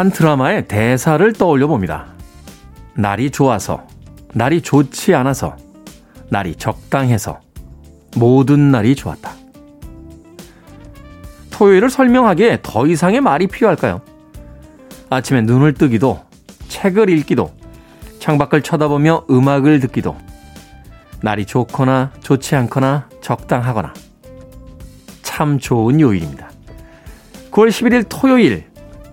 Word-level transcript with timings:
한 0.00 0.10
드라마의 0.10 0.66
대사를 0.66 1.30
떠올려 1.34 1.66
봅니다. 1.66 2.06
날이 2.94 3.30
좋아서, 3.30 3.86
날이 4.32 4.62
좋지 4.62 5.14
않아서, 5.14 5.58
날이 6.30 6.56
적당해서, 6.56 7.38
모든 8.16 8.70
날이 8.70 8.94
좋았다. 8.94 9.30
토요일을 11.50 11.90
설명하기에 11.90 12.60
더 12.62 12.86
이상의 12.86 13.20
말이 13.20 13.46
필요할까요? 13.46 14.00
아침에 15.10 15.42
눈을 15.42 15.74
뜨기도, 15.74 16.24
책을 16.68 17.10
읽기도, 17.10 17.52
창밖을 18.20 18.62
쳐다보며 18.62 19.26
음악을 19.28 19.80
듣기도, 19.80 20.16
날이 21.20 21.44
좋거나 21.44 22.12
좋지 22.20 22.56
않거나 22.56 23.10
적당하거나, 23.20 23.92
참 25.20 25.58
좋은 25.58 26.00
요일입니다. 26.00 26.48
9월 27.50 27.68
11일 27.68 28.06
토요일, 28.08 28.69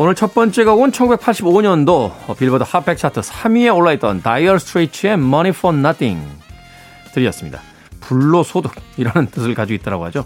오늘 0.00 0.14
첫 0.14 0.32
번째 0.32 0.62
곡은 0.62 0.92
1985년도 0.92 2.36
빌보드 2.36 2.62
핫백 2.64 2.98
차트 2.98 3.20
3위에 3.20 3.74
올라있던 3.74 4.22
다이어 4.22 4.60
스트레이츠의 4.60 5.14
Money 5.14 5.48
for 5.48 5.76
Nothing 5.76 6.24
들으셨습니다. 7.12 7.60
불로 7.98 8.44
소득이라는 8.44 9.26
뜻을 9.32 9.54
가지고 9.54 9.74
있다고 9.74 10.04
하죠. 10.04 10.24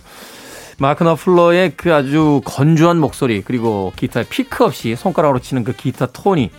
마크 0.78 1.04
노플러의 1.04 1.72
그 1.78 1.94
아주 1.94 2.42
건조한 2.44 2.98
목소리 2.98 3.40
그리고 3.40 3.94
기타의 3.96 4.26
피크 4.28 4.62
없이 4.62 4.94
손가락으로 4.94 5.38
치는 5.38 5.64
그 5.64 5.72
기타 5.72 6.04
톤이 6.04 6.50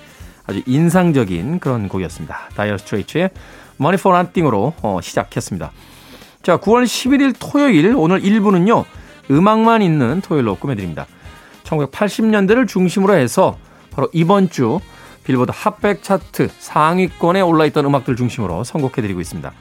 아주 0.47 0.63
인상적인 0.65 1.59
그런 1.59 1.89
곡이었습니다. 1.89 2.49
다이어 2.55 2.79
스트레이츠의 2.79 3.29
Money 3.79 3.99
for 3.99 4.17
Nothing으로 4.17 4.73
어, 4.81 4.99
시작했습니다. 5.03 5.71
자, 6.41 6.57
9월 6.57 6.85
11일 6.85 7.35
토요일 7.37 7.93
오늘 7.95 8.21
1부는요. 8.23 8.85
음악만 9.29 9.83
있는 9.83 10.19
토요일로 10.21 10.55
꾸며드립니다. 10.55 11.05
1980년대를 11.77 12.67
중심으로 12.67 13.15
해서 13.15 13.57
바로 13.91 14.09
이번 14.13 14.49
주 14.49 14.79
빌보드 15.23 15.51
핫백 15.53 16.03
차트 16.03 16.49
상위권에 16.59 17.41
올라있던 17.41 17.85
음악들 17.85 18.15
중심으로 18.15 18.63
선곡해드리고 18.63 19.21
있습니다. 19.21 19.51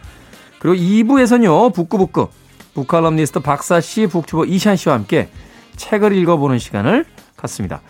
그리고 0.58 0.76
2부에서는요, 0.76 1.72
북구북구, 1.74 2.28
북칼럼니스트 2.74 3.40
박사 3.40 3.80
씨, 3.80 4.06
북튜버 4.06 4.46
이샨 4.46 4.76
씨와 4.76 4.94
함께 4.94 5.28
책을 5.76 6.16
읽어보는 6.16 6.58
시간을 6.58 7.04
갖습니다. 7.36 7.80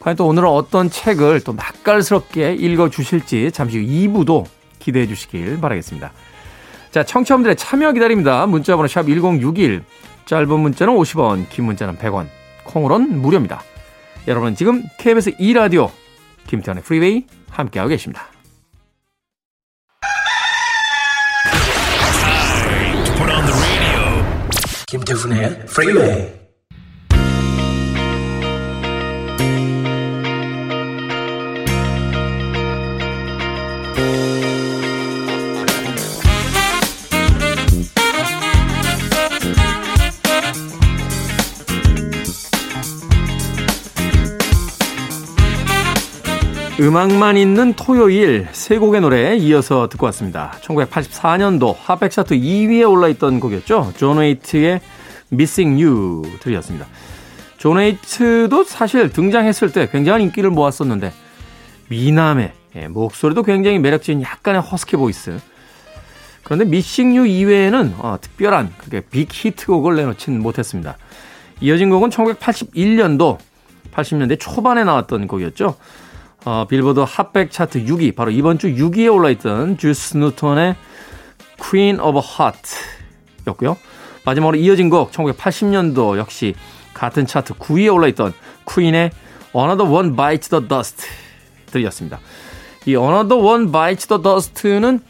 과연 0.00 0.16
또 0.16 0.26
오늘은 0.26 0.48
어떤 0.48 0.90
책을 0.90 1.40
또 1.40 1.52
맛깔스럽게 1.52 2.54
읽어주실지 2.54 3.52
잠시 3.52 3.78
후 3.78 3.84
2부도 3.84 4.46
기대해 4.78 5.06
주시길 5.06 5.60
바라겠습니다. 5.60 6.12
자, 6.90 7.02
청취자분들의 7.04 7.56
참여 7.56 7.92
기다립니다. 7.92 8.46
문자번호 8.46 8.88
샵 8.88 9.06
1061, 9.06 9.84
짧은 10.26 10.60
문자는 10.60 10.94
50원, 10.94 11.48
긴 11.48 11.66
문자는 11.66 11.98
100원, 11.98 12.28
콩으로는 12.68 13.20
무료입니다. 13.20 13.62
여러분 14.28 14.54
지금 14.54 14.82
KBS 14.98 15.36
2라디오 15.38 15.90
김태훈의 16.46 16.82
프리웨이 16.82 17.26
함께하고 17.50 17.88
계십니다. 17.88 18.28
김태훈의 24.86 25.66
프리웨이 25.66 26.38
음악만 46.80 47.36
있는 47.36 47.72
토요일 47.72 48.46
세 48.52 48.78
곡의 48.78 49.00
노래 49.00 49.36
이어서 49.36 49.88
듣고 49.88 50.06
왔습니다. 50.06 50.52
1984년도 50.60 51.74
핫백 51.76 52.12
차트 52.12 52.36
2위에 52.36 52.88
올라있던 52.88 53.40
곡이었죠. 53.40 53.94
존 53.96 54.18
웨이트의 54.18 54.80
Missing 55.32 55.82
You 55.82 56.22
들으셨습니다. 56.38 56.86
존 57.56 57.78
웨이트도 57.78 58.62
사실 58.62 59.10
등장했을 59.10 59.72
때 59.72 59.88
굉장한 59.90 60.20
인기를 60.20 60.50
모았었는데 60.50 61.12
미남의 61.88 62.52
예, 62.76 62.86
목소리도 62.86 63.42
굉장히 63.42 63.80
매력적인 63.80 64.22
약간의 64.22 64.60
허스키 64.60 64.96
보이스. 64.96 65.36
그런데 66.44 66.64
Missing 66.64 67.18
You 67.18 67.28
이외에는 67.28 67.94
어, 67.98 68.18
특별한 68.20 68.74
그게 68.78 69.00
빅 69.00 69.30
히트곡을 69.32 69.96
내놓진 69.96 70.40
못했습니다. 70.40 70.96
이어진 71.60 71.90
곡은 71.90 72.10
1981년도 72.10 73.38
80년대 73.92 74.38
초반에 74.38 74.84
나왔던 74.84 75.26
곡이었죠. 75.26 75.74
어, 76.50 76.64
빌보드 76.66 77.00
핫백 77.06 77.50
차트 77.50 77.84
6위, 77.84 78.16
바로 78.16 78.30
이번 78.30 78.58
주 78.58 78.68
6위에 78.68 79.12
올라있던 79.12 79.76
주스 79.76 80.16
뉴튼의 80.16 80.76
Queen 81.60 82.00
of 82.00 82.18
Heart 82.18 82.70
였고요. 83.48 83.76
마지막으로 84.24 84.56
이어진 84.56 84.88
곡 84.88 85.12
1980년도 85.12 86.16
역시 86.16 86.54
같은 86.94 87.26
차트 87.26 87.52
9위에 87.52 87.92
올라있던 87.92 88.32
퀸의 88.66 89.10
Another 89.54 89.92
One 89.92 90.16
Bites 90.16 90.48
the 90.48 90.66
Dust 90.66 91.04
들으셨습니다. 91.66 92.18
이 92.86 92.92
Another 92.92 93.44
One 93.44 93.70
Bites 93.70 94.06
the 94.06 94.22
Dust는 94.22 95.00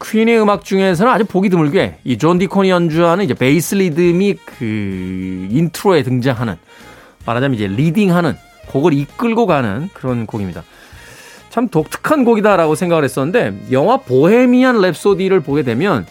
퀸의 0.00 0.40
음악 0.40 0.64
중에서는 0.64 1.10
아주 1.10 1.24
보기 1.24 1.48
드물게 1.48 1.98
이 2.04 2.16
존 2.16 2.38
디콘이 2.38 2.70
연주하는 2.70 3.24
이제 3.24 3.34
베이스 3.34 3.74
리듬이 3.74 4.34
그 4.34 5.48
인트로에 5.50 6.04
등장하는 6.04 6.56
말하자면 7.26 7.56
이제 7.56 7.66
leading하는 7.66 8.36
곡을 8.70 8.92
이끌고 8.92 9.46
가는 9.46 9.88
그런 9.92 10.26
곡입니다. 10.26 10.62
참 11.50 11.68
독특한 11.68 12.24
곡이다라고 12.24 12.74
생각을 12.76 13.04
했었는데 13.04 13.66
영화 13.72 13.96
보헤미안 13.96 14.76
랩소디를 14.76 15.44
보게 15.44 15.62
되면 15.62 16.06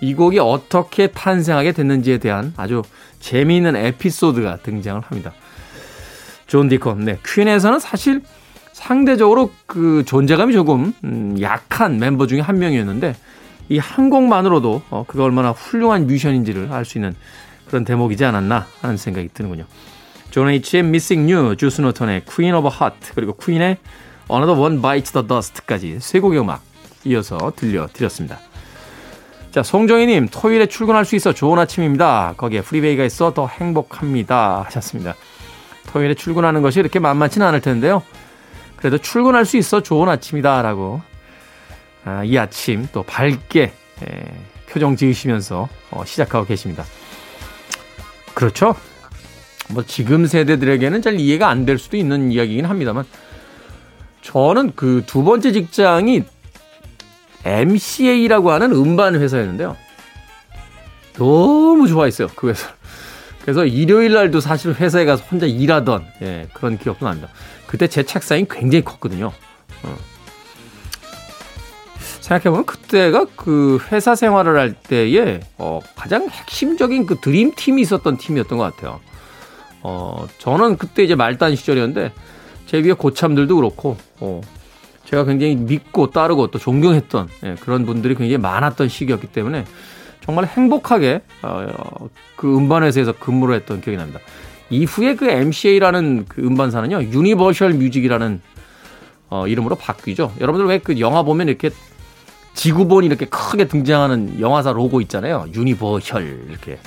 이 0.00 0.14
곡이 0.14 0.38
어떻게 0.38 1.06
탄생하게 1.06 1.72
됐는지에 1.72 2.18
대한 2.18 2.52
아주 2.56 2.82
재미있는 3.20 3.74
에피소드가 3.76 4.58
등장을 4.58 5.00
합니다. 5.00 5.32
존 6.46 6.68
디콘, 6.68 7.04
네. 7.04 7.18
퀸에서는 7.24 7.78
사실 7.78 8.20
상대적으로 8.72 9.50
그 9.66 10.02
존재감이 10.06 10.52
조금 10.52 10.92
음, 11.04 11.36
약한 11.40 11.98
멤버 11.98 12.26
중에 12.26 12.40
한 12.40 12.58
명이었는데 12.58 13.16
이 13.70 13.78
한 13.78 14.10
곡만으로도 14.10 14.82
어, 14.90 15.04
그가 15.08 15.24
얼마나 15.24 15.52
훌륭한 15.52 16.06
뮤지션인지를 16.06 16.70
알 16.70 16.84
수 16.84 16.98
있는 16.98 17.14
그런 17.66 17.84
대목이지 17.86 18.22
않았나 18.24 18.66
하는 18.82 18.98
생각이 18.98 19.30
드는군요. 19.32 19.64
존 20.34 20.48
웨이트의 20.48 20.80
Missing 20.80 21.32
You, 21.32 21.54
주스 21.54 21.80
뉴튼의 21.80 22.24
Queen 22.24 22.56
of 22.56 22.66
Heart, 22.66 23.12
그리고 23.14 23.36
퀸의 23.36 23.76
Another 24.28 24.60
One 24.60 24.82
Bites 24.82 25.12
the 25.12 25.24
Dust까지 25.28 26.00
세 26.00 26.18
곡의 26.18 26.40
음악 26.40 26.60
이어서 27.04 27.52
들려드렸습니다. 27.54 28.40
자, 29.52 29.62
송정희님, 29.62 30.30
토요일에 30.32 30.66
출근할 30.66 31.04
수 31.04 31.14
있어 31.14 31.32
좋은 31.32 31.56
아침입니다. 31.60 32.34
거기에 32.36 32.62
프리웨이가 32.62 33.04
있어 33.04 33.32
더 33.32 33.46
행복합니다. 33.46 34.62
하셨습니다. 34.66 35.14
토요일에 35.92 36.14
출근하는 36.14 36.62
것이 36.62 36.80
이렇게 36.80 36.98
만만치는 36.98 37.46
않을 37.46 37.60
텐데요. 37.60 38.02
그래도 38.74 38.98
출근할 38.98 39.44
수 39.44 39.56
있어 39.56 39.84
좋은 39.84 40.08
아침이다. 40.08 40.62
라고, 40.62 41.00
아, 42.04 42.24
이 42.24 42.36
아침 42.36 42.88
또 42.90 43.04
밝게 43.04 43.72
에, 44.02 44.34
표정 44.68 44.96
지으시면서 44.96 45.68
어, 45.92 46.04
시작하고 46.04 46.44
계십니다. 46.44 46.82
그렇죠? 48.34 48.74
뭐 49.70 49.84
지금 49.86 50.26
세대들에게는 50.26 51.02
잘 51.02 51.18
이해가 51.18 51.48
안 51.48 51.64
될 51.64 51.78
수도 51.78 51.96
있는 51.96 52.30
이야기이긴 52.32 52.66
합니다만 52.66 53.04
저는 54.22 54.72
그 54.74 55.02
두 55.06 55.22
번째 55.24 55.52
직장이 55.52 56.24
MCA라고 57.44 58.50
하는 58.52 58.72
음반 58.72 59.14
회사였는데요. 59.14 59.76
너무 61.14 61.86
좋아했어요. 61.88 62.28
그 62.34 62.48
회사. 62.48 62.68
그래서 63.42 63.66
일요일 63.66 64.14
날도 64.14 64.40
사실 64.40 64.72
회사에 64.72 65.04
가서 65.04 65.22
혼자 65.30 65.44
일하던 65.46 66.06
예, 66.22 66.48
그런 66.54 66.78
기억도 66.78 67.04
납니다. 67.06 67.28
그때 67.66 67.86
제 67.86 68.02
책상이 68.02 68.46
굉장히 68.50 68.82
컸거든요. 68.84 69.26
어. 69.82 69.96
생각해보면 72.20 72.64
그때가 72.64 73.26
그 73.36 73.78
회사 73.92 74.14
생활을 74.14 74.58
할 74.58 74.72
때에 74.72 75.40
어, 75.58 75.80
가장 75.94 76.26
핵심적인 76.30 77.04
그 77.04 77.18
드림팀이 77.20 77.82
있었던 77.82 78.16
팀이었던 78.16 78.56
것 78.56 78.74
같아요. 78.74 79.00
어, 79.84 80.26
저는 80.38 80.78
그때 80.78 81.04
이제 81.04 81.14
말단 81.14 81.54
시절이었는데 81.54 82.12
제 82.66 82.78
위에 82.78 82.94
고참들도 82.94 83.54
그렇고, 83.54 83.96
어, 84.18 84.40
제가 85.04 85.24
굉장히 85.24 85.54
믿고 85.54 86.10
따르고 86.10 86.50
또 86.50 86.58
존경했던 86.58 87.28
예, 87.44 87.54
그런 87.60 87.84
분들이 87.84 88.14
굉장히 88.14 88.38
많았던 88.38 88.88
시기였기 88.88 89.26
때문에 89.28 89.66
정말 90.24 90.46
행복하게 90.46 91.20
어, 91.42 92.08
그 92.36 92.56
음반 92.56 92.82
회사에서 92.82 93.12
근무를 93.12 93.54
했던 93.54 93.82
기억이 93.82 93.98
납니다. 93.98 94.20
이후에 94.70 95.14
그 95.14 95.28
MCA라는 95.28 96.24
그 96.26 96.40
음반사는요, 96.40 97.02
유니버셜 97.02 97.74
뮤직이라는 97.74 98.40
어, 99.28 99.46
이름으로 99.46 99.76
바뀌죠. 99.76 100.32
여러분들 100.40 100.66
왜 100.66 100.78
그 100.78 100.98
영화 100.98 101.22
보면 101.22 101.48
이렇게 101.48 101.70
지구본이 102.54 103.06
이렇게 103.06 103.26
크게 103.26 103.68
등장하는 103.68 104.40
영화사 104.40 104.72
로고 104.72 105.02
있잖아요. 105.02 105.46
유니버셜 105.54 106.46
이렇게. 106.48 106.78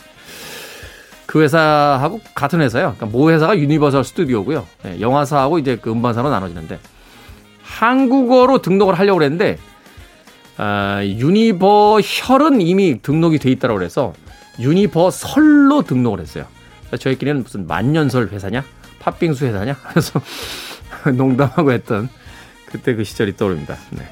그 1.27 1.41
회사하고 1.41 2.21
같은 2.33 2.61
회사예요. 2.61 2.95
그러니까 2.97 3.17
모 3.17 3.29
회사가 3.29 3.57
유니버설 3.57 4.03
스튜디오고요. 4.03 4.65
네, 4.83 4.99
영화사하고 4.99 5.59
이제 5.59 5.77
그 5.79 5.91
음반사로 5.91 6.29
나눠지는데 6.29 6.79
한국어로 7.61 8.61
등록을 8.61 8.97
하려고 8.97 9.19
그랬는데 9.19 9.59
아, 10.57 11.01
유니버셜은 11.03 12.61
이미 12.61 12.99
등록이 13.01 13.37
돼 13.37 13.51
있다고 13.51 13.75
그래서 13.75 14.13
유니버설로 14.59 15.83
등록을 15.83 16.21
했어요. 16.21 16.45
저희끼리는 16.97 17.43
무슨 17.43 17.67
만년설 17.67 18.29
회사냐? 18.29 18.63
팥빙수 18.99 19.45
회사냐? 19.45 19.75
그래서 19.89 20.21
농담하고 21.13 21.71
했던 21.73 22.09
그때 22.65 22.95
그 22.95 23.03
시절이 23.03 23.35
떠오릅니다. 23.35 23.75
네. 23.91 24.03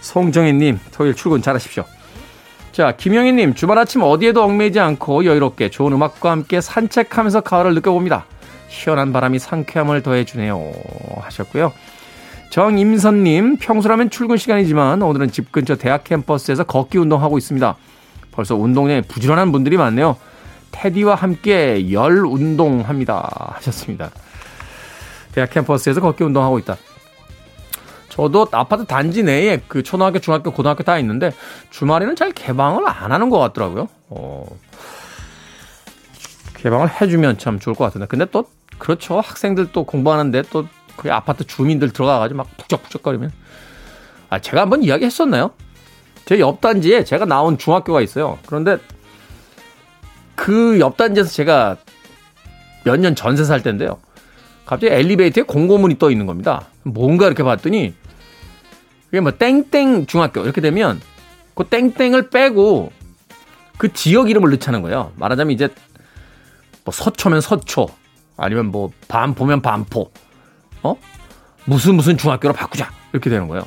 송정희님, 0.00 0.78
토요일 0.92 1.14
출근 1.14 1.42
잘하십시오. 1.42 1.84
자, 2.72 2.92
김영희님, 2.96 3.54
주말 3.54 3.78
아침 3.78 4.02
어디에도 4.02 4.44
얽매이지 4.44 4.78
않고 4.78 5.24
여유롭게 5.24 5.70
좋은 5.70 5.92
음악과 5.92 6.30
함께 6.30 6.60
산책하면서 6.60 7.40
가을을 7.40 7.74
느껴봅니다. 7.74 8.26
시원한 8.68 9.12
바람이 9.12 9.40
상쾌함을 9.40 10.02
더해주네요. 10.02 10.72
하셨고요. 11.20 11.72
정임선님, 12.50 13.58
평소라면 13.58 14.10
출근 14.10 14.36
시간이지만 14.36 15.02
오늘은 15.02 15.32
집 15.32 15.50
근처 15.50 15.76
대학 15.76 16.04
캠퍼스에서 16.04 16.64
걷기 16.64 16.98
운동하고 16.98 17.38
있습니다. 17.38 17.76
벌써 18.32 18.54
운동량에 18.54 19.02
부지런한 19.02 19.50
분들이 19.50 19.76
많네요. 19.76 20.16
테디와 20.70 21.16
함께 21.16 21.90
열 21.92 22.24
운동합니다. 22.24 23.54
하셨습니다. 23.56 24.10
대학 25.32 25.50
캠퍼스에서 25.50 26.00
걷기 26.00 26.22
운동하고 26.22 26.58
있다. 26.60 26.76
저도 28.20 28.46
아파트 28.52 28.84
단지 28.84 29.22
내에 29.22 29.62
그 29.66 29.82
초등학교, 29.82 30.18
중학교, 30.18 30.50
고등학교 30.52 30.82
다 30.84 30.98
있는데 30.98 31.32
주말에는 31.70 32.16
잘 32.16 32.32
개방을 32.32 32.86
안 32.86 33.12
하는 33.12 33.30
것 33.30 33.38
같더라고요. 33.38 33.88
어, 34.10 34.44
개방을 36.58 37.00
해주면 37.00 37.38
참 37.38 37.58
좋을 37.58 37.74
것 37.74 37.84
같은데. 37.84 38.06
근데 38.06 38.26
또 38.26 38.44
그렇죠. 38.78 39.20
학생들 39.20 39.72
또 39.72 39.84
공부하는데 39.84 40.42
또 40.50 40.66
그 40.96 41.10
아파트 41.10 41.46
주민들 41.46 41.94
들어가가지고 41.94 42.36
막 42.36 42.56
북적북적거리면. 42.58 43.32
아, 44.28 44.38
제가 44.38 44.60
한번 44.60 44.82
이야기 44.82 45.06
했었나요? 45.06 45.52
제 46.26 46.38
옆 46.38 46.60
단지에 46.60 47.04
제가 47.04 47.24
나온 47.24 47.56
중학교가 47.56 48.02
있어요. 48.02 48.38
그런데 48.44 48.76
그 50.36 50.78
옆 50.78 50.98
단지에서 50.98 51.30
제가 51.30 51.78
몇 52.84 52.96
년 53.00 53.14
전세 53.14 53.44
살 53.44 53.62
때인데요. 53.62 53.98
갑자기 54.66 54.92
엘리베이터에 54.92 55.44
공고문이 55.44 55.98
떠 55.98 56.10
있는 56.10 56.26
겁니다. 56.26 56.66
뭔가 56.82 57.26
이렇게 57.26 57.42
봤더니 57.42 57.94
그게 59.10 59.20
뭐 59.20 59.32
땡땡 59.32 60.06
중학교 60.06 60.42
이렇게 60.42 60.60
되면 60.60 61.00
그 61.54 61.64
땡땡을 61.64 62.30
빼고 62.30 62.92
그 63.76 63.92
지역 63.92 64.30
이름을 64.30 64.50
넣자는 64.52 64.82
거예요. 64.82 65.12
말하자면 65.16 65.52
이제 65.52 65.68
뭐 66.84 66.92
서초면 66.92 67.40
서초 67.40 67.88
아니면 68.36 68.66
뭐 68.66 68.90
반포면 69.08 69.62
반포 69.62 70.12
어 70.82 70.96
무슨 71.64 71.96
무슨 71.96 72.16
중학교로 72.16 72.54
바꾸자 72.54 72.90
이렇게 73.12 73.28
되는 73.28 73.48
거예요. 73.48 73.66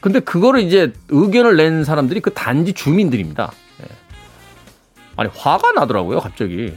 근데 0.00 0.20
그거를 0.20 0.60
이제 0.60 0.92
의견을 1.08 1.56
낸 1.56 1.84
사람들이 1.84 2.20
그 2.20 2.34
단지 2.34 2.72
주민들입니다. 2.72 3.50
예. 3.82 3.86
아니 5.16 5.30
화가 5.34 5.72
나더라고요 5.72 6.20
갑자기. 6.20 6.74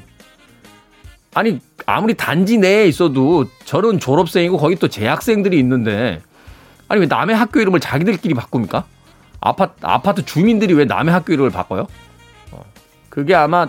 아니 1.34 1.60
아무리 1.86 2.14
단지 2.14 2.58
내에 2.58 2.88
있어도 2.88 3.46
저런 3.66 4.00
졸업생이고 4.00 4.58
거기 4.58 4.76
또 4.76 4.88
재학생들이 4.88 5.60
있는데 5.60 6.22
아니 6.88 7.02
왜 7.02 7.08
남의 7.08 7.36
학교 7.36 7.60
이름을 7.60 7.80
자기들끼리 7.80 8.34
바꿉니까? 8.34 8.86
아파트 9.42 9.74
아파트 9.82 10.26
주민들이 10.26 10.74
왜 10.74 10.86
남의 10.86 11.14
학교 11.14 11.34
이름을 11.34 11.50
바꿔요? 11.52 11.88
어, 12.52 12.64
그게 13.10 13.36
아마 13.36 13.68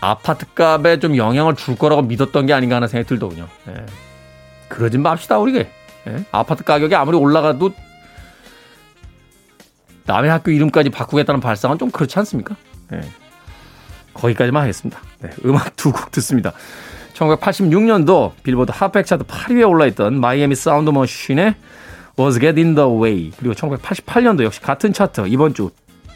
아파트 0.00 0.46
값에 0.54 0.98
좀 0.98 1.16
영향을 1.16 1.54
줄 1.56 1.76
거라고 1.76 2.02
믿었던 2.02 2.46
게 2.46 2.52
아닌가 2.52 2.76
하는 2.76 2.88
생각이 2.88 3.08
들더군요. 3.08 3.48
예. 3.68 3.86
그러진 4.68 5.02
맙시다 5.02 5.38
우리가. 5.38 5.60
예? 5.60 6.24
아파트 6.32 6.64
가격이 6.64 6.94
아무리 6.96 7.16
올라가도 7.16 7.72
남의 10.04 10.30
학교 10.30 10.50
이름까지 10.50 10.90
바꾸겠다는 10.90 11.40
발상은 11.40 11.78
좀 11.78 11.90
그렇지 11.90 12.18
않습니까? 12.18 12.56
예. 12.92 13.00
거기까지만 14.14 14.62
하겠습니다. 14.62 15.00
네, 15.20 15.30
음악 15.44 15.76
두 15.76 15.92
곡 15.92 16.10
듣습니다. 16.10 16.52
1986년도 17.22 18.32
빌보드 18.42 18.72
핫백 18.74 19.06
차트 19.06 19.24
8위에 19.24 19.68
올라있던 19.68 20.20
마이애미 20.20 20.54
사운드 20.54 20.90
머신의 20.90 21.54
Words 22.18 22.38
Get 22.38 22.60
In 22.60 22.74
The 22.74 22.88
Way 22.88 23.32
그리고 23.36 23.54
1988년도 23.54 24.44
역시 24.44 24.60
같은 24.60 24.92
차트 24.92 25.26
이번 25.28 25.54
주 25.54 25.70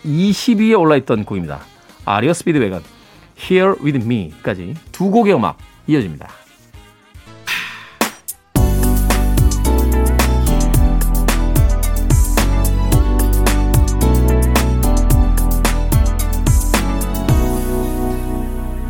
20위에 0.05 0.79
올라있던 0.79 1.25
곡입니다. 1.25 1.61
아리어 2.05 2.33
스피드웨건 2.33 2.83
Here 3.39 3.75
With 3.83 4.05
Me까지 4.05 4.75
두 4.93 5.11
곡의 5.11 5.35
음악 5.35 5.59
이어집니다. 5.87 6.29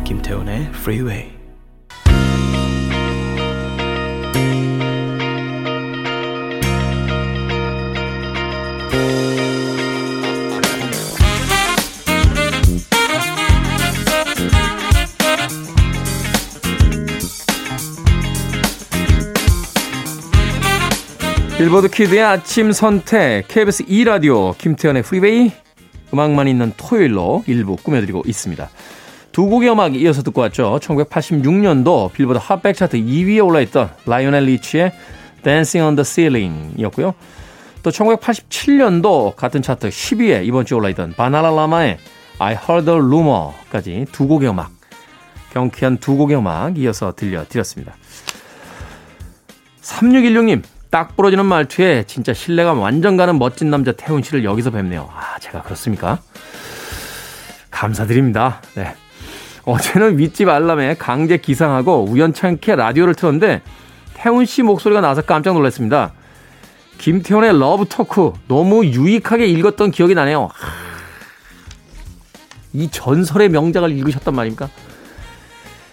김태훈의 0.03 0.69
Freeway. 0.73 1.46
빌보드 21.67 21.89
키드의 21.89 22.23
아침 22.23 22.71
선택 22.71 23.45
KBS 23.49 23.87
2라디오 23.87 24.57
김태훈의 24.57 25.03
프리웨이 25.03 25.51
음악만 26.13 26.47
있는 26.47 26.71
토요일로 26.77 27.43
일부 27.45 27.75
꾸며드리고 27.75 28.23
있습니다. 28.25 28.69
두 29.33 29.47
곡의 29.47 29.71
음악 29.71 29.93
이어서 29.97 30.23
듣고 30.23 30.39
왔죠. 30.39 30.79
1986년도 30.81 32.13
빌보드 32.13 32.39
핫백 32.41 32.73
차트 32.73 32.97
2위에 32.97 33.45
올라있던 33.45 33.89
라이오넬 34.05 34.45
리치의 34.45 34.93
Dancing 35.43 35.85
on 35.85 35.95
the 35.97 36.05
Ceiling 36.05 36.79
이었고요. 36.79 37.13
또 37.83 37.89
1987년도 37.89 39.35
같은 39.35 39.61
차트 39.61 39.89
10위에 39.89 40.45
이번 40.45 40.65
주에 40.65 40.77
올라있던 40.77 41.15
바나나라마의 41.17 41.97
I 42.39 42.53
Heard 42.53 42.89
a 42.89 42.95
Rumor까지 42.95 44.05
두 44.13 44.29
곡의 44.29 44.49
음악 44.49 44.71
경쾌한 45.51 45.97
두 45.97 46.15
곡의 46.15 46.37
음악 46.37 46.77
이어서 46.77 47.13
들려드렸습니다. 47.13 47.93
3616님 49.81 50.61
딱 50.89 51.15
부러지는 51.15 51.45
말투에 51.45 52.05
진짜 52.07 52.33
신뢰감 52.33 52.79
완전 52.79 53.17
가는 53.17 53.37
멋진 53.37 53.69
남자 53.69 53.91
태훈 53.91 54.23
씨를 54.23 54.43
여기서 54.43 54.71
뵙네요. 54.71 55.09
아, 55.13 55.37
제가 55.39 55.61
그렇습니까? 55.61 56.19
감사드립니다. 57.69 58.61
네. 58.75 58.95
어제는 59.65 60.17
윗집 60.17 60.47
알람에 60.47 60.95
강제 60.95 61.37
기상하고 61.37 62.05
우연찮게 62.05 62.75
라디오를 62.75 63.15
틀었는데 63.15 63.61
태훈 64.13 64.45
씨 64.45 64.63
목소리가 64.63 65.01
나서 65.01 65.21
깜짝 65.21 65.53
놀랐습니다. 65.53 66.13
김태훈의 66.97 67.59
러브 67.59 67.85
토크 67.89 68.31
너무 68.47 68.85
유익하게 68.85 69.45
읽었던 69.47 69.91
기억이 69.91 70.15
나네요. 70.15 70.49
이 72.73 72.89
전설의 72.89 73.49
명작을 73.49 73.91
읽으셨단 73.91 74.33
말입니까? 74.33 74.69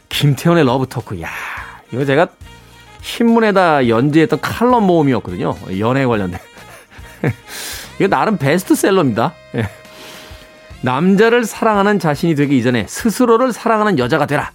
김태훈의 0.09 0.65
러브 0.65 0.87
토크. 0.89 1.21
야, 1.21 1.29
이거 1.93 2.05
제가 2.05 2.29
신문에다 3.05 3.89
연재했던 3.89 4.41
칼럼 4.41 4.87
모음이었거든요. 4.87 5.55
연애 5.79 6.07
관련된. 6.07 6.41
이거 8.01 8.09
나름 8.09 8.39
베스트셀러입니다. 8.39 9.35
예. 9.57 9.69
남자를 10.81 11.45
사랑하는 11.45 11.99
자신이 11.99 12.35
되기 12.35 12.59
이전에 12.59 12.87
스스로를 12.89 13.53
사랑하는 13.53 13.99
여자가 13.99 14.27
되라. 14.27 14.51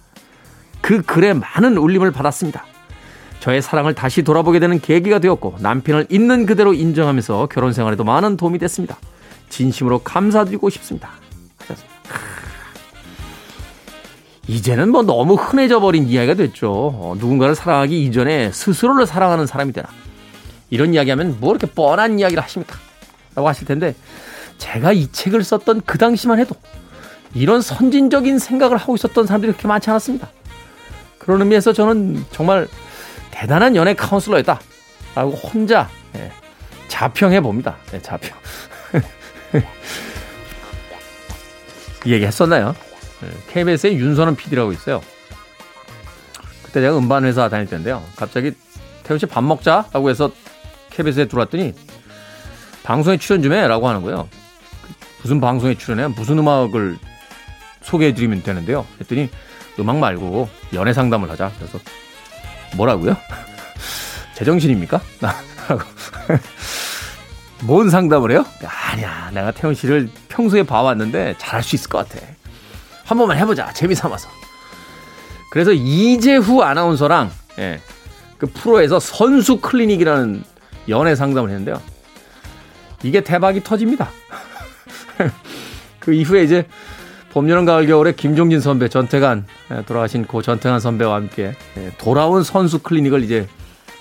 그 0.80 1.02
글에 1.02 1.32
많은 1.32 1.76
울림을 1.76 2.10
받았습니다. 2.10 2.64
저의 3.38 3.62
사랑을 3.62 3.94
다시 3.94 4.22
돌아보게 4.22 4.58
되는 4.58 4.80
계기가 4.80 5.20
되었고 5.20 5.56
남편을 5.60 6.06
있는 6.10 6.44
그대로 6.44 6.74
인정하면서 6.74 7.48
결혼 7.50 7.72
생활에도 7.72 8.04
많은 8.04 8.36
도움이 8.36 8.58
됐습니다. 8.58 8.98
진심으로 9.48 10.00
감사드리고 10.00 10.70
싶습니다. 10.70 11.10
하셨습니다. 11.58 11.99
이제는 14.48 14.90
뭐 14.90 15.02
너무 15.02 15.34
흔해져 15.34 15.80
버린 15.80 16.08
이야기가 16.08 16.34
됐죠. 16.34 16.70
어, 16.70 17.14
누군가를 17.18 17.54
사랑하기 17.54 18.04
이전에 18.04 18.50
스스로를 18.52 19.06
사랑하는 19.06 19.46
사람이 19.46 19.72
되라. 19.72 19.88
이런 20.70 20.94
이야기하면 20.94 21.38
뭐 21.40 21.50
이렇게 21.50 21.66
뻔한 21.66 22.18
이야기를 22.18 22.42
하십니까? 22.42 22.78
라고 23.34 23.48
하실 23.48 23.66
텐데 23.66 23.94
제가 24.58 24.92
이 24.92 25.10
책을 25.10 25.42
썼던 25.44 25.82
그 25.84 25.98
당시만 25.98 26.38
해도 26.38 26.54
이런 27.34 27.62
선진적인 27.62 28.38
생각을 28.38 28.76
하고 28.76 28.94
있었던 28.94 29.26
사람들이 29.26 29.52
그렇게 29.52 29.68
많지 29.68 29.90
않았습니다. 29.90 30.28
그런 31.18 31.40
의미에서 31.42 31.72
저는 31.72 32.24
정말 32.32 32.66
대단한 33.30 33.76
연애 33.76 33.94
카운슬러였다. 33.94 34.60
라고 35.14 35.32
혼자 35.32 35.88
예, 36.16 36.32
자평해 36.88 37.40
봅니다. 37.40 37.76
네, 37.90 38.00
자평. 38.00 38.36
이 42.06 42.12
얘기 42.12 42.24
했었나요? 42.24 42.74
KBS의 43.50 43.96
윤선은 43.98 44.36
PD라고 44.36 44.72
있어요. 44.72 45.02
그때 46.62 46.80
제가 46.80 46.96
음반회사 46.98 47.48
다닐 47.48 47.66
때인데요. 47.66 48.02
갑자기 48.16 48.52
태훈 49.02 49.18
씨 49.18 49.26
밥 49.26 49.42
먹자 49.44 49.86
라고 49.92 50.08
해서 50.10 50.30
KBS에 50.90 51.26
들어왔더니 51.26 51.74
방송에 52.82 53.16
출연 53.18 53.42
좀 53.42 53.52
해 53.52 53.66
라고 53.66 53.88
하는 53.88 54.02
거예요. 54.02 54.28
무슨 55.22 55.40
방송에 55.40 55.74
출연해? 55.76 56.08
무슨 56.08 56.38
음악을 56.38 56.96
소개해드리면 57.82 58.42
되는데요. 58.42 58.86
했더니 59.00 59.28
음악 59.78 59.98
말고 59.98 60.48
연애 60.74 60.92
상담을 60.92 61.30
하자. 61.30 61.52
그래서 61.58 61.78
뭐라고요? 62.76 63.16
제정신입니까? 64.36 65.00
라고. 65.68 65.82
뭔 67.62 67.90
상담을 67.90 68.30
해요? 68.30 68.44
아니야. 68.62 69.30
내가 69.34 69.50
태훈 69.50 69.74
씨를 69.74 70.08
평소에 70.28 70.62
봐왔는데 70.62 71.34
잘할 71.38 71.62
수 71.62 71.76
있을 71.76 71.90
것 71.90 72.08
같아. 72.08 72.24
한 73.10 73.18
번만 73.18 73.36
해보자. 73.38 73.72
재미삼아서. 73.72 74.28
그래서 75.50 75.72
이재후 75.72 76.62
아나운서랑, 76.62 77.32
예, 77.58 77.80
그 78.38 78.46
프로에서 78.46 79.00
선수 79.00 79.60
클리닉이라는 79.60 80.44
연애 80.88 81.16
상담을 81.16 81.50
했는데요. 81.50 81.82
이게 83.02 83.20
대박이 83.20 83.64
터집니다. 83.64 84.10
그 85.98 86.14
이후에 86.14 86.44
이제 86.44 86.68
봄, 87.32 87.50
여름, 87.50 87.64
가을, 87.64 87.88
겨울에 87.88 88.12
김종진 88.12 88.60
선배, 88.60 88.88
전태관, 88.88 89.44
예, 89.72 89.82
돌아가신 89.86 90.24
고 90.24 90.40
전태관 90.40 90.78
선배와 90.78 91.16
함께 91.16 91.56
예, 91.78 91.90
돌아온 91.98 92.44
선수 92.44 92.78
클리닉을 92.78 93.24
이제 93.24 93.48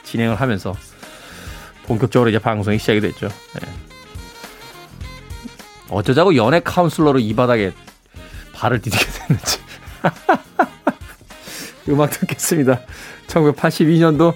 진행을 0.04 0.36
하면서 0.36 0.76
본격적으로 1.88 2.30
이제 2.30 2.38
방송이 2.38 2.78
시작이 2.78 3.02
됐죠. 3.02 3.26
예. 3.26 3.68
어쩌자고 5.90 6.36
연애 6.36 6.60
카운슬러로 6.60 7.18
이 7.18 7.34
바닥에 7.34 7.74
발을 8.60 8.82
디디게 8.82 9.06
됐는지. 9.06 9.60
음악 11.90 12.12
듣겠습니다. 12.12 12.82
1982년도 13.28 14.34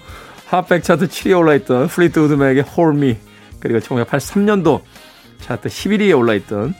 핫백 0.47 0.83
차트 0.83 1.07
7위에 1.07 1.37
올라있던 1.37 1.87
플리트우드 1.87 2.19
맥의 2.19 2.63
Hold 2.75 2.97
Me 3.03 3.17
그리고 3.59 3.79
1983년도 3.79 4.81
차트 5.41 5.69
11위에 5.69 6.17
올라있던 6.17 6.73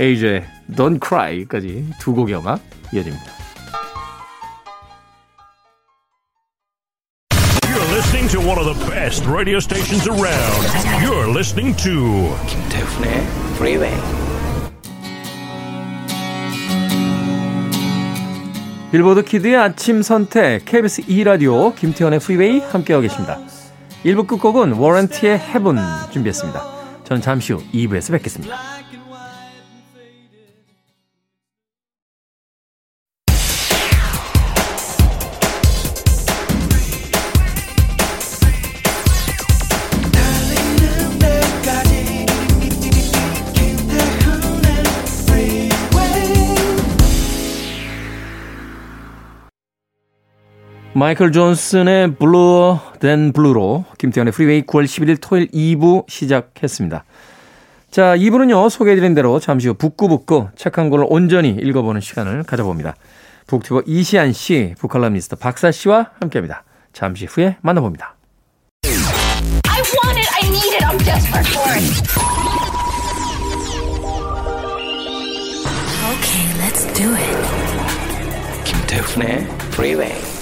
에이시아의 0.00 0.44
Don't 0.72 1.00
Cry까지 1.06 1.90
두 2.00 2.14
곡의 2.14 2.36
음악 2.36 2.60
이어집니다. 2.92 3.38
You're 7.62 7.92
listening 7.92 8.28
to 8.30 8.40
one 8.40 8.58
of 8.58 8.66
the 8.66 8.90
best 8.90 9.26
radio 9.26 9.58
stations 9.58 10.08
around. 10.08 10.66
You're 11.02 11.28
listening 11.30 11.76
to 11.82 12.36
김태훈의 12.46 13.26
Freeway. 13.56 14.27
빌보드 18.90 19.22
키드의 19.22 19.54
아침 19.54 20.00
선택 20.00 20.64
KBS 20.64 21.02
2라디오 21.02 21.74
김태훈의 21.74 22.20
프리웨이 22.20 22.60
함께하고 22.60 23.02
계십니다. 23.02 23.38
1부 24.02 24.26
끝곡은 24.26 24.72
워런트의 24.72 25.38
Heaven 25.38 25.76
준비했습니다. 26.10 26.64
저는 27.04 27.20
잠시 27.20 27.52
후 27.52 27.62
2부에서 27.74 28.12
뵙겠습니다. 28.12 28.77
마이클 50.98 51.30
존슨의 51.30 52.16
Bluer 52.16 52.76
Than 52.98 53.32
Blue로 53.32 53.84
김태현의 53.98 54.32
프리웨이 54.32 54.62
9월 54.62 54.84
11일 54.84 55.18
토요일 55.20 55.46
2부 55.46 56.10
시작했습니다. 56.10 57.04
자, 57.92 58.16
2부는요, 58.16 58.68
소개해드린 58.68 59.14
대로 59.14 59.38
잠시 59.38 59.68
후 59.68 59.74
북구북구 59.74 60.48
책 60.56 60.76
한 60.76 60.90
권을 60.90 61.06
온전히 61.08 61.50
읽어보는 61.50 62.00
시간을 62.00 62.42
가져봅니다. 62.42 62.96
북튜버 63.46 63.82
이시안 63.86 64.32
씨, 64.32 64.74
북칼럼니스트 64.78 65.36
박사 65.36 65.70
씨와 65.70 66.10
함께 66.20 66.40
합니다. 66.40 66.64
잠시 66.92 67.26
후에 67.26 67.58
만나봅니다. 67.60 68.16
I 68.84 68.90
want 70.02 70.18
it. 70.18 70.28
I 70.34 70.48
need 70.48 70.74
it. 70.74 70.84
I'm 70.84 70.98
desperate 70.98 71.46
for 71.46 71.74
it. 71.76 71.84
Okay, 76.10 76.44
let's 76.58 76.92
do 76.92 77.14
it. 77.14 77.36
김태훈의 78.64 79.46
Freeway. 79.70 80.37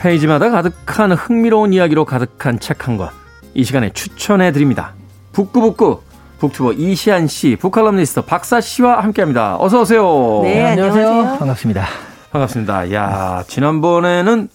페이지마다 0.00 0.50
가득한 0.50 1.12
흥미로운 1.12 1.72
이야기로 1.72 2.04
가득한 2.06 2.58
책 2.58 2.88
한 2.88 2.96
권. 2.96 3.10
이 3.54 3.64
시간에 3.64 3.90
추천해 3.92 4.50
드립니다. 4.50 4.94
북구북구 5.32 6.00
북튜버 6.38 6.72
이시안 6.72 7.26
씨, 7.26 7.56
북칼럼니스트 7.56 8.22
박사 8.22 8.62
씨와 8.62 9.02
함께합니다. 9.02 9.56
어서 9.60 9.82
오세요. 9.82 10.40
네, 10.42 10.64
안녕하세요. 10.64 11.36
반갑습니다. 11.38 11.84
반갑습니다. 12.32 12.92
야, 12.94 13.44
지난번에는 13.46 14.48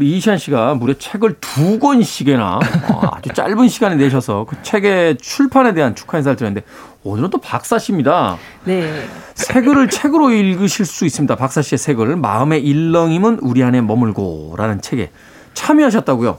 우리 0.00 0.16
이시안 0.16 0.38
씨가 0.38 0.76
무려 0.76 0.94
책을 0.94 1.36
두 1.42 1.78
권씩이나 1.78 2.56
어, 2.56 3.00
아주 3.12 3.34
짧은 3.34 3.68
시간에 3.68 3.96
내셔서 3.96 4.46
그 4.48 4.56
책의 4.62 5.18
출판에 5.18 5.74
대한 5.74 5.94
축하 5.94 6.16
인사를 6.16 6.36
드렸는데 6.36 6.66
오늘은 7.04 7.28
또 7.28 7.36
박사 7.36 7.78
씨입니다. 7.78 8.38
네. 8.64 9.04
새 9.34 9.60
글을 9.60 9.90
책으로 9.90 10.30
읽으실 10.30 10.86
수 10.86 11.04
있습니다. 11.04 11.36
박사 11.36 11.60
씨의 11.60 11.76
새 11.76 11.92
글을 11.92 12.16
마음의 12.16 12.64
일렁임은 12.64 13.40
우리 13.42 13.62
안에 13.62 13.82
머물고라는 13.82 14.80
책에 14.80 15.10
참여하셨다고요. 15.52 16.38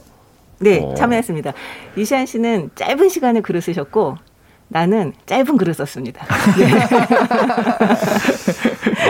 네, 0.58 0.80
어. 0.82 0.94
참여했습니다. 0.94 1.52
이시안 1.96 2.26
씨는 2.26 2.70
짧은 2.74 3.08
시간에 3.10 3.42
글을 3.42 3.60
쓰셨고 3.60 4.16
나는 4.72 5.12
짧은 5.26 5.56
글을 5.58 5.74
썼습니다. 5.74 6.24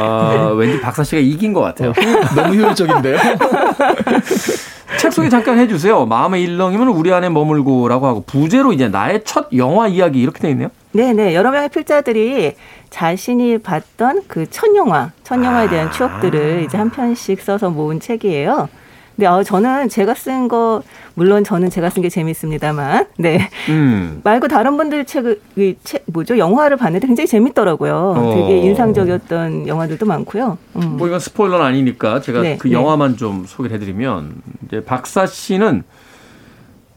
아, 0.01 0.53
왠지 0.57 0.81
박사 0.81 1.05
씨가 1.05 1.21
이긴 1.21 1.53
것 1.53 1.61
같아요. 1.61 1.93
너무 2.35 2.55
효율적인데요? 2.55 3.19
책 4.99 5.13
소개 5.13 5.29
잠깐 5.29 5.59
해주세요. 5.59 6.05
마음의 6.07 6.43
일렁임은 6.43 6.89
우리 6.89 7.13
안에 7.13 7.29
머물고라고 7.29 8.07
하고 8.07 8.25
부제로 8.27 8.73
이제 8.73 8.89
나의 8.89 9.23
첫 9.25 9.49
영화 9.57 9.87
이야기 9.89 10.21
이렇게 10.21 10.41
돼 10.41 10.51
있네요. 10.51 10.69
네, 10.93 11.13
네. 11.13 11.35
여러 11.35 11.51
명의 11.51 11.69
필자들이 11.71 12.55
자신이 12.91 13.59
봤던 13.59 14.23
그 14.29 14.47
첫 14.51 14.75
영화, 14.77 15.11
첫 15.25 15.43
영화에 15.43 15.69
대한 15.69 15.89
아. 15.89 15.91
추억들을 15.91 16.65
이제 16.67 16.77
한 16.77 16.91
편씩 16.91 17.41
써서 17.41 17.71
모은 17.71 18.01
책이에요. 18.01 18.69
근데 19.17 19.27
어, 19.27 19.43
저는 19.43 19.89
제가 19.89 20.15
쓴 20.15 20.49
거 20.49 20.83
물론 21.15 21.45
저는 21.45 21.71
제가 21.71 21.91
쓴 21.91 22.03
게 22.03 22.09
재밌습니다만, 22.09 23.07
네 23.19 23.49
음. 23.69 24.21
말고 24.25 24.49
다른 24.49 24.77
분들 24.77 25.05
책을 25.05 25.41
이책 25.57 26.05
뭐죠 26.07 26.39
영화를 26.39 26.77
봤는데 26.77 27.07
굉장히 27.07 27.29
재밌더라고요. 27.29 28.15
어. 28.17 28.35
되게 28.35 28.59
인상적이었던 28.61 29.69
영화들도 29.69 30.07
많고요. 30.07 30.59
음. 30.77 30.97
뭐 30.97 31.07
이건 31.07 31.21
스포일러는 31.21 31.65
아니니까 31.65 32.21
제가 32.21 32.41
네, 32.41 32.57
그 32.57 32.69
네. 32.69 32.75
영화만 32.75 33.17
좀 33.17 33.45
소개를 33.47 33.75
해드리면 33.77 34.35
이제 34.67 34.85
박사 34.85 35.27
씨는 35.27 35.83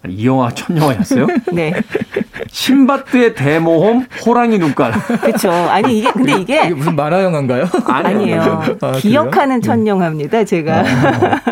이 0.08 0.28
영화 0.28 0.52
첫 0.52 0.76
영화였어요. 0.76 1.28
네, 1.52 1.74
신바트의 2.50 3.36
대모험 3.36 4.06
호랑이 4.26 4.58
눈깔. 4.58 4.92
그렇죠. 5.22 5.52
아니 5.52 6.00
이게 6.00 6.12
근데 6.12 6.34
이게 6.34 6.66
이게 6.66 6.74
무슨 6.74 6.96
만화 6.96 7.24
영화인가요? 7.24 7.66
아니에요. 7.86 8.64
아? 8.82 8.92
기억하는 8.94 9.62
첫 9.62 9.86
영화입니다. 9.86 10.44
제가. 10.44 10.84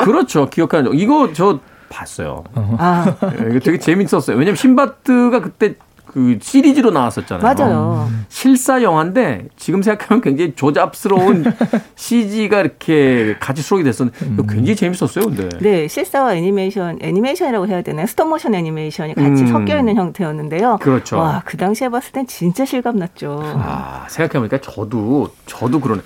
그렇죠. 0.04 0.50
기억하는 0.50 0.86
적. 0.92 1.00
이거 1.00 1.30
저 1.34 1.60
봤어요. 1.90 2.44
아, 2.56 3.16
예, 3.24 3.50
이거 3.52 3.60
되게 3.60 3.78
재밌었어요. 3.78 4.36
왜냐면 4.36 4.56
신바트가 4.56 5.42
그때 5.42 5.75
그 6.13 6.38
시리즈로 6.39 6.91
나왔었잖아요. 6.91 7.41
맞아요. 7.41 8.08
실사 8.29 8.84
영화인데 8.84 9.48
지금 9.58 9.82
생각하면 9.82 10.22
굉장히 10.22 10.53
조잡스러운 10.55 11.43
CG가 11.96 12.60
이렇게 12.62 13.36
같이 13.39 13.63
수록이 13.63 13.84
됐었는데 13.84 14.25
이거 14.34 14.43
굉장히 14.43 14.75
재밌었어요, 14.75 15.25
근데. 15.25 15.50
네, 15.60 15.88
실사와 15.88 16.36
애니메이션, 16.36 17.00
애니메이션이라고 17.01 17.67
해야 17.67 17.82
되나요? 17.82 18.05
스톱모션 18.05 18.53
애니메이션이 18.53 19.15
같이 19.15 19.41
음. 19.41 19.48
섞여 19.48 19.79
있는 19.79 19.96
형태였는데요. 19.96 20.77
그렇죠. 20.82 21.17
와, 21.17 21.41
그 21.46 21.58
당시에 21.58 21.89
봤을 21.89 22.12
땐 22.12 22.27
진짜 22.27 22.63
실감 22.63 22.98
났죠. 22.98 23.41
아, 23.43 24.05
생각해보니까 24.08 24.60
저도, 24.62 25.32
저도 25.48 25.79
그러네. 25.79 26.03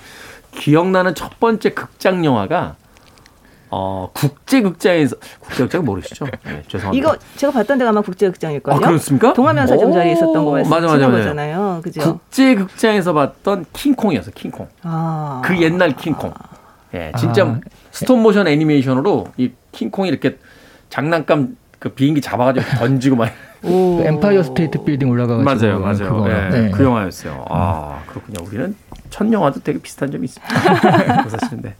기억나는 0.51 1.15
첫 1.15 1.37
번째 1.41 1.71
극장 1.71 2.23
영화가, 2.23 2.75
어, 3.69 4.09
국제극장에서, 4.13 5.15
국제극장 5.39 5.83
모르시죠? 5.85 6.25
네, 6.45 6.63
죄송합니다. 6.67 6.91
이거 6.91 7.17
제가 7.35 7.51
봤던 7.53 7.77
데가 7.77 7.89
아마 7.89 8.01
국제극장일걸요. 8.01 8.75
아, 8.75 8.79
그렇습니까? 8.79 9.33
동화면사점 9.33 9.89
오, 9.89 9.93
자리에 9.93 10.13
있었던 10.13 10.45
거 10.45 10.51
말씀하시는 10.51 10.87
맞아, 10.89 10.97
맞아, 10.97 11.07
맞아. 11.07 11.17
거잖아요. 11.17 11.81
그죠? 11.83 12.01
국제극장에서 12.01 13.13
봤던 13.13 13.65
킹콩이었어, 13.73 14.31
킹콩. 14.31 14.67
아. 14.83 15.41
그 15.43 15.61
옛날 15.61 15.95
킹콩. 15.95 16.33
예, 16.93 17.11
진짜 17.17 17.45
아. 17.45 17.59
스톱모션 17.91 18.47
애니메이션으로 18.47 19.27
이 19.37 19.51
킹콩이 19.73 20.07
이렇게 20.09 20.37
장난감 20.89 21.57
그 21.79 21.89
비행기 21.89 22.21
잡아가지고 22.21 22.65
던지고 22.79 23.15
막. 23.17 23.31
오. 23.63 23.97
그 23.97 24.03
엠파이어 24.05 24.43
스테이트 24.43 24.83
빌딩 24.83 25.09
올라가가지고 25.09 25.43
맞아요, 25.43 25.79
맞아요. 25.79 26.15
그거. 26.15 26.29
예, 26.29 26.49
네. 26.49 26.71
그 26.71 26.83
영화였어요. 26.83 27.45
아, 27.49 28.03
그렇군요. 28.07 28.45
우리는 28.47 28.75
첫 29.09 29.31
영화도 29.31 29.61
되게 29.61 29.79
비슷한 29.79 30.11
점이 30.11 30.25
있습니다. 30.25 31.23
그 31.23 31.29
사실인데. 31.29 31.75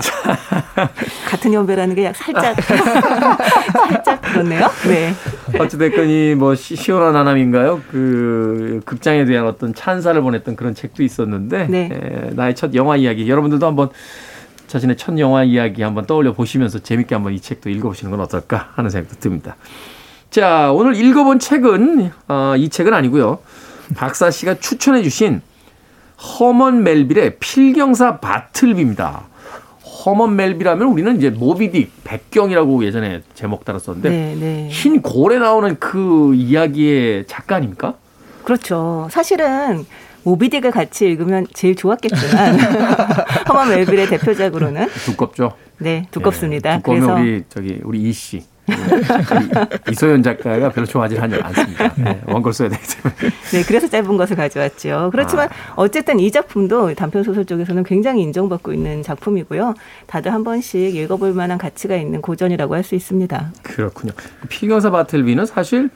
같은 1.28 1.52
연배라는 1.52 1.94
게 1.94 2.04
약 2.04 2.16
살짝 2.16 2.56
살짝 2.62 4.22
그렇네요. 4.22 4.68
네. 4.88 5.14
어찌됐건 5.58 6.08
이뭐 6.08 6.54
시원한 6.54 7.16
하남인가요? 7.16 7.82
그 7.90 8.80
극장에 8.84 9.24
대한 9.24 9.46
어떤 9.46 9.74
찬사를 9.74 10.20
보냈던 10.20 10.56
그런 10.56 10.74
책도 10.74 11.02
있었는데 11.02 11.66
네. 11.68 11.88
에, 11.92 12.30
나의 12.34 12.54
첫 12.54 12.74
영화 12.74 12.96
이야기 12.96 13.28
여러분들도 13.28 13.66
한번 13.66 13.90
자신의 14.66 14.96
첫 14.96 15.18
영화 15.18 15.42
이야기 15.44 15.82
한번 15.82 16.06
떠올려 16.06 16.32
보시면서 16.32 16.78
재밌게 16.78 17.14
한번 17.14 17.32
이 17.32 17.40
책도 17.40 17.70
읽어보시는 17.70 18.10
건 18.10 18.20
어떨까 18.20 18.70
하는 18.74 18.88
생각도 18.90 19.18
듭니다. 19.20 19.56
자 20.30 20.70
오늘 20.72 20.94
읽어본 20.94 21.38
책은 21.40 22.12
어, 22.28 22.54
이 22.56 22.68
책은 22.68 22.94
아니고요. 22.94 23.38
박사 23.96 24.30
씨가 24.30 24.54
추천해주신 24.54 25.42
허먼 26.38 26.82
멜빌의 26.84 27.38
필경사 27.40 28.18
바틀비입니다. 28.20 29.29
허먼 30.04 30.36
멜빌하면 30.36 30.88
우리는 30.88 31.16
이제 31.16 31.30
모비딕 31.30 31.88
백경이라고 32.04 32.84
예전에 32.84 33.22
제목 33.34 33.64
달았었는데 33.64 34.08
네, 34.08 34.36
네. 34.38 34.68
흰 34.70 35.02
골에 35.02 35.38
나오는 35.38 35.76
그 35.78 36.34
이야기의 36.34 37.26
작가 37.26 37.56
아닙니까? 37.56 37.94
그렇죠. 38.44 39.08
사실은 39.10 39.84
모비딕을 40.24 40.70
같이 40.70 41.06
읽으면 41.06 41.46
제일 41.52 41.76
좋았겠지만 41.76 42.58
허먼 43.48 43.68
멜빌의 43.70 44.08
대표작으로는 44.08 44.88
두껍죠. 45.04 45.52
네 45.78 46.06
두껍습니다. 46.10 46.74
예, 46.74 46.76
두꺼우면 46.78 47.06
그래서 47.06 47.20
우리 47.20 47.44
저기 47.48 47.80
우리 47.84 48.02
이 48.02 48.12
씨. 48.12 48.42
우리 48.70 49.92
이소연 49.92 50.22
작가가 50.22 50.68
별로 50.70 50.86
좋아하지 50.86 51.18
않습니다. 51.18 51.94
네, 51.96 52.20
원고를 52.26 52.52
써야 52.52 52.68
되기 52.68 52.82
때문에. 52.86 53.34
네 53.52 53.62
그래서 53.62 53.88
짧은 53.88 54.16
것을 54.16 54.36
가져왔죠. 54.36 55.08
그렇지만 55.12 55.48
아. 55.48 55.72
어쨌든 55.76 56.20
이 56.20 56.30
작품도 56.30 56.94
단편 56.94 57.22
소설 57.22 57.44
쪽에서는 57.44 57.82
굉장히 57.84 58.22
인정받고 58.22 58.72
있는 58.72 59.02
작품이고요. 59.02 59.74
다들 60.06 60.32
한 60.32 60.44
번씩 60.44 60.94
읽어볼 60.96 61.32
만한 61.32 61.56
가치가 61.56 61.96
있는 61.96 62.20
고전이라고 62.20 62.74
할 62.74 62.80
수 62.90 62.94
있습니다. 62.94 63.52
그렇군요. 63.62 64.12
필경사 64.48 64.90
바틀비는 64.90 65.46
사실 65.46 65.90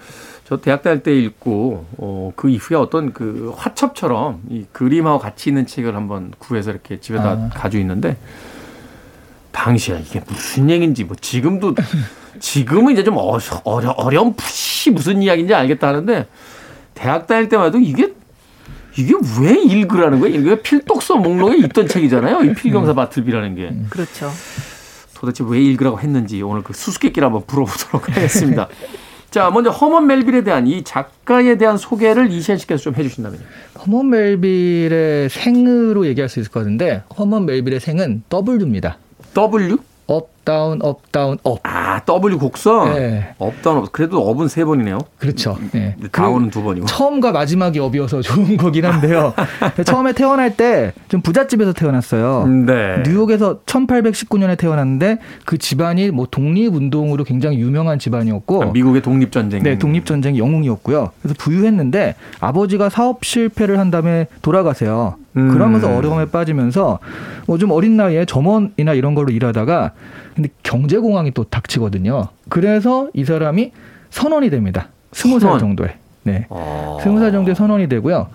저 0.45 0.59
대학 0.59 0.83
다닐 0.83 1.03
때 1.03 1.17
읽고 1.17 1.87
어, 1.97 2.33
그 2.37 2.49
이후에 2.51 2.77
어떤 2.77 3.13
그 3.13 3.53
화첩처럼 3.57 4.43
이 4.51 4.67
그림하고 4.73 5.19
같이 5.19 5.51
있는 5.51 5.67
책을 5.67 5.97
한번 5.97 6.33
구해서 6.39 6.71
이렇게 6.71 7.01
집에다 7.01 7.31
아. 7.31 7.51
가지고 7.55 7.81
있는데 7.81 8.17
당시에 9.53 10.01
이게 10.01 10.21
무슨 10.27 10.69
얘기인지 10.69 11.05
뭐 11.05 11.17
지금도 11.19 11.75
지금은 12.41 12.93
이제 12.93 13.05
좀 13.05 13.17
어, 13.17 13.39
어려 13.65 13.91
어려운 13.91 14.35
푸시 14.35 14.91
무슨 14.91 15.23
이야기인지 15.23 15.55
알겠다 15.55 15.89
하는데 15.89 16.27
대학 16.95 17.27
다닐 17.27 17.49
때만 17.49 17.69
해도 17.69 17.79
이게 17.79 18.13
이게 18.97 19.13
왜 19.41 19.61
읽으라는 19.61 20.21
거야? 20.21 20.31
이게 20.31 20.63
필독서 20.63 21.17
목록에 21.17 21.57
있던 21.59 21.89
책이잖아요. 21.89 22.43
이 22.45 22.55
필경사 22.55 22.95
바틀비라는 22.95 23.57
게. 23.57 23.75
그렇죠. 23.91 24.31
도대체 25.15 25.45
왜 25.47 25.61
읽으라고 25.61 26.01
했는지 26.01 26.43
오늘 26.43 26.63
그 26.63 26.73
수수께끼를 26.73 27.27
한번 27.27 27.43
풀어보도록 27.47 28.09
하겠습니다. 28.09 28.69
자, 29.31 29.51
먼저 29.51 29.71
허먼 29.71 30.07
멜빌에 30.07 30.45
대한 30.45 30.69
이 30.69 30.85
작가에 30.85 31.57
대한 31.59 31.77
소개를 31.77 32.31
이시안 32.31 32.57
씨께서 32.57 32.85
좀 32.85 32.95
해주신다면요. 32.95 33.43
허먼 33.85 34.11
멜빌의 34.11 35.29
생으로 35.29 36.07
얘기할 36.07 36.29
수 36.29 36.39
있을 36.39 36.53
것 36.53 36.61
같은데 36.61 37.03
허먼 37.19 37.47
멜빌의 37.47 37.81
생은 37.81 38.23
W입니다. 38.31 38.99
W? 39.35 39.79
up 40.07 40.29
down 40.45 40.81
up 40.83 41.11
down 41.11 41.39
up. 41.43 41.59
아, 41.63 42.01
W 42.05 42.39
곡선? 42.39 42.95
네. 42.95 43.35
up 43.39 43.52
down 43.52 43.79
up. 43.79 43.93
그래도 43.93 44.29
up은 44.29 44.49
세 44.49 44.63
번이네요. 44.65 44.99
그렇죠. 45.19 45.57
네. 45.73 45.97
down은 46.13 46.51
두 46.51 46.63
번이고. 46.63 46.85
처음과 46.85 47.33
마지막이 47.33 47.79
up이어서 47.79 48.21
좋은 48.23 48.59
거긴 48.59 48.85
한데요. 48.85 49.33
처음에 49.87 50.13
태어날 50.13 50.55
때 50.57 50.93
좀 51.09 51.23
부잣집에서 51.23 51.73
태어났어요. 51.73 52.47
네. 52.47 53.03
뉴욕에서 53.07 53.61
1819년에 53.65 54.59
태어났는데 54.59 55.19
그 55.47 55.57
집안이 55.57 56.11
뭐 56.11 56.27
독립운동으로 56.31 57.25
굉장히 57.25 57.59
유명한 57.61 57.99
집안이었고 57.99 58.63
아, 58.63 58.67
미국의 58.67 59.01
독립전쟁. 59.01 59.63
네, 59.63 59.79
독립전쟁 59.79 60.37
영웅이었고요. 60.37 61.11
그래서 61.23 61.35
부유했는데 61.39 62.17
아버지가 62.41 62.91
사업 62.91 63.25
실패를 63.25 63.79
한 63.79 63.91
다음에 63.91 64.27
돌아가세요. 64.43 65.17
음. 65.37 65.51
그러면서 65.53 65.95
어려움에 65.95 66.27
빠지면서 66.27 66.99
뭐 67.47 67.59
좀 67.59 67.71
어린 67.71 67.97
나이에 67.97 68.25
점원이나 68.25 68.93
이런 68.95 69.15
걸로 69.15 69.33
일하다가 69.33 69.93
근데 70.35 70.49
경제공황이 70.63 71.31
또 71.33 71.45
닥치거든요. 71.45 72.29
그래서 72.49 73.09
이 73.15 73.25
사람이 73.25 73.73
선원이 74.11 74.51
됩니다. 74.51 74.89
스무 75.13 75.39
살. 75.41 75.59
정도에. 75.59 75.97
네. 76.25 76.47
어. 76.51 76.99
스무 77.03 77.19
살 77.21 77.33
정도에 77.33 77.55
선원이 77.55 77.89
되고요. 77.89 78.29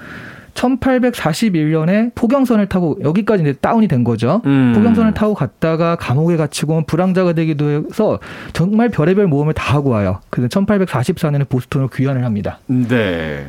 1841년에 0.54 2.12
포경선을 2.16 2.68
타고 2.68 2.98
여기까지 3.04 3.44
이제 3.44 3.54
다운이 3.54 3.88
된 3.88 4.04
거죠. 4.04 4.42
음. 4.46 4.74
포경선을 4.76 5.14
타고 5.14 5.34
갔다가 5.34 5.96
감옥에 5.96 6.38
갇히고 6.38 6.84
불황자가 6.86 7.34
되기도 7.34 7.70
해서 7.90 8.20
정말 8.54 8.90
별의별 8.90 9.28
모험을 9.28 9.54
다 9.54 9.76
하고 9.76 9.90
와요. 9.92 10.20
그래서 10.30 10.48
1844년에 10.50 11.48
보스턴으로 11.48 11.90
귀환을 11.90 12.24
합니다. 12.26 12.60
네. 12.68 13.48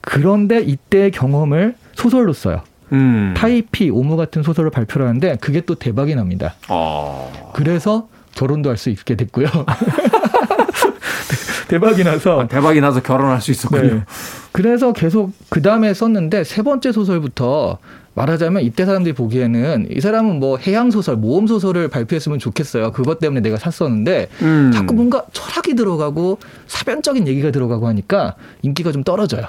그런데 0.00 0.60
이때의 0.60 1.10
경험을 1.12 1.74
소설로 1.94 2.32
써요. 2.32 2.60
음. 2.92 3.34
타이피, 3.36 3.90
오무 3.90 4.16
같은 4.16 4.42
소설을 4.42 4.70
발표를 4.70 5.06
하는데 5.06 5.36
그게 5.40 5.62
또 5.62 5.74
대박이 5.74 6.14
납니다. 6.14 6.54
어. 6.68 7.50
그래서 7.54 8.08
결혼도 8.34 8.70
할 8.70 8.76
수 8.76 8.90
있게 8.90 9.16
됐고요. 9.16 9.46
대박이 11.68 12.04
나서 12.04 12.40
아, 12.40 12.48
대박이 12.48 12.80
나서 12.80 13.02
결혼할 13.02 13.40
수 13.40 13.50
있었군요. 13.50 13.82
네. 13.82 14.02
그래서 14.52 14.92
계속 14.92 15.32
그 15.48 15.62
다음에 15.62 15.94
썼는데 15.94 16.44
세 16.44 16.62
번째 16.62 16.92
소설부터 16.92 17.78
말하자면 18.14 18.62
이때 18.62 18.84
사람들이 18.84 19.14
보기에는 19.14 19.88
이 19.90 20.00
사람은 20.00 20.38
뭐 20.38 20.58
해양 20.58 20.90
소설, 20.90 21.16
모험 21.16 21.46
소설을 21.46 21.88
발표했으면 21.88 22.38
좋겠어요. 22.38 22.92
그것 22.92 23.20
때문에 23.20 23.40
내가 23.40 23.56
샀었는데 23.56 24.28
음. 24.42 24.70
자꾸 24.74 24.94
뭔가 24.94 25.24
철학이 25.32 25.74
들어가고 25.74 26.38
사변적인 26.66 27.26
얘기가 27.26 27.50
들어가고 27.50 27.88
하니까 27.88 28.34
인기가 28.60 28.92
좀 28.92 29.02
떨어져요. 29.02 29.46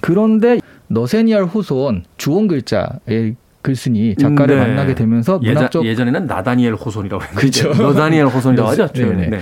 그런데 0.00 0.60
너세니알 0.88 1.44
호손 1.44 2.04
주원 2.16 2.48
글자의 2.48 3.36
글쓴이 3.62 4.16
작가를 4.16 4.56
네. 4.58 4.66
만나게 4.66 4.94
되면서 4.94 5.38
문학적 5.38 5.86
예전, 5.86 6.08
에는 6.08 6.26
나다니엘 6.26 6.74
호손이라고 6.74 7.22
했는데 7.24 7.40
그렇죠. 7.40 7.82
너다니엘 7.82 8.26
호손이라고 8.26 8.68
하죠. 8.70 8.88
네네. 8.88 9.08
최근에. 9.08 9.26
네. 9.28 9.40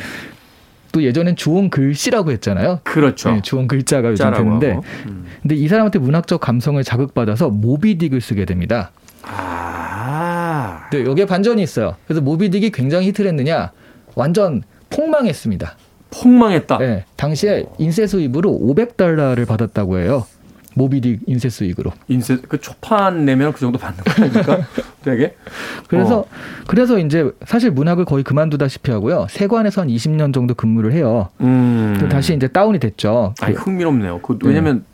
또 0.92 1.02
예전엔 1.02 1.36
주원 1.36 1.70
글씨라고 1.70 2.30
했잖아요. 2.32 2.80
그렇죠. 2.84 3.32
네, 3.32 3.40
주원 3.42 3.66
글자가 3.66 4.10
요즘 4.10 4.30
되는데. 4.32 4.78
음. 5.06 5.24
근데 5.40 5.54
이 5.56 5.66
사람한테 5.66 5.98
문학적 5.98 6.40
감성을 6.40 6.82
자극받아서 6.84 7.50
모비딕을 7.50 8.20
쓰게 8.20 8.44
됩니다. 8.44 8.92
아. 9.22 10.86
근데 10.90 11.08
여기에 11.08 11.24
반전이 11.26 11.62
있어요. 11.62 11.96
그래서 12.06 12.20
모비딕이 12.22 12.72
굉장히 12.72 13.06
히트를 13.08 13.28
했느냐? 13.30 13.72
완전 14.14 14.62
폭망했습니다. 14.90 15.76
폭망했다. 16.10 16.78
네, 16.78 17.04
당시에 17.16 17.64
인쇄 17.78 18.06
수입으로 18.06 18.50
500달러를 18.62 19.46
받았다고 19.48 19.98
해요. 19.98 20.26
모비딕 20.76 21.20
인쇄 21.26 21.48
수익으로. 21.48 21.92
인쇄 22.08 22.36
그 22.48 22.60
초판 22.60 23.24
내면 23.24 23.52
그 23.52 23.60
정도 23.60 23.78
받는 23.78 24.04
거 24.04 24.22
아닙니까? 24.22 24.58
되게. 25.02 25.36
그래서 25.88 26.20
어. 26.20 26.24
그래서 26.66 26.98
이제 26.98 27.30
사실 27.44 27.70
문학을 27.70 28.04
거의 28.04 28.24
그만두다시피 28.24 28.90
하고요. 28.90 29.26
세관에서 29.30 29.82
한 29.82 29.88
20년 29.88 30.32
정도 30.32 30.54
근무를 30.54 30.92
해요. 30.92 31.28
음. 31.40 31.96
또 32.00 32.08
다시 32.08 32.34
이제 32.34 32.48
다운이 32.48 32.78
됐죠. 32.78 33.34
아니 33.40 33.54
흥미롭네요. 33.54 34.20
그 34.20 34.38
왜냐면 34.44 34.84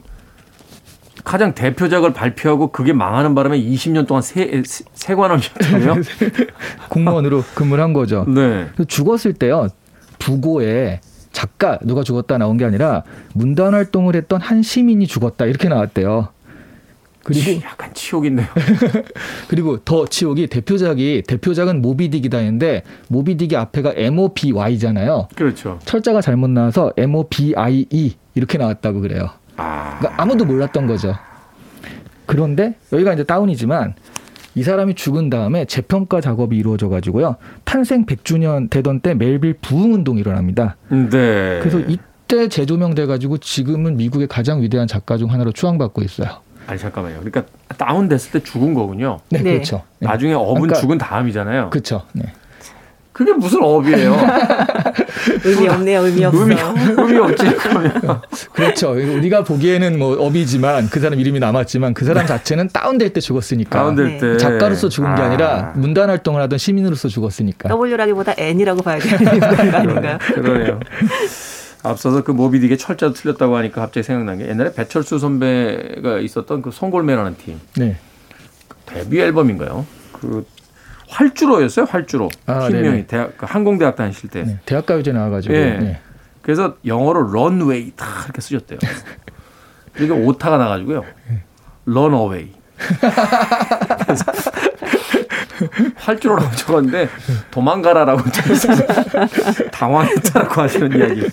가장 1.25 1.55
대표작을 1.55 2.14
발표하고 2.14 2.73
그게 2.73 2.93
망하는 2.93 3.35
바람에 3.35 3.61
20년 3.61 4.07
동안 4.07 4.23
세 4.23 4.62
세관원이었잖아요. 4.95 5.97
공무원으로 6.88 7.45
근무를 7.55 7.85
한 7.85 7.93
거죠. 7.93 8.25
네. 8.27 8.69
죽었을 8.87 9.35
때요. 9.35 9.69
부고에 10.19 11.01
작가 11.38 11.79
누가 11.83 12.03
죽었다 12.03 12.37
나온 12.37 12.57
게 12.57 12.64
아니라 12.64 13.05
문단 13.33 13.72
활동을 13.72 14.16
했던 14.16 14.40
한 14.40 14.61
시민이 14.61 15.07
죽었다 15.07 15.46
이렇게 15.46 15.68
나왔대요. 15.68 16.31
그리고 17.22 17.62
약간 17.64 17.94
치욕인데요. 17.94 18.48
그리고 19.46 19.79
더 19.85 20.05
치욕이 20.07 20.48
대표작이 20.48 21.22
대표작은 21.29 21.81
모비딕이다 21.81 22.35
했는데 22.35 22.83
모비딕이 23.12 23.55
앞에가 23.55 23.92
MOBY잖아요. 23.94 25.29
그렇죠. 25.37 25.79
철자가 25.85 26.22
잘못 26.22 26.51
나와서 26.51 26.92
MOBIE 26.96 28.16
이렇게 28.35 28.59
나왔다고 28.59 29.01
그래요. 29.01 29.31
아, 29.59 29.96
그러니까 30.01 30.20
아무도 30.20 30.44
몰랐던 30.44 30.88
거죠. 30.88 31.14
그런데 32.27 32.74
여기가 32.92 33.12
이제 33.12 33.22
다운이지만 33.22 33.94
이 34.59 34.64
사람이 34.64 34.94
죽은 34.94 35.31
다음에 35.31 35.64
재평가 35.66 36.21
작업이 36.21 36.57
이루어져 36.57 36.88
가지고요. 36.88 37.37
탄생 37.64 38.07
100주년 38.07 38.68
되던 38.68 38.99
때 38.99 39.14
멜빌 39.14 39.55
부흥 39.62 39.94
운동이 39.94 40.18
일어납니다. 40.21 40.75
네. 40.88 41.61
그래서 41.61 41.79
이때 41.79 42.49
재조명돼 42.49 43.07
가지고 43.07 43.38
지금은 43.38 43.97
미국의 43.97 44.27
가장 44.27 44.61
위대한 44.61 44.88
작가 44.88 45.16
중 45.16 45.31
하나로 45.31 45.53
추앙받고 45.53 46.03
있어요. 46.03 46.29
아니 46.66 46.77
잠깐만요. 46.77 47.21
그러니까 47.21 47.44
다운 47.77 48.09
됐을 48.09 48.33
때 48.33 48.42
죽은 48.42 48.75
거군요. 48.75 49.21
네, 49.31 49.42
네. 49.42 49.53
그렇죠. 49.53 49.83
네. 50.01 50.09
나중에 50.09 50.33
업은 50.33 50.62
그러니까- 50.62 50.81
죽은 50.81 50.99
다음이잖아요. 50.99 51.64
그, 51.66 51.71
그렇죠. 51.71 52.03
네. 52.12 52.25
게 53.26 53.33
무슨 53.33 53.62
업이에요? 53.62 54.16
의미 55.44 55.68
없네요. 55.68 56.04
의미 56.04 56.24
없어. 56.24 56.40
의미 56.42 56.57
의미 56.96 57.18
없지 57.18 57.44
그러면. 57.57 57.92
그렇죠. 58.52 58.92
우리가 58.92 59.44
보기에는 59.44 59.98
뭐 59.98 60.16
업이지만 60.18 60.88
그 60.88 61.00
사람 61.00 61.18
이름이 61.18 61.38
남았지만 61.40 61.94
그 61.94 62.04
사람 62.04 62.26
자체는 62.26 62.68
다운될 62.68 63.12
때 63.12 63.20
죽었으니까. 63.20 63.78
다운될 63.78 64.07
네. 64.07 64.18
때 64.18 64.37
작가로서 64.37 64.88
죽은 64.88 65.14
게 65.14 65.22
아. 65.22 65.26
아니라 65.26 65.72
문단 65.76 66.09
활동을 66.11 66.40
하던 66.42 66.59
시민으로서 66.59 67.09
죽었으니까. 67.09 67.74
W라기보다 67.74 68.35
N이라고 68.37 68.83
봐야 68.83 68.98
되는 68.98 69.40
거 69.40 69.46
아닌가요? 69.46 70.18
그러네요. 70.35 70.81
앞서서 71.83 72.22
그 72.22 72.33
모비딕의 72.35 72.78
철자도 72.78 73.14
틀렸다고 73.14 73.57
하니까 73.57 73.81
갑자기 73.83 74.04
생각난 74.04 74.38
게 74.38 74.48
옛날에 74.48 74.72
배철수 74.72 75.18
선배가 75.18 76.18
있었던 76.18 76.62
그 76.62 76.70
송골매라는 76.70 77.37
팀 77.38 77.61
네. 77.76 77.96
데뷔 78.87 79.20
앨범인가요? 79.20 79.87
그 80.12 80.44
활주로였어요, 81.09 81.87
활주로. 81.87 82.29
아, 82.47 82.68
팀명이. 82.68 83.07
대학 83.07 83.37
그 83.37 83.47
항공대학 83.49 83.97
다니실 83.97 84.31
때. 84.31 84.44
네. 84.44 84.59
대학가요제 84.66 85.12
나와가지고. 85.12 85.55
예. 85.55 85.71
네. 85.79 86.01
그래서 86.42 86.77
영어로 86.87 87.31
런웨이 87.31 87.92
다 87.97 88.07
이렇게 88.25 88.40
쓰셨대요. 88.40 88.79
이게 89.99 90.12
오타가 90.12 90.57
나가지고요. 90.59 91.05
런어웨이. 91.85 92.53
그래서 94.05 94.25
활주로라고 95.97 96.55
적었는데 96.55 97.09
도망가라라고 97.51 98.23
당황했다라고 99.73 100.62
하시는 100.62 100.97
이야기. 100.97 101.27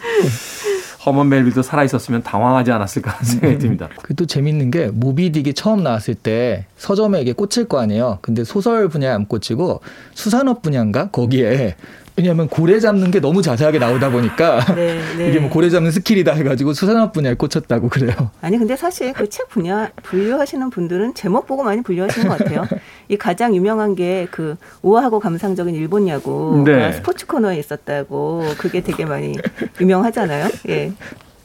허먼 1.05 1.29
멜빌도 1.29 1.61
살아 1.61 1.83
있었으면 1.83 2.23
당황하지 2.23 2.71
않았을까 2.71 3.11
하는 3.11 3.23
생각이 3.25 3.57
듭니다. 3.59 3.89
그 4.01 4.15
또 4.15 4.25
재밌는 4.25 4.71
게 4.71 4.89
모비딕이 4.91 5.55
처음 5.55 5.83
나왔을 5.83 6.15
때 6.15 6.65
서점에 6.77 7.21
이게 7.21 7.33
꽂힐 7.33 7.65
거 7.65 7.79
아니에요. 7.79 8.19
근데 8.21 8.43
소설 8.43 8.87
분야에 8.87 9.11
안 9.11 9.25
꽂히고 9.27 9.81
수산업 10.13 10.61
분야인가 10.61 11.09
거기에 11.09 11.75
왜냐하면 12.17 12.47
고래 12.47 12.79
잡는 12.79 13.11
게 13.11 13.19
너무 13.19 13.41
자세하게 13.41 13.77
나오다 13.77 14.09
보니까 14.09 14.63
네, 14.73 15.01
네. 15.17 15.29
이게 15.29 15.39
뭐 15.39 15.49
고래 15.49 15.69
잡는 15.69 15.91
스킬이다 15.91 16.31
해가지고 16.33 16.73
수산업 16.73 17.11
분야에 17.11 17.33
꽂혔다고 17.33 17.89
그래요. 17.89 18.31
아니 18.41 18.57
근데 18.57 18.75
사실 18.77 19.11
그 19.13 19.27
책 19.27 19.49
분야 19.49 19.89
분류하시는 20.03 20.69
분들은 20.69 21.13
제목 21.15 21.45
보고 21.45 21.63
많이 21.63 21.81
분류하시는 21.81 22.27
것 22.29 22.37
같아요. 22.37 22.63
이 23.09 23.17
가장 23.17 23.53
유명한 23.55 23.95
게 23.95 24.27
그 24.31 24.55
우아하고 24.81 25.19
감상적인 25.19 25.75
일본 25.75 26.07
야구 26.07 26.63
네. 26.65 26.91
스포츠 26.93 27.25
코너에 27.27 27.57
있었다고 27.59 28.43
그게 28.57 28.81
되게 28.81 29.05
많이 29.05 29.35
유명하잖아요. 29.79 30.49
예. 30.69 30.93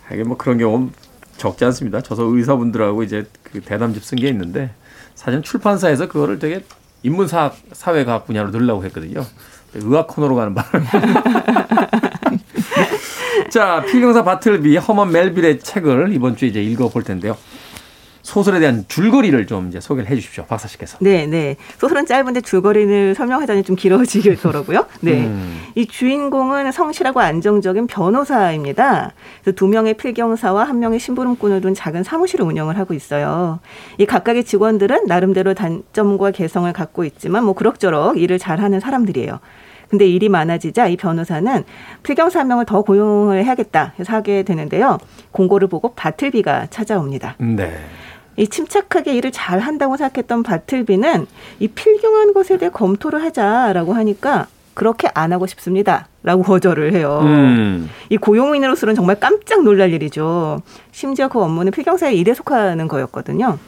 하긴 0.06 0.28
뭐 0.28 0.36
그런 0.36 0.58
경험 0.58 0.92
적지 1.36 1.64
않습니다. 1.66 2.00
저서 2.00 2.22
의사분들하고 2.24 3.02
이제 3.02 3.26
그 3.42 3.60
대담집 3.60 4.04
쓴 4.04 4.18
게 4.18 4.28
있는데 4.28 4.70
사실 5.14 5.42
출판사에서 5.42 6.06
그거를 6.08 6.38
되게 6.38 6.64
인문사학 7.02 7.56
사회과학 7.72 8.26
분야로 8.26 8.50
넣으려고 8.50 8.84
했거든요. 8.84 9.24
의학 9.74 10.08
코너로 10.08 10.34
가는 10.34 10.54
바람에. 10.54 10.86
자, 13.50 13.82
필경사 13.82 14.24
바틀비 14.24 14.76
허먼 14.76 15.12
멜빌의 15.12 15.60
책을 15.60 16.12
이번 16.12 16.36
주에 16.36 16.48
이제 16.48 16.62
읽어볼 16.62 17.02
텐데요. 17.02 17.36
소설에 18.30 18.60
대한 18.60 18.84
줄거리를 18.86 19.44
좀 19.48 19.68
이제 19.68 19.80
소개를 19.80 20.08
해 20.08 20.14
주십시오. 20.14 20.44
박사 20.44 20.68
씨께서. 20.68 20.98
네, 21.00 21.26
네. 21.26 21.56
소설은 21.78 22.06
짧은데 22.06 22.42
줄거리를 22.42 23.16
설명하자니 23.16 23.64
좀 23.64 23.74
길어지겠더라고요. 23.74 24.86
네. 25.02 25.26
음. 25.26 25.60
이 25.74 25.84
주인공은 25.84 26.70
성실하고 26.70 27.18
안정적인 27.18 27.88
변호사입니다. 27.88 29.14
그래서 29.42 29.56
두 29.56 29.66
명의 29.66 29.94
필경사와 29.94 30.62
한 30.62 30.78
명의 30.78 31.00
심부름꾼을 31.00 31.60
둔 31.60 31.74
작은 31.74 32.04
사무실을 32.04 32.44
운영을 32.44 32.78
하고 32.78 32.94
있어요. 32.94 33.58
이 33.98 34.06
각각의 34.06 34.44
직원들은 34.44 35.06
나름대로 35.06 35.54
단점과 35.54 36.30
개성을 36.30 36.72
갖고 36.72 37.04
있지만 37.04 37.42
뭐 37.42 37.54
그럭저럭 37.54 38.16
일을 38.16 38.38
잘하는 38.38 38.78
사람들이에요. 38.78 39.40
근데 39.88 40.06
일이 40.06 40.28
많아지자 40.28 40.86
이 40.86 40.96
변호사는 40.96 41.64
필경사 42.04 42.38
한 42.38 42.46
명을 42.46 42.64
더 42.64 42.82
고용을 42.82 43.44
해야겠다 43.44 43.94
해서 43.98 44.12
하게 44.12 44.44
되는데요. 44.44 44.98
공고를 45.32 45.66
보고 45.66 45.94
바틀비가 45.94 46.68
찾아옵니다. 46.70 47.34
네. 47.38 47.76
이 48.36 48.48
침착하게 48.48 49.14
일을 49.14 49.32
잘 49.32 49.58
한다고 49.58 49.96
생각했던 49.96 50.42
바틀비는 50.42 51.26
이 51.58 51.68
필경한 51.68 52.32
것에 52.32 52.58
대해 52.58 52.70
검토를 52.70 53.22
하자라고 53.22 53.92
하니까 53.94 54.46
그렇게 54.74 55.08
안 55.14 55.32
하고 55.32 55.46
싶습니다. 55.46 56.08
라고 56.22 56.42
거절을 56.42 56.92
해요. 56.94 57.20
음. 57.22 57.90
이 58.08 58.16
고용인으로서는 58.16 58.94
정말 58.94 59.18
깜짝 59.18 59.62
놀랄 59.62 59.92
일이죠. 59.92 60.62
심지어 60.92 61.28
그 61.28 61.40
업무는 61.40 61.72
필경사의 61.72 62.18
일에 62.18 62.34
속하는 62.34 62.88
거였거든요. 62.88 63.58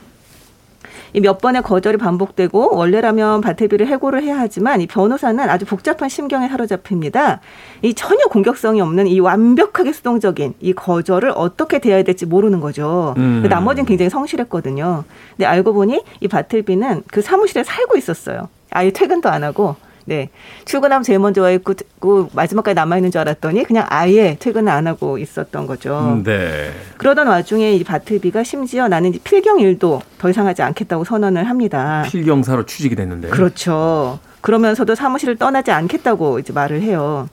이몇 1.14 1.40
번의 1.40 1.62
거절이 1.62 1.98
반복되고 1.98 2.74
원래라면 2.76 3.40
바틀비를 3.40 3.86
해고를 3.86 4.22
해야 4.22 4.38
하지만 4.38 4.80
이 4.80 4.86
변호사는 4.86 5.48
아주 5.48 5.66
복잡한 5.66 6.08
심경에 6.08 6.48
사로잡힙니다. 6.48 7.40
이 7.82 7.94
전혀 7.94 8.24
공격성이 8.26 8.80
없는 8.80 9.06
이 9.06 9.20
완벽하게 9.20 9.92
수동적인 9.92 10.54
이 10.60 10.72
거절을 10.72 11.32
어떻게 11.34 11.78
대해야 11.78 12.02
될지 12.02 12.26
모르는 12.26 12.60
거죠. 12.60 13.14
음. 13.18 13.44
나머지는 13.48 13.86
굉장히 13.86 14.10
성실했거든요. 14.10 15.04
근데 15.36 15.46
알고 15.46 15.74
보니 15.74 16.02
이 16.20 16.28
바틀비는 16.28 17.04
그 17.10 17.20
사무실에 17.20 17.64
살고 17.64 17.96
있었어요. 17.96 18.48
아예 18.70 18.90
퇴근도 18.90 19.28
안 19.28 19.44
하고. 19.44 19.76
네. 20.04 20.30
출근하면 20.64 21.02
제일 21.02 21.18
먼저 21.18 21.42
와 21.42 21.50
있고 21.50 21.74
그 22.00 22.28
마지막까지 22.32 22.74
남아 22.74 22.96
있는 22.96 23.10
줄 23.10 23.20
알았더니 23.20 23.64
그냥 23.64 23.86
아예 23.88 24.36
퇴근을 24.38 24.70
안 24.70 24.86
하고 24.86 25.18
있었던 25.18 25.66
거죠. 25.66 26.20
네. 26.24 26.72
그러던 26.98 27.26
와중에 27.26 27.72
이 27.72 27.84
바틀비가 27.84 28.42
심지어 28.42 28.88
나는 28.88 29.14
이 29.14 29.18
필경 29.18 29.60
일도 29.60 30.02
더 30.18 30.30
이상 30.30 30.46
하지 30.46 30.62
않겠다고 30.62 31.04
선언을 31.04 31.48
합니다. 31.48 32.02
필경사로 32.06 32.66
취직이 32.66 32.94
됐는데. 32.94 33.28
그렇죠. 33.28 34.18
그러면서도 34.40 34.94
사무실을 34.94 35.36
떠나지 35.36 35.70
않겠다고 35.70 36.38
이제 36.40 36.52
말을 36.52 36.82
해요. 36.82 37.28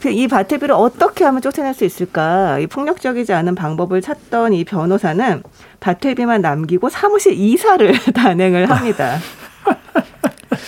그이 0.00 0.28
바틀비를 0.28 0.74
어떻게 0.74 1.24
하면 1.24 1.42
쫓아낼 1.42 1.74
수 1.74 1.84
있을까? 1.84 2.58
이 2.58 2.66
폭력적이지 2.66 3.34
않은 3.34 3.54
방법을 3.54 4.00
찾던 4.00 4.54
이 4.54 4.64
변호사는 4.64 5.42
바틀비만 5.80 6.40
남기고 6.40 6.88
사무실 6.88 7.34
이사를 7.34 7.92
단행을 8.14 8.70
합니다. 8.70 9.18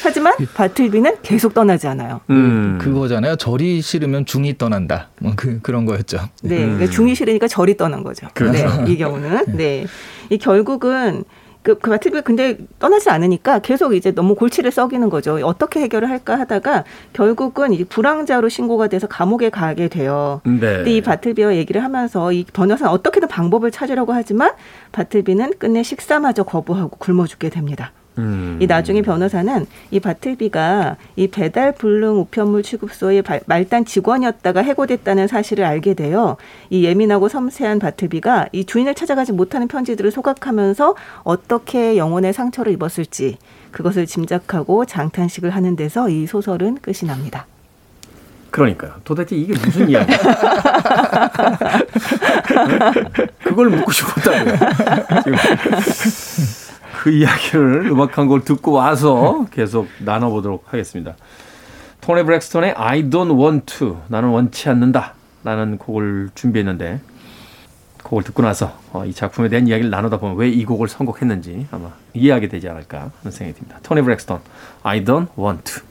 하지만 0.03 0.35
바틀비는 0.55 1.17
계속 1.23 1.55
떠나지 1.55 1.87
않아요. 1.88 2.21
음. 2.31 2.79
그거잖아요. 2.81 3.37
절이 3.37 3.81
싫으면 3.81 4.27
중이 4.27 4.59
떠난다. 4.59 5.09
뭐 5.21 5.33
그, 5.37 5.61
그런 5.61 5.85
거였죠. 5.85 6.19
네, 6.43 6.65
음. 6.65 6.75
그러니까 6.75 6.91
중이 6.91 7.15
싫으니까 7.15 7.49
절이 7.49 7.77
떠난 7.77 8.03
거죠. 8.03 8.27
그렇죠. 8.35 8.83
네, 8.83 8.93
이 8.93 8.97
경우는 8.97 9.57
네, 9.57 9.87
이 10.31 10.38
결국은 10.38 11.25
그, 11.62 11.79
그 11.79 11.91
바틀비가 11.91 12.23
근데 12.23 12.59
떠나지 12.79 13.09
않으니까 13.09 13.61
계속 13.61 13.95
이제 13.95 14.11
너무 14.11 14.35
골치를 14.35 14.73
썩이는 14.73 15.09
거죠. 15.11 15.38
어떻게 15.45 15.81
해결을 15.81 16.11
할까 16.11 16.38
하다가 16.38 16.85
결국은 17.12 17.73
이 17.73 17.85
불황자로 17.85 18.49
신고가 18.49 18.88
돼서 18.88 19.07
감옥에 19.07 19.49
가게 19.49 19.88
돼요. 19.88 20.41
네. 20.45 20.59
근데 20.59 20.91
이 20.91 21.01
바틀비와 21.01 21.55
얘기를 21.57 21.85
하면서 21.85 22.33
이 22.33 22.45
변호사는 22.53 22.93
어떻게든 22.93 23.29
방법을 23.29 23.71
찾으려고 23.71 24.12
하지만 24.12 24.53
바틀비는 24.91 25.59
끝내 25.59 25.83
식사마저 25.83 26.43
거부하고 26.43 26.97
굶어 26.97 27.27
죽게 27.27 27.49
됩니다. 27.49 27.93
음. 28.18 28.59
이 28.61 28.66
나중에 28.66 29.01
변호사는 29.03 29.66
이 29.90 30.01
바틀비가 30.01 30.96
이 31.16 31.29
배달 31.29 31.72
불능 31.72 32.18
우편물 32.20 32.62
취급소의 32.62 33.22
발- 33.22 33.40
말단 33.46 33.85
직원이었다가 33.87 34.61
해고됐다는 34.62 35.29
사실을 35.29 35.64
알게 35.64 35.94
돼요. 35.94 36.37
이 36.68 36.85
예민하고 36.85 37.29
섬세한 37.29 37.79
바틀비가 37.79 38.48
이 38.53 38.64
주인을 38.66 38.94
찾아가지 38.94 39.33
못하는 39.33 39.66
편지들을 39.68 40.11
소각하면서 40.11 40.94
어떻게 41.22 41.96
영혼의 41.96 42.33
상처를 42.35 42.72
입었을지 42.72 43.38
그것을 43.70 44.05
짐작하고 44.07 44.85
장탄식을 44.85 45.48
하는 45.51 45.77
데서 45.77 46.11
이 46.11 46.27
소설은 46.27 46.79
끝이 46.83 47.07
납니다. 47.07 47.46
그러니까요. 48.51 48.92
도대체 49.05 49.35
이게 49.35 49.55
무슨 49.55 49.88
이야기야? 49.88 50.18
그걸 53.44 53.70
묻고 53.70 53.90
싶었다고요. 53.90 54.55
지금 55.25 55.38
그 57.03 57.11
이야기를 57.11 57.91
음악 57.91 58.17
한곡 58.17 58.45
듣고 58.45 58.71
와서 58.71 59.45
계속 59.51 59.88
나눠보도록 59.99 60.73
하겠습니다. 60.73 61.17
토니 62.01 62.23
브렉스턴의 62.23 62.75
I 62.77 63.11
don't 63.11 63.37
want 63.37 63.67
to 63.77 64.01
나는 64.07 64.29
원치 64.29 64.69
않는다 64.69 65.15
라는 65.43 65.79
곡을 65.79 66.31
준비했는데 66.37 67.01
곡을 68.05 68.23
듣고 68.23 68.43
나서 68.43 68.79
어, 68.93 69.05
이 69.05 69.12
작품에 69.12 69.49
대한 69.49 69.67
이야기를 69.67 69.91
나누다 69.91 70.19
보면 70.19 70.37
왜 70.37 70.51
이 70.51 70.65
곡을 70.65 70.87
선곡했는지 70.87 71.67
아마 71.73 71.91
이해하게 72.15 72.47
되지 72.47 72.69
않을까 72.69 73.11
하는 73.19 73.33
생각이 73.33 73.59
듭니다. 73.59 73.81
토니 73.83 74.03
브렉스턴, 74.03 74.41
I 74.85 75.05
don't 75.05 75.27
want 75.37 75.65
to. 75.65 75.83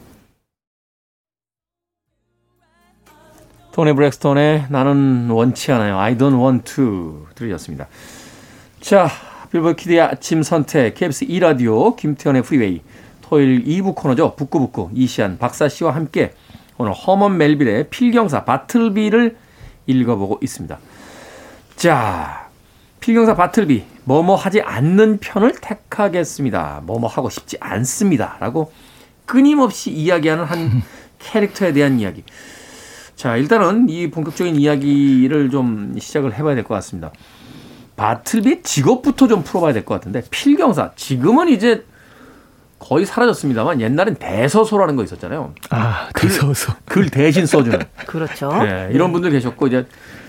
토니 3.74 3.92
브렉스턴의 3.92 4.68
나는 4.70 5.30
원치 5.30 5.74
않아요. 5.74 6.00
I 6.00 6.16
don't 6.16 6.42
want 6.42 6.74
to 6.76 7.28
들으셨습니다. 7.36 7.88
자, 8.80 9.10
빌보드 9.52 9.76
키드의 9.76 10.00
아침 10.02 10.44
선택, 10.44 10.96
KBS 10.96 11.28
2라디오, 11.28 11.96
김태현의 11.98 12.42
프리웨이, 12.44 12.82
토요일 13.22 13.64
2부 13.66 13.96
코너죠. 13.96 14.36
북구북구, 14.36 14.92
이시안, 14.94 15.38
박사 15.38 15.68
씨와 15.68 15.94
함께 15.94 16.34
오늘 16.78 16.94
허먼 16.94 17.38
멜빌의 17.38 17.90
필경사 17.90 18.46
바틀비를 18.46 19.36
읽어보고 19.88 20.40
있습니다. 20.42 20.80
자, 21.76 22.50
필경사 23.02 23.36
바틀비, 23.36 23.84
뭐뭐 24.06 24.36
하지 24.36 24.62
않는 24.62 25.18
편을 25.20 25.56
택하겠습니다. 25.60 26.82
뭐뭐 26.86 27.08
하고 27.08 27.30
싶지 27.30 27.58
않습니다. 27.60 28.38
라고 28.40 28.72
끊임없이 29.26 29.92
이야기하는 29.92 30.46
한 30.46 30.82
캐릭터에 31.20 31.74
대한 31.74 32.00
이야기. 32.00 32.24
자, 33.16 33.36
일단은 33.36 33.90
이 33.90 34.10
본격적인 34.10 34.56
이야기를 34.56 35.50
좀 35.50 35.96
시작을 36.00 36.34
해봐야 36.36 36.56
될 36.56 36.64
것 36.64 36.74
같습니다. 36.76 37.12
바틀비 38.02 38.64
직업부터 38.64 39.28
좀 39.28 39.44
풀어봐야 39.44 39.74
될 39.74 39.86
것 39.86 39.94
같은데, 39.94 40.24
필경사. 40.32 40.92
지금은 40.96 41.50
이제 41.50 41.86
거의 42.80 43.06
사라졌습니다만, 43.06 43.80
옛날엔 43.80 44.16
대서소라는 44.16 44.96
거 44.96 45.04
있었잖아요. 45.04 45.54
아, 45.70 46.10
대서소. 46.16 46.74
글 46.86 47.12
대신 47.12 47.46
써주는. 47.46 47.80
그렇죠. 48.08 48.52
네, 48.64 48.90
이런 48.92 49.12
분들 49.12 49.30
계셨고, 49.30 49.68
이제 49.68 49.86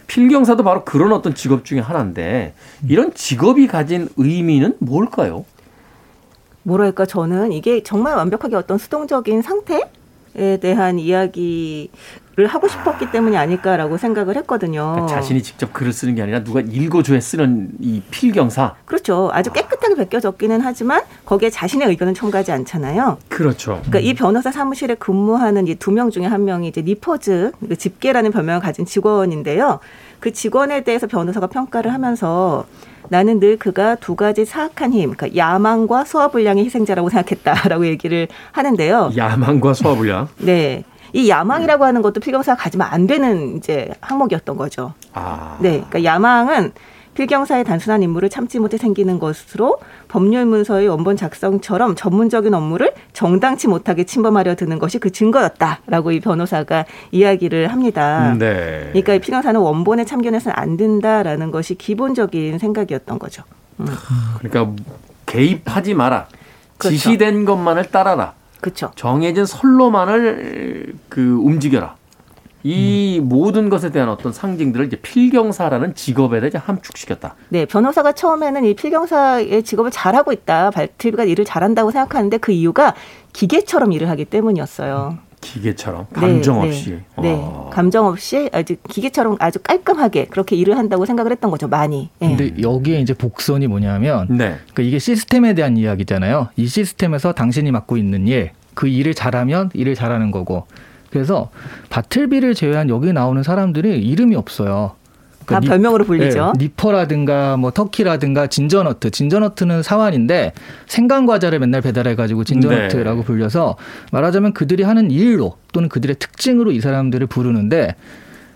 필경사도 0.07 0.63
바로 0.65 0.85
그런 0.85 1.13
어떤 1.15 1.35
직업 1.35 1.65
중에 1.65 1.81
하나인데, 1.81 2.53
이런 2.87 3.15
직업이 3.15 3.67
가진 3.67 4.09
의미는 4.19 4.77
뭘까요? 4.79 5.47
뭐랄까 6.65 7.07
저는 7.07 7.53
이게 7.53 7.83
정말 7.83 8.15
완벽하게 8.17 8.55
어떤 8.55 8.77
수동적인 8.79 9.41
상태 9.43 9.81
에 10.35 10.57
대한 10.59 10.99
이야기 10.99 11.91
를 12.35 12.47
하고 12.47 12.67
싶었기 12.67 13.11
때문이 13.11 13.37
아닐까라고 13.37 13.99
생각을 13.99 14.37
했거든요. 14.37 14.93
그러니까 14.95 15.17
자신이 15.17 15.43
직접 15.43 15.71
글을 15.75 15.93
쓰는 15.93 16.15
게 16.15 16.23
아니라 16.23 16.43
누가 16.43 16.61
읽어줘야 16.61 17.21
쓰는 17.21 17.69
이 17.79 18.01
필경사. 18.11 18.75
그렇죠. 18.87 19.29
아주 19.35 19.53
깨끗하게 19.53 19.97
베껴졌기는 19.97 20.63
하지만 20.63 21.03
거기에 21.27 21.51
자신의 21.51 21.89
의견은 21.89 22.15
첨가하지 22.15 22.51
않잖아요. 22.53 23.19
그렇죠. 23.29 23.73
그러니까 23.85 23.99
이 24.01 24.15
변호사 24.15 24.51
사무실에 24.51 24.95
근무하는 24.95 25.67
이 25.69 25.75
두 25.75 25.91
명 25.93 26.09
중에 26.11 26.25
한 26.25 26.47
명이 26.47 26.69
이제 26.69 26.81
니퍼즈 26.81 27.53
그 27.69 27.77
집게라는 27.77 28.31
별명을 28.33 28.61
가진 28.63 28.87
직원인데요. 28.87 29.81
그 30.19 30.33
직원에 30.33 30.85
대해서 30.85 31.07
변호사가 31.07 31.49
평가를 31.49 31.93
하면서 31.93 32.65
나는 33.11 33.41
늘 33.41 33.59
그가 33.59 33.97
두 33.97 34.17
가지 34.17 34.47
사악한 34.47 34.93
힘, 34.95 35.11
그러니까 35.15 35.37
야망과 35.37 36.05
소화불량의 36.07 36.65
희생자라고 36.65 37.11
생각했다라고 37.11 37.87
얘기를 37.89 38.29
하는데요. 38.53 39.13
야망과 39.17 39.75
소화불량. 39.75 40.29
네. 40.39 40.85
이 41.13 41.29
야망이라고 41.29 41.85
하는 41.85 42.03
것도 42.03 42.21
필경사가 42.21 42.63
가지면 42.63 42.89
안 42.91 43.07
되는 43.07 43.57
이제 43.57 43.91
항목이었던 44.01 44.57
거죠. 44.57 44.95
아. 45.13 45.59
네. 45.61 45.85
그러니까 45.89 46.05
야망은 46.05 46.73
필경사의 47.15 47.65
단순한 47.65 48.03
임무를 48.03 48.31
참지 48.31 48.59
못해 48.59 48.79
생기는 48.79 49.19
것으로 49.19 49.79
법률 50.09 50.47
문서의 50.47 50.89
원본 50.89 51.17
작성처럼 51.17 51.95
전문적인 51.95 52.55
업무를 52.55 52.95
정당치 53.13 53.69
못하게 53.69 54.05
침범하려 54.05 54.55
드는 54.55 54.79
것이 54.79 54.99
그 54.99 55.11
증거였다라고 55.11 56.13
이 56.13 56.21
변호사가 56.21 56.87
이야기를 57.11 57.71
합니다. 57.71 58.35
네. 58.39 58.89
그러니까 58.93 59.15
이 59.15 59.19
필경사는 59.19 59.61
원본에 59.61 60.07
참견해서는 60.07 60.55
안 60.57 60.77
된다라는 60.79 61.51
것이 61.51 61.75
기본적인 61.75 62.59
생각이었던 62.59 63.19
거죠. 63.19 63.43
음. 63.81 63.87
그러니까 64.39 64.83
개입하지 65.27 65.95
마라. 65.95 66.29
그렇죠. 66.79 66.97
지시된 66.97 67.45
것만을 67.45 67.91
따라라. 67.91 68.33
그렇죠. 68.63 68.93
정해진 68.95 69.45
선로만을 69.45 70.95
그 71.09 71.37
움직여라. 71.43 71.97
이 72.63 73.21
모든 73.21 73.69
것에 73.69 73.91
대한 73.91 74.09
어떤 74.09 74.33
상징들을 74.33 74.87
이제 74.87 74.97
필경사라는 74.97 75.97
직업에 75.97 76.39
대해 76.39 76.53
함축시켰다. 76.55 77.35
네, 77.49 77.67
변호사가 77.67 78.13
처음에는 78.13 78.65
이 78.65 78.75
필경사의 78.75 79.65
직업을 79.65 79.91
잘하고 79.91 80.33
있다. 80.33 80.71
발틀비가 80.71 81.25
일을 81.25 81.45
잘한다고 81.45 81.91
생각하는데 81.91 82.39
그 82.39 82.53
이유가 82.53 82.95
기계처럼 83.33 83.91
일을 83.91 84.09
하기 84.11 84.27
때문이었어요. 84.27 85.19
기계처럼 85.43 86.07
네, 86.15 86.21
감정 86.21 86.63
네, 86.63 86.69
없이. 86.69 86.99
네, 87.21 87.35
어. 87.39 87.69
감정 87.71 88.07
없이 88.07 88.49
아주 88.53 88.77
기계처럼 88.89 89.37
아주 89.41 89.59
깔끔하게 89.59 90.27
그렇게 90.27 90.57
일을 90.57 90.79
한다고 90.79 91.05
생각을 91.05 91.31
했던 91.33 91.51
거죠. 91.51 91.69
많이. 91.69 92.09
예. 92.23 92.29
근데 92.29 92.55
여기에 92.63 93.01
이제 93.01 93.13
복선이 93.13 93.67
뭐냐면 93.67 94.29
네. 94.31 94.57
그러니까 94.73 94.83
이게 94.83 94.99
시스템에 94.99 95.53
대한 95.53 95.77
이야기잖아요. 95.77 96.49
이 96.57 96.67
시스템에서 96.67 97.33
당신이 97.33 97.71
맡고 97.71 97.99
있는 97.99 98.27
일, 98.27 98.53
그 98.73 98.89
일을 98.89 99.13
잘하면 99.13 99.71
일을 99.75 99.95
잘하는 99.95 100.31
거고. 100.31 100.67
그래서 101.11 101.51
바틀비를 101.91 102.55
제외한 102.55 102.89
여기 102.89 103.13
나오는 103.13 103.43
사람들이 103.43 103.99
이름이 104.01 104.35
없어요. 104.35 104.93
다 105.47 105.61
니- 105.61 105.67
별명으로 105.69 106.05
불리죠. 106.05 106.53
네, 106.59 106.65
니퍼라든가 106.65 107.57
뭐 107.57 107.71
터키라든가 107.71 108.47
진저너트. 108.47 109.11
진저너트는 109.11 109.83
사환인데 109.83 110.53
생강 110.87 111.27
과자를 111.27 111.59
맨날 111.59 111.81
배달해 111.81 112.15
가지고 112.15 112.45
진저너트라고 112.45 113.21
네. 113.21 113.27
불려서 113.27 113.77
말하자면 114.13 114.53
그들이 114.53 114.83
하는 114.83 115.11
일로 115.11 115.57
또는 115.73 115.89
그들의 115.89 116.17
특징으로 116.19 116.73
이 116.73 116.81
사람들을 116.81 117.27
부르는데 117.27 117.95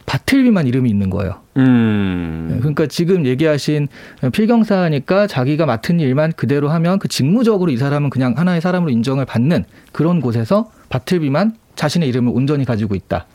바틀비만 0.06 0.68
이름이 0.68 0.88
있는 0.88 1.10
거예요. 1.10 1.40
음. 1.56 2.58
그러니까 2.60 2.86
지금 2.86 3.26
얘기하신 3.26 3.88
필경사니까 4.32 5.26
자기가 5.26 5.66
맡은 5.66 5.98
일만 5.98 6.32
그대로 6.36 6.68
하면 6.68 6.98
그 7.00 7.08
직무적으로 7.08 7.72
이 7.72 7.76
사람은 7.76 8.10
그냥 8.10 8.34
하나의 8.36 8.60
사람으로 8.60 8.90
인정을 8.92 9.24
받는 9.24 9.64
그런 9.92 10.20
곳에서 10.20 10.70
바틀비만 10.90 11.56
자신의 11.74 12.08
이름을 12.08 12.32
온전히 12.34 12.64
가지고 12.64 12.94
있다. 12.94 13.26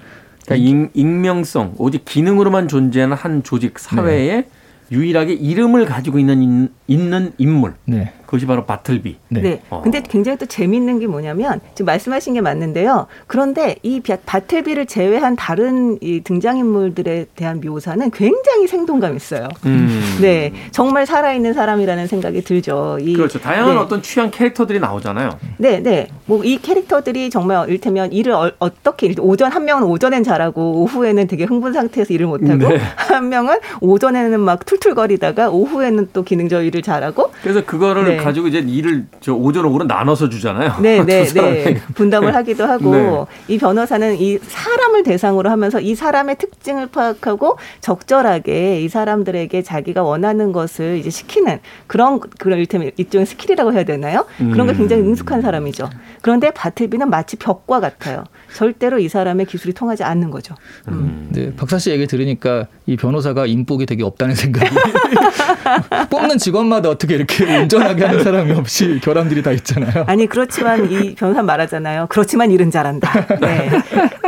그러니까 0.46 0.56
익, 0.56 0.92
익명성, 0.94 1.76
오직 1.78 2.06
기능으로만 2.06 2.68
존재하는 2.68 3.16
한 3.16 3.44
조직 3.44 3.78
사회에 3.80 4.46
유일하게 4.92 5.34
이름을 5.34 5.86
가지고 5.86 6.20
있는 6.20 6.42
인- 6.42 6.70
있는 6.88 7.32
인물. 7.38 7.74
네. 7.86 8.12
그것이 8.32 8.46
바로 8.46 8.64
바틀비. 8.64 9.18
네. 9.28 9.42
네. 9.42 9.62
어. 9.70 9.82
근데 9.84 10.02
굉장히 10.02 10.38
또 10.38 10.46
재밌는 10.46 11.00
게 11.00 11.08
뭐냐면 11.08 11.60
지금 11.76 11.88
말씀하신 11.88 12.36
게 12.36 12.40
맞는데요. 12.40 13.08
그런데 13.28 13.76
이 13.84 14.00
바- 14.00 14.16
바틀비를 14.26 14.86
제외한 14.86 15.36
다른 15.36 15.98
이 16.00 16.22
등장인물들에 16.22 17.26
대한 17.36 17.60
묘사는 17.60 18.10
굉장히 18.12 18.68
생동감 18.70 19.18
있어요. 19.18 19.50
음. 19.66 20.00
네. 20.22 20.54
정말 20.72 21.06
살아있는 21.06 21.52
사람이라는 21.54 22.08
생각이 22.08 22.42
들죠. 22.46 23.00
이, 23.02 23.16
그렇죠. 23.16 23.38
다양한 23.38 23.76
네. 23.76 23.82
어떤 23.82 24.02
취향 24.02 24.32
캐릭터들이 24.32 24.80
나오잖아요. 24.80 25.32
네, 25.58 25.82
네. 25.84 26.08
뭐 26.26 26.42
이 26.46 26.58
캐릭터들이 26.58 27.30
정말 27.30 27.68
이를테면 27.68 28.14
일을 28.14 28.32
어, 28.32 28.50
어떻게 28.60 29.08
일- 29.08 29.16
오전 29.20 29.52
한 29.52 29.66
명은 29.66 29.84
오전엔 29.84 30.24
잘하고 30.24 30.84
오후에는 30.84 31.28
되게 31.28 31.44
흥분 31.44 31.74
상태에서 31.74 32.14
일을 32.14 32.28
못하고 32.28 32.70
네. 32.70 32.78
한 32.96 33.28
명은 33.28 33.60
오전에는 33.82 34.40
막 34.40 34.66
툴툴거리다가 34.66 35.50
오후에는 35.50 36.08
또 36.14 36.24
기능적 36.24 36.64
일을 36.66 36.82
잘하고 36.82 37.32
그래서 37.44 37.64
그거를 37.66 38.06
네. 38.06 38.21
가지고 38.24 38.48
이제 38.48 38.60
일을 38.60 39.06
저 39.20 39.34
오전 39.34 39.66
오후로 39.66 39.86
나눠서 39.86 40.30
주잖아요. 40.30 40.76
네, 40.82 41.04
네. 41.06 41.26
네. 41.26 41.82
분담을 41.96 42.36
하기도 42.36 42.66
하고 42.66 42.92
네. 42.92 43.54
이 43.56 43.58
변호사는 43.58 44.20
이 44.20 44.38
사람을 44.42 45.04
대상으로 45.04 45.50
하면서 45.50 45.80
이 45.80 45.96
사람의 45.96 46.38
특징을 46.38 46.88
파악하고 46.88 47.58
적절하게 47.82 48.82
이 48.82 48.90
사람들에게 48.90 49.62
자기가 49.62 50.04
원하는 50.04 50.52
것을 50.52 50.98
이제 50.98 51.10
시키는 51.10 51.60
그런 51.88 52.20
그런 52.20 52.60
일테면 52.60 52.92
일종의 52.98 53.26
스킬이라고 53.26 53.74
해야 53.74 53.84
되나요? 53.84 54.26
그런 54.38 54.68
게 54.68 54.74
음. 54.74 54.78
굉장히 54.78 55.04
능숙한 55.04 55.42
사람이죠. 55.42 55.90
그런데 56.22 56.52
바틀비는 56.52 57.10
마치 57.10 57.36
벽과 57.36 57.80
같아요. 57.80 58.24
절대로 58.56 59.00
이 59.00 59.10
사람의 59.10 59.46
기술이 59.46 59.74
통하지 59.74 60.04
않는 60.04 60.32
거죠. 60.32 60.56
음. 60.88 61.30
네, 61.32 61.54
박사 61.56 61.80
씨 61.80 61.92
얘기 61.92 62.08
들으니까 62.08 62.68
이 62.86 62.96
변호사가 62.98 63.46
인복이 63.46 63.86
되게 63.86 64.04
없다는 64.04 64.36
생각이 64.36 64.70
뽑는 66.10 66.38
직원마다 66.38 66.90
어떻게 66.90 67.16
이렇게 67.16 67.60
온전하게 67.60 68.06
하는 68.12 68.24
사람이 68.24 68.52
없이 68.54 69.00
결함들이 69.02 69.42
다 69.42 69.52
있잖아요. 69.52 70.06
아니 70.08 70.28
그렇지만 70.28 70.92
이 70.92 71.16
변호사 71.16 71.42
말하잖아요. 71.42 72.08
그렇지만 72.10 72.52
일은 72.52 72.70
잘한다. 72.72 73.38
네. 73.40 73.70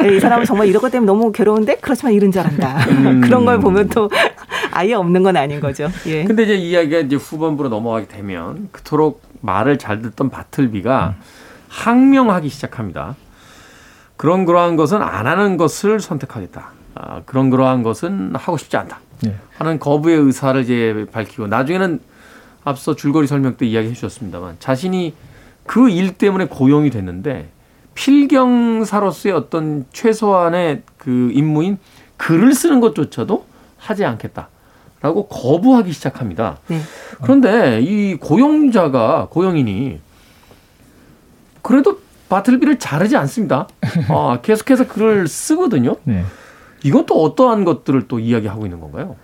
네, 0.01 0.15
이 0.15 0.19
사람은 0.19 0.45
정말 0.45 0.67
이런 0.67 0.81
것 0.81 0.91
때문에 0.91 1.05
너무 1.05 1.31
괴로운데 1.31 1.77
그렇지만 1.81 2.13
일은 2.13 2.31
잘한다. 2.31 2.77
음. 2.89 3.21
그런 3.21 3.45
걸 3.45 3.59
보면 3.59 3.89
또 3.89 4.09
아예 4.71 4.93
없는 4.93 5.23
건 5.23 5.37
아닌 5.37 5.59
거죠. 5.59 5.89
예. 6.07 6.23
근데 6.23 6.43
이제 6.43 6.55
이야기가 6.55 6.99
이제 6.99 7.15
후반부로 7.15 7.69
넘어가게 7.69 8.07
되면 8.07 8.69
그토록 8.71 9.21
말을 9.41 9.77
잘 9.77 10.01
듣던 10.01 10.29
바틀비가 10.29 11.15
항명하기 11.69 12.49
시작합니다. 12.49 13.15
그런 14.17 14.45
그러한 14.45 14.75
것은 14.75 15.01
안 15.01 15.27
하는 15.27 15.57
것을 15.57 15.99
선택하겠다. 15.99 16.71
아, 16.95 17.21
그런 17.25 17.49
그러한 17.49 17.83
것은 17.83 18.33
하고 18.35 18.57
싶지 18.57 18.77
않다. 18.77 18.99
네. 19.21 19.35
하는 19.57 19.79
거부의 19.79 20.17
의사를 20.17 20.61
이제 20.61 21.05
밝히고 21.11 21.47
나중에는 21.47 21.99
앞서 22.63 22.95
줄거리 22.95 23.27
설명 23.27 23.57
때 23.57 23.65
이야기해 23.65 23.93
주셨습니다만 23.93 24.57
자신이 24.59 25.13
그 25.65 25.89
일 25.89 26.13
때문에 26.13 26.45
고용이 26.45 26.89
됐는데 26.89 27.49
필경사로서의 27.93 29.33
어떤 29.35 29.85
최소한의 29.93 30.83
그 30.97 31.31
임무인 31.33 31.77
글을 32.17 32.53
쓰는 32.53 32.79
것조차도 32.79 33.45
하지 33.77 34.03
않겠다라고 34.05 35.27
거부하기 35.29 35.91
시작합니다. 35.91 36.57
네. 36.67 36.79
그런데 37.21 37.81
이 37.81 38.15
고용자가 38.15 39.27
고용인이 39.29 39.99
그래도 41.61 41.99
바틀비를 42.29 42.79
자르지 42.79 43.15
않습니다. 43.17 43.67
아, 44.09 44.39
계속해서 44.41 44.87
글을 44.87 45.27
쓰거든요. 45.27 45.97
네. 46.03 46.23
이건 46.83 47.05
또 47.05 47.21
어떠한 47.23 47.63
것들을 47.63 48.07
또 48.07 48.19
이야기하고 48.19 48.65
있는 48.65 48.79
건가요? 48.79 49.15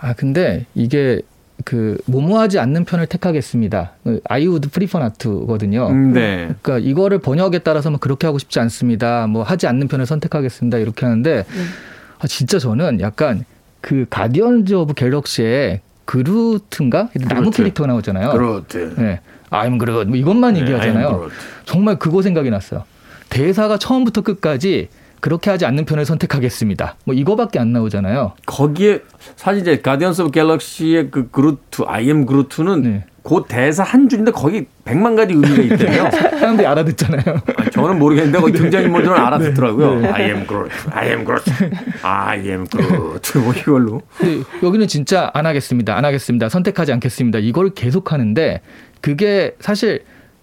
아 0.00 0.14
근데 0.14 0.66
이게 0.74 1.20
그 1.64 1.98
모모하지 2.06 2.58
않는 2.58 2.84
편을 2.84 3.06
택하겠습니다. 3.06 3.92
I 4.24 4.46
would 4.46 4.68
prefer 4.70 5.04
not 5.04 5.18
to거든요. 5.18 5.88
음, 5.88 6.12
네. 6.12 6.54
그러니까 6.62 6.78
이거를 6.78 7.18
번역에 7.18 7.60
따라서는 7.60 7.98
그렇게 7.98 8.26
하고 8.26 8.38
싶지 8.38 8.60
않습니다. 8.60 9.26
뭐 9.26 9.42
하지 9.42 9.66
않는 9.66 9.88
편을 9.88 10.06
선택하겠습니다. 10.06 10.78
이렇게 10.78 11.06
하는데 11.06 11.44
아, 12.18 12.26
진짜 12.26 12.58
저는 12.58 13.00
약간 13.00 13.44
그 13.80 14.06
가디언즈 14.08 14.74
오브 14.74 14.94
갤럭시의 14.94 15.80
그루트인가 16.04 17.08
나무 17.28 17.40
그루트. 17.42 17.56
캐릭터 17.58 17.86
나오잖아요. 17.86 18.30
그렇대. 18.30 18.90
네. 18.96 19.20
I'm 19.50 19.78
Groot 19.78 20.08
뭐 20.08 20.16
이것만 20.16 20.56
얘기하잖아요. 20.56 21.28
정말 21.64 21.98
그거 21.98 22.22
생각이 22.22 22.50
났어요. 22.50 22.84
대사가 23.28 23.78
처음부터 23.78 24.22
끝까지 24.22 24.88
그렇게 25.22 25.50
하지 25.50 25.64
않는 25.66 25.84
편을 25.84 26.04
선택하겠습니다. 26.04 26.96
뭐 27.04 27.14
이거밖에 27.14 27.60
안 27.60 27.72
나오잖아요. 27.72 28.32
거기에 28.44 29.02
사실 29.36 29.62
이제 29.62 29.80
가디언스 29.80 30.22
오브 30.22 30.30
갤럭시의 30.32 31.12
그 31.12 31.30
그루트, 31.30 31.82
I 31.86 32.06
am 32.06 32.26
Groot는 32.26 32.82
네. 32.82 33.04
그 33.22 33.44
대사 33.46 33.84
한 33.84 34.08
줄인데 34.08 34.32
거기 34.32 34.66
백만 34.84 35.14
가지 35.14 35.32
의미가 35.34 35.62
있대요. 35.62 36.10
사람들이 36.10 36.66
알아듣잖아요. 36.66 37.40
아, 37.56 37.70
저는 37.70 38.00
모르겠는데 38.00 38.40
거기 38.40 38.52
등장인물들은 38.52 39.16
알아듣더라고요. 39.16 40.00
네. 40.00 40.08
I 40.08 40.22
am 40.24 40.44
Groot, 40.44 40.72
I 40.90 41.08
am 41.10 41.24
Groot, 41.24 41.52
I 42.02 42.40
am 42.40 42.66
Groot 42.66 43.38
뭐 43.38 43.52
이걸로. 43.54 44.02
여기는 44.60 44.88
진짜 44.88 45.30
안 45.34 45.46
하겠습니다. 45.46 45.96
안 45.96 46.04
하겠습니다. 46.04 46.48
선택하지 46.48 46.92
않겠습니다. 46.94 47.38
이걸 47.38 47.70
계속 47.70 48.12
하는데 48.12 48.60
그게 49.00 49.54
사실 49.60 50.02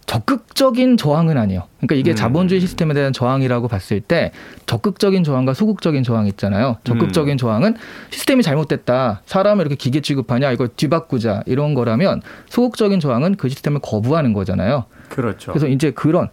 적극적인 0.09 0.97
저항은 0.97 1.37
아니에요. 1.37 1.65
그러니까 1.77 1.93
이게 1.93 2.13
음. 2.13 2.15
자본주의 2.15 2.59
시스템에 2.59 2.95
대한 2.95 3.13
저항이라고 3.13 3.67
봤을 3.67 4.01
때 4.01 4.31
적극적인 4.65 5.23
저항과 5.23 5.53
소극적인 5.53 6.01
저항 6.01 6.25
있잖아요. 6.25 6.77
적극적인 6.83 7.37
저항은 7.37 7.75
시스템이 8.09 8.41
잘못됐다. 8.41 9.21
사람을 9.27 9.67
이렇게 9.67 9.75
기계 9.75 10.01
취급하냐. 10.01 10.51
이걸 10.51 10.69
뒤바꾸자. 10.69 11.43
이런 11.45 11.75
거라면 11.75 12.23
소극적인 12.49 12.99
저항은 12.99 13.35
그 13.35 13.49
시스템을 13.49 13.81
거부하는 13.83 14.33
거잖아요. 14.33 14.85
그렇죠. 15.09 15.51
그래서 15.51 15.67
이제 15.67 15.91
그런 15.91 16.29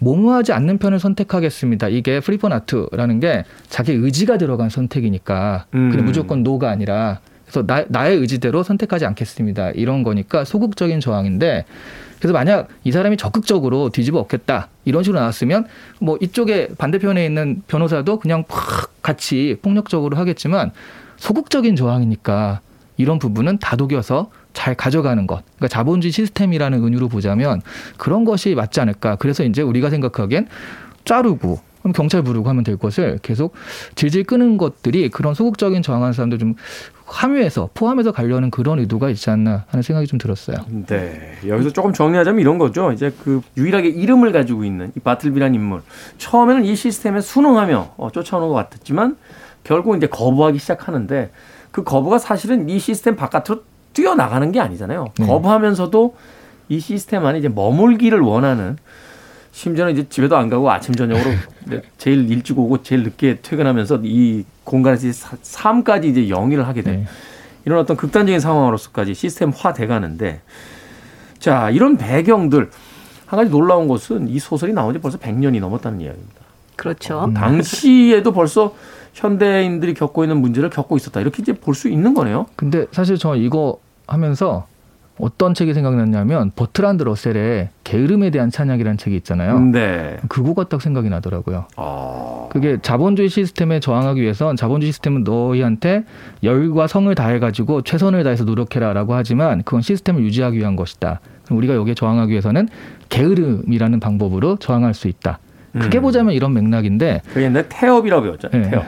모모하지 0.00 0.54
않는 0.54 0.78
편을 0.78 0.98
선택하겠습니다. 0.98 1.88
이게 1.88 2.20
prefer 2.20 2.55
not 2.55 2.73
to라는 2.73 3.20
게 3.20 3.44
자기 3.68 3.92
의지가 3.92 4.38
들어간 4.38 4.70
선택이니까 4.70 5.66
음. 5.74 5.90
그냥 5.90 6.06
무조건 6.06 6.42
no가 6.42 6.70
아니라 6.70 7.20
그래서 7.44 7.66
나, 7.66 7.84
나의 7.88 8.16
의지대로 8.16 8.62
선택하지 8.62 9.04
않겠습니다. 9.04 9.72
이런 9.72 10.02
거니까 10.02 10.44
소극적인 10.44 11.00
저항인데 11.00 11.66
그래서 12.18 12.32
만약 12.32 12.68
이 12.84 12.92
사람이 12.92 13.16
적극적으로 13.16 13.90
뒤집어 13.90 14.18
엎겠다 14.18 14.68
이런 14.84 15.02
식으로 15.02 15.20
나왔으면 15.20 15.66
뭐 16.00 16.18
이쪽에 16.20 16.68
반대편에 16.78 17.24
있는 17.24 17.62
변호사도 17.66 18.18
그냥 18.18 18.44
팍 18.48 19.02
같이 19.02 19.56
폭력적으로 19.62 20.16
하겠지만 20.16 20.72
소극적인 21.16 21.76
저항이니까 21.76 22.60
이런 22.96 23.18
부분은 23.18 23.58
다독여서 23.58 24.30
잘 24.52 24.74
가져가는 24.74 25.26
것. 25.26 25.42
그러니까 25.56 25.68
자본주의 25.68 26.10
시스템이라는 26.10 26.84
은유로 26.84 27.08
보자면 27.08 27.62
그런 27.96 28.24
것이 28.24 28.54
맞지 28.54 28.80
않을까. 28.80 29.16
그래서 29.16 29.44
이제 29.44 29.62
우리가 29.62 29.88
생각하기엔 29.88 30.48
자르고 31.04 31.60
그럼 31.80 31.92
경찰 31.92 32.22
부르고 32.22 32.48
하면 32.48 32.64
될 32.64 32.76
것을 32.76 33.18
계속 33.22 33.54
질질 33.94 34.24
끄는 34.24 34.58
것들이 34.58 35.08
그런 35.10 35.34
소극적인 35.34 35.82
저항하는 35.82 36.12
사람들 36.12 36.38
좀 36.38 36.54
함유해서 37.08 37.70
포함해서 37.74 38.12
가려는 38.12 38.50
그런 38.50 38.78
의도가 38.78 39.08
있지 39.10 39.30
않나 39.30 39.64
하는 39.68 39.82
생각이 39.82 40.06
좀 40.06 40.18
들었어요. 40.18 40.58
네. 40.86 41.32
여기서 41.46 41.70
조금 41.70 41.92
정리하자면 41.92 42.40
이런 42.40 42.58
거죠. 42.58 42.92
이제 42.92 43.12
그 43.24 43.40
유일하게 43.56 43.88
이름을 43.88 44.32
가지고 44.32 44.64
있는 44.64 44.92
이 44.96 45.00
바틀비란 45.00 45.54
인물. 45.54 45.82
처음에는 46.18 46.64
이 46.64 46.76
시스템에 46.76 47.20
순응하며 47.20 47.94
어, 47.96 48.10
쫓아오는 48.10 48.48
것 48.48 48.54
같았지만 48.54 49.16
결국 49.64 49.96
이제 49.96 50.06
거부하기 50.06 50.58
시작하는데 50.58 51.30
그 51.70 51.82
거부가 51.82 52.18
사실은 52.18 52.68
이 52.68 52.78
시스템 52.78 53.16
바깥으로 53.16 53.62
뛰어나가는 53.92 54.52
게 54.52 54.60
아니잖아요. 54.60 55.06
네. 55.18 55.26
거부하면서도 55.26 56.14
이 56.68 56.80
시스템 56.80 57.24
안에 57.24 57.38
이제 57.38 57.48
머물기를 57.48 58.20
원하는 58.20 58.76
심지어는 59.52 59.92
이제 59.94 60.06
집에도 60.08 60.36
안 60.36 60.48
가고 60.48 60.70
아침 60.70 60.94
저녁으로 60.94 61.30
이제 61.66 61.82
제일 61.98 62.30
일찍 62.30 62.58
오고 62.58 62.82
제일 62.82 63.02
늦게 63.02 63.38
퇴근하면서 63.42 64.00
이 64.04 64.44
공간에서 64.64 65.08
이제 65.08 65.12
사- 65.12 65.36
삶까지 65.42 66.08
이제 66.08 66.28
영위를 66.28 66.66
하게 66.66 66.82
된 66.82 67.00
네. 67.00 67.06
이런 67.64 67.78
어떤 67.80 67.96
극단적인 67.96 68.40
상황으로서까지 68.40 69.14
시스템화 69.14 69.72
돼가는데 69.74 70.40
자 71.38 71.70
이런 71.70 71.96
배경들 71.96 72.70
한 73.26 73.36
가지 73.38 73.50
놀라운 73.50 73.88
것은 73.88 74.28
이 74.28 74.38
소설이 74.38 74.72
나온 74.72 74.92
지 74.94 75.00
벌써 75.00 75.18
100년이 75.18 75.60
넘었다는 75.60 76.00
이야기입니다. 76.00 76.34
그렇죠. 76.76 77.30
당시에도 77.34 78.32
벌써 78.32 78.74
현대인들이 79.14 79.94
겪고 79.94 80.22
있는 80.24 80.38
문제를 80.40 80.70
겪고 80.70 80.96
있었다 80.96 81.20
이렇게 81.20 81.42
이제 81.42 81.52
볼 81.52 81.74
수 81.74 81.88
있는 81.88 82.14
거네요. 82.14 82.46
근데 82.56 82.86
사실 82.92 83.18
저 83.18 83.34
이거 83.34 83.78
하면서 84.06 84.66
어떤 85.18 85.54
책이 85.54 85.74
생각났냐면 85.74 86.52
버트란드 86.54 87.02
러셀의 87.02 87.68
게으름에 87.84 88.30
대한 88.30 88.50
찬양이라는 88.50 88.96
책이 88.98 89.16
있잖아요. 89.16 89.58
네. 89.58 90.16
그거가 90.28 90.64
딱 90.68 90.80
생각이 90.80 91.08
나더라고요. 91.08 91.66
아, 91.76 92.48
그게 92.50 92.78
자본주의 92.80 93.28
시스템에 93.28 93.80
저항하기 93.80 94.20
위해선 94.20 94.56
자본주의 94.56 94.92
시스템은 94.92 95.24
너희한테 95.24 96.04
열과 96.42 96.86
성을 96.86 97.12
다해가지고 97.14 97.82
최선을 97.82 98.24
다해서 98.24 98.44
노력해라라고 98.44 99.14
하지만 99.14 99.62
그건 99.62 99.82
시스템을 99.82 100.22
유지하기 100.22 100.58
위한 100.58 100.76
것이다. 100.76 101.20
우리가 101.50 101.74
여기에 101.74 101.94
저항하기 101.94 102.30
위해서는 102.30 102.68
게으름이라는 103.08 104.00
방법으로 104.00 104.56
저항할 104.56 104.94
수 104.94 105.08
있다. 105.08 105.38
크게 105.72 105.98
음. 105.98 106.02
보자면 106.02 106.34
이런 106.34 106.54
맥락인데 106.54 107.22
그게 107.28 107.44
옛날에 107.44 107.66
태업이라고 107.68 108.22
배웠잖아요. 108.22 108.62
네. 108.62 108.70
태업. 108.70 108.84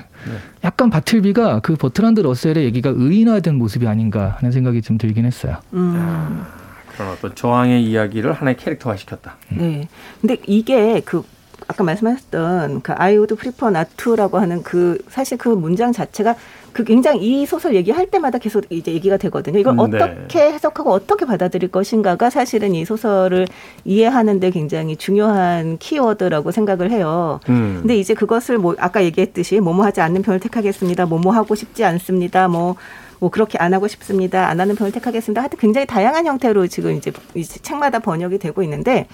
약간 0.65 0.91
바틀비가 0.91 1.61
그 1.61 1.77
버트란드 1.77 2.21
러셀의 2.21 2.65
얘기가 2.65 2.93
의인화된 2.95 3.55
모습이 3.57 3.87
아닌가 3.87 4.37
하는 4.39 4.53
생각이 4.53 4.83
좀 4.83 4.99
들긴 4.99 5.25
했어요. 5.25 5.57
음. 5.73 6.45
그런 6.89 7.13
어떤 7.13 7.35
저항의 7.35 7.85
이야기를 7.85 8.33
하나의 8.33 8.57
캐릭터화 8.57 8.97
시켰다. 8.97 9.37
네. 9.49 9.89
근데 10.21 10.37
이게 10.47 11.01
그 11.01 11.23
아까 11.71 11.85
말씀하셨던 11.85 12.83
그 12.83 12.93
I 12.93 13.00
would 13.00 13.37
prefer 13.37 13.71
not 13.71 13.93
to라고 13.93 14.39
하는 14.39 14.65
그 14.65 14.99
사실 15.09 15.39
그 15.39 15.49
문장 15.49 15.93
자체가 15.93 16.35
그 16.73 16.83
굉장히 16.83 17.43
이 17.43 17.47
소설 17.47 17.77
얘기할 17.77 18.09
때마다 18.11 18.39
계속 18.39 18.65
이제 18.71 18.93
얘기가 18.93 19.17
되거든요. 19.19 19.61
이걸 19.61 19.79
음, 19.79 19.91
네. 19.91 20.03
어떻게 20.03 20.41
해석하고 20.53 20.91
어떻게 20.91 21.27
받아들일 21.27 21.71
것인가가 21.71 22.29
사실은 22.29 22.75
이 22.75 22.85
소설을 22.85 23.47
이해하는데 23.85 24.51
굉장히 24.51 24.97
중요한 24.97 25.79
키워드라고 25.79 26.51
생각을 26.51 26.91
해요. 26.91 27.39
음. 27.49 27.79
근데 27.83 27.97
이제 27.97 28.15
그것을 28.15 28.59
뭐 28.59 28.75
아까 28.79 29.05
얘기했듯이 29.05 29.61
뭐뭐 29.61 29.85
하지 29.85 30.01
않는 30.01 30.23
편을 30.23 30.41
택하겠습니다. 30.41 31.07
뭐뭐 31.07 31.33
하고 31.33 31.55
싶지 31.55 31.85
않습니다. 31.85 32.49
뭐뭐 32.49 33.31
그렇게 33.31 33.59
안 33.59 33.75
하고 33.75 33.87
싶습니다. 33.87 34.49
안 34.49 34.59
하는 34.59 34.75
편을 34.75 34.91
택하겠습니다. 34.91 35.41
하여튼 35.41 35.57
굉장히 35.61 35.87
다양한 35.87 36.27
형태로 36.27 36.67
지금 36.67 36.97
이제 36.97 37.13
이 37.35 37.45
책마다 37.45 38.01
번역이 38.01 38.39
되고 38.39 38.61
있는데 38.65 39.07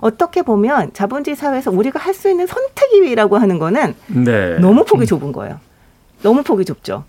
어떻게 0.00 0.42
보면 0.42 0.92
자본주의 0.92 1.36
사회에서 1.36 1.70
우리가 1.70 1.98
할 1.98 2.14
수 2.14 2.28
있는 2.28 2.46
선택이라고 2.46 3.38
하는 3.38 3.58
거는 3.58 3.94
네. 4.08 4.58
너무 4.58 4.84
폭이 4.84 5.06
좁은 5.06 5.32
거예요. 5.32 5.58
너무 6.22 6.42
폭이 6.42 6.64
좁죠. 6.64 7.04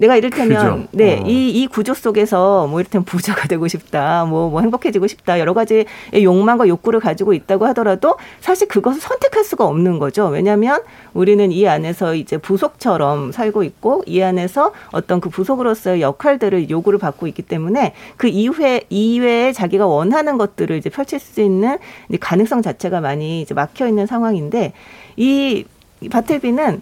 내가 0.00 0.16
이를테면 0.16 0.86
그죠. 0.86 0.88
네, 0.92 1.20
어. 1.20 1.26
이, 1.26 1.50
이 1.50 1.66
구조 1.66 1.92
속에서 1.92 2.66
뭐 2.66 2.80
이를테면 2.80 3.04
부자가 3.04 3.46
되고 3.46 3.68
싶다, 3.68 4.24
뭐, 4.24 4.48
뭐 4.48 4.62
행복해지고 4.62 5.06
싶다, 5.06 5.38
여러 5.38 5.52
가지의 5.52 5.84
욕망과 6.14 6.68
욕구를 6.68 7.00
가지고 7.00 7.34
있다고 7.34 7.66
하더라도 7.66 8.16
사실 8.40 8.66
그것을 8.66 8.98
선택할 8.98 9.44
수가 9.44 9.66
없는 9.66 9.98
거죠. 9.98 10.26
왜냐하면 10.28 10.80
우리는 11.12 11.52
이 11.52 11.68
안에서 11.68 12.14
이제 12.14 12.38
부속처럼 12.38 13.32
살고 13.32 13.62
있고 13.62 14.02
이 14.06 14.22
안에서 14.22 14.72
어떤 14.90 15.20
그 15.20 15.28
부속으로서의 15.28 16.00
역할들을 16.00 16.70
요구를 16.70 16.98
받고 16.98 17.26
있기 17.26 17.42
때문에 17.42 17.92
그 18.16 18.26
이외 18.26 18.80
이외에 18.88 19.52
자기가 19.52 19.86
원하는 19.86 20.38
것들을 20.38 20.78
이제 20.78 20.88
펼칠 20.88 21.20
수 21.20 21.42
있는 21.42 21.76
가능성 22.20 22.62
자체가 22.62 23.02
많이 23.02 23.42
이제 23.42 23.52
막혀 23.52 23.86
있는 23.86 24.06
상황인데 24.06 24.72
이이 25.16 25.64
바틀비는 26.10 26.80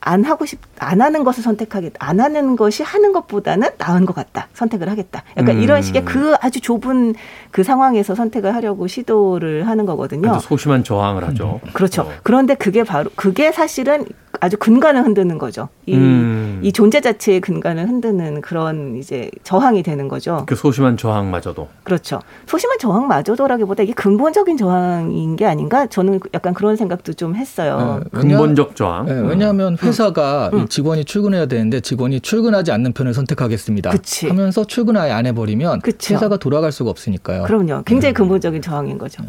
안 0.00 0.24
하고 0.24 0.46
싶, 0.46 0.58
안 0.78 1.00
하는 1.02 1.24
것을 1.24 1.42
선택하겠다. 1.42 1.96
안 2.00 2.20
하는 2.20 2.56
것이 2.56 2.82
하는 2.82 3.12
것보다는 3.12 3.70
나은 3.78 4.06
것 4.06 4.14
같다. 4.14 4.48
선택을 4.54 4.88
하겠다. 4.88 5.22
약간 5.36 5.56
음. 5.56 5.62
이런 5.62 5.82
식의 5.82 6.04
그 6.04 6.34
아주 6.40 6.60
좁은 6.60 7.14
그 7.50 7.62
상황에서 7.62 8.14
선택을 8.14 8.54
하려고 8.54 8.86
시도를 8.86 9.66
하는 9.66 9.86
거거든요. 9.86 10.38
소심한 10.38 10.84
저항을 10.84 11.26
하죠. 11.28 11.60
그렇죠. 11.74 12.02
어. 12.02 12.12
그런데 12.22 12.54
그게 12.54 12.82
바로 12.82 13.10
그게 13.14 13.52
사실은 13.52 14.06
아주 14.40 14.56
근간을 14.56 15.04
흔드는 15.04 15.36
거죠. 15.38 15.68
이, 15.86 15.94
음. 15.94 16.60
이 16.62 16.72
존재 16.72 17.00
자체의 17.00 17.40
근간을 17.40 17.86
흔드는 17.86 18.40
그런 18.40 18.96
이제 18.96 19.30
저항이 19.44 19.82
되는 19.82 20.08
거죠. 20.08 20.44
그 20.46 20.54
소심한 20.56 20.96
저항마저도. 20.96 21.68
그렇죠. 21.84 22.20
소심한 22.46 22.78
저항마저도라기보다 22.78 23.82
이게 23.82 23.92
근본적인 23.92 24.56
저항인 24.56 25.36
게 25.36 25.44
아닌가? 25.44 25.86
저는 25.86 26.20
약간 26.32 26.54
그런 26.54 26.76
생각도 26.76 27.12
좀 27.12 27.34
했어요. 27.36 28.00
네, 28.02 28.18
왜냐- 28.20 28.28
근본적 28.38 28.76
저항. 28.76 29.06
네, 29.06 29.12
왜냐하면 29.12 29.76
회사가 29.82 30.50
음. 30.54 30.60
이 30.60 30.68
직원이 30.68 31.04
출근해야 31.04 31.46
되는데 31.46 31.80
직원이 31.80 32.20
출근하지 32.20 32.72
않는 32.72 32.92
편을 32.94 33.12
선택하겠습니다. 33.12 33.90
그치. 33.90 34.26
하면서 34.28 34.64
출근 34.64 34.96
아예 34.96 35.10
안 35.12 35.26
해버리면 35.26 35.80
그쵸. 35.80 36.14
회사가 36.14 36.38
돌아갈 36.38 36.72
수가 36.72 36.88
없으니까요. 36.90 37.42
그럼요. 37.42 37.82
굉장히 37.84 38.14
근본적인 38.14 38.62
저항인 38.62 38.96
거죠. 38.96 39.22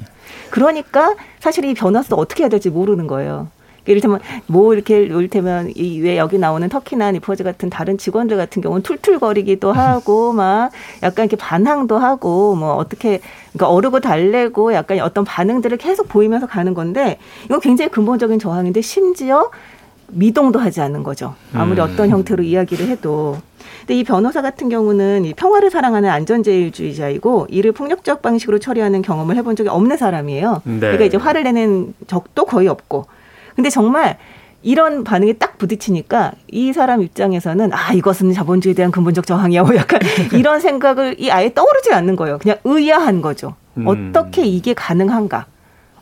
그러니까 0.51 1.15
사실 1.39 1.65
이 1.65 1.73
변호사도 1.73 2.15
어떻게 2.15 2.43
해야 2.43 2.49
될지 2.49 2.69
모르는 2.69 3.07
거예요. 3.07 3.49
이를테면 3.85 4.19
뭐 4.47 4.73
이렇게 4.73 5.01
이를테면 5.01 5.71
이 5.75 6.01
왜 6.01 6.17
여기 6.17 6.37
나오는 6.37 6.67
터키나 6.67 7.11
니퍼즈 7.11 7.43
같은 7.43 7.69
다른 7.69 7.97
직원들 7.97 8.35
같은 8.37 8.61
경우는 8.61 8.81
툴툴거리기도 8.83 9.71
하고 9.71 10.33
막 10.33 10.71
약간 11.03 11.25
이렇게 11.25 11.35
반항도 11.35 11.97
하고 11.97 12.55
뭐 12.55 12.73
어떻게 12.73 13.21
그러니까 13.53 13.69
어르고 13.69 13.99
달래고 13.99 14.73
약간 14.73 14.99
어떤 15.01 15.23
반응들을 15.25 15.77
계속 15.77 16.07
보이면서 16.07 16.47
가는 16.47 16.73
건데 16.73 17.17
이건 17.45 17.59
굉장히 17.59 17.91
근본적인 17.91 18.39
저항인데 18.39 18.81
심지어 18.81 19.51
미동도 20.07 20.59
하지 20.59 20.81
않는 20.81 21.03
거죠. 21.03 21.35
아무리 21.53 21.79
음. 21.79 21.85
어떤 21.85 22.09
형태로 22.09 22.43
이야기를 22.43 22.87
해도. 22.87 23.37
근데 23.81 23.95
이 23.95 24.03
변호사 24.03 24.41
같은 24.41 24.67
경우는 24.69 25.25
이 25.25 25.33
평화를 25.33 25.69
사랑하는 25.69 26.09
안전제일주의자이고 26.09 27.47
이를 27.49 27.71
폭력적 27.71 28.21
방식으로 28.21 28.59
처리하는 28.59 29.01
경험을 29.01 29.35
해본 29.37 29.55
적이 29.55 29.69
없는 29.69 29.97
사람이에요. 29.97 30.61
네. 30.65 30.79
그러니까 30.79 31.05
이제 31.05 31.17
화를 31.17 31.43
내는 31.43 31.93
적도 32.07 32.45
거의 32.45 32.67
없고. 32.67 33.05
근데 33.55 33.69
정말 33.69 34.17
이런 34.63 35.03
반응이 35.03 35.39
딱 35.39 35.57
부딪히니까 35.57 36.33
이 36.49 36.71
사람 36.73 37.01
입장에서는 37.01 37.73
아 37.73 37.93
이것은 37.93 38.31
자본주의에 38.33 38.75
대한 38.75 38.91
근본적 38.91 39.25
저항이야 39.25 39.63
뭐 39.63 39.75
약간 39.75 39.99
이런 40.33 40.59
생각을 40.59 41.15
이 41.19 41.31
아예 41.31 41.53
떠오르지 41.53 41.93
않는 41.93 42.15
거예요. 42.15 42.37
그냥 42.37 42.57
의아한 42.63 43.21
거죠. 43.21 43.55
음. 43.77 43.87
어떻게 43.87 44.45
이게 44.45 44.73
가능한가? 44.73 45.47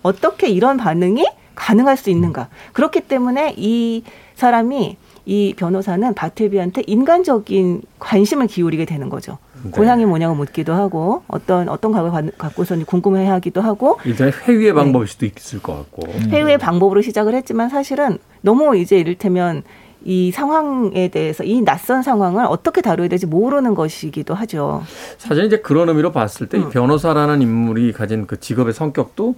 어떻게 0.02 0.50
이런 0.50 0.78
반응이 0.78 1.26
가능할 1.56 1.98
수 1.98 2.10
있는가? 2.10 2.48
그렇기 2.74 3.02
때문에 3.02 3.54
이 3.58 4.04
사람이 4.36 4.98
이 5.30 5.54
변호사는 5.56 6.16
바틀비한테 6.16 6.82
인간적인 6.88 7.84
관심을 8.00 8.48
기울이게 8.48 8.86
되는 8.86 9.10
거죠. 9.10 9.38
네. 9.64 9.70
고향이 9.70 10.08
뭐냐고 10.08 10.34
묻기도 10.34 10.74
하고 10.74 11.22
어떤 11.28 11.70
어떤 11.70 11.92
갖- 11.92 12.36
갖고서는 12.36 12.86
궁금해하기도 12.86 13.62
하고 13.62 14.00
일종의 14.06 14.34
회유의 14.48 14.74
방법일 14.74 15.08
수도 15.08 15.28
있을 15.28 15.62
것 15.62 15.76
같고. 15.76 16.08
회유의 16.32 16.58
방법으로 16.58 17.04
시작을 17.04 17.36
했지만 17.36 17.70
사실은 17.70 18.18
너무 18.42 18.76
이제 18.76 18.98
이를테면 18.98 19.62
이 20.06 20.32
상황에 20.32 21.10
대해서 21.10 21.44
이 21.44 21.62
낯선 21.62 22.02
상황을 22.02 22.46
어떻게 22.46 22.82
다뤄야 22.82 23.10
될지 23.10 23.26
모르는 23.26 23.76
것이기도 23.76 24.34
하죠. 24.34 24.84
사실 25.18 25.46
이제 25.46 25.60
그런 25.60 25.90
의미로 25.90 26.12
봤을 26.12 26.48
때이 26.48 26.64
음. 26.64 26.70
변호사라는 26.70 27.42
인물이 27.42 27.92
가진 27.92 28.26
그 28.26 28.40
직업의 28.40 28.74
성격도 28.74 29.36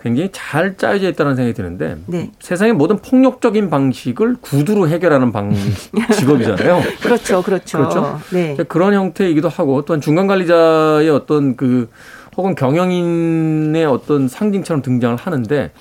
굉장히 0.00 0.28
잘 0.32 0.76
짜여져 0.76 1.08
있다는 1.08 1.34
생각이 1.34 1.54
드는데 1.54 1.96
네. 2.06 2.30
세상의 2.38 2.74
모든 2.74 2.98
폭력적인 2.98 3.70
방식을 3.70 4.36
구두로 4.40 4.86
해결하는 4.88 5.32
방 5.32 5.52
직업이잖아요. 6.12 6.82
그렇죠, 7.00 7.42
그렇죠. 7.42 7.78
그렇죠? 7.78 8.20
네. 8.30 8.56
그런 8.68 8.92
형태이기도 8.92 9.48
하고 9.48 9.82
또한 9.84 10.00
중간 10.00 10.26
관리자의 10.26 11.08
어떤 11.08 11.56
그 11.56 11.88
혹은 12.36 12.54
경영인의 12.54 13.86
어떤 13.86 14.28
상징처럼 14.28 14.82
등장을 14.82 15.16
하는데 15.16 15.72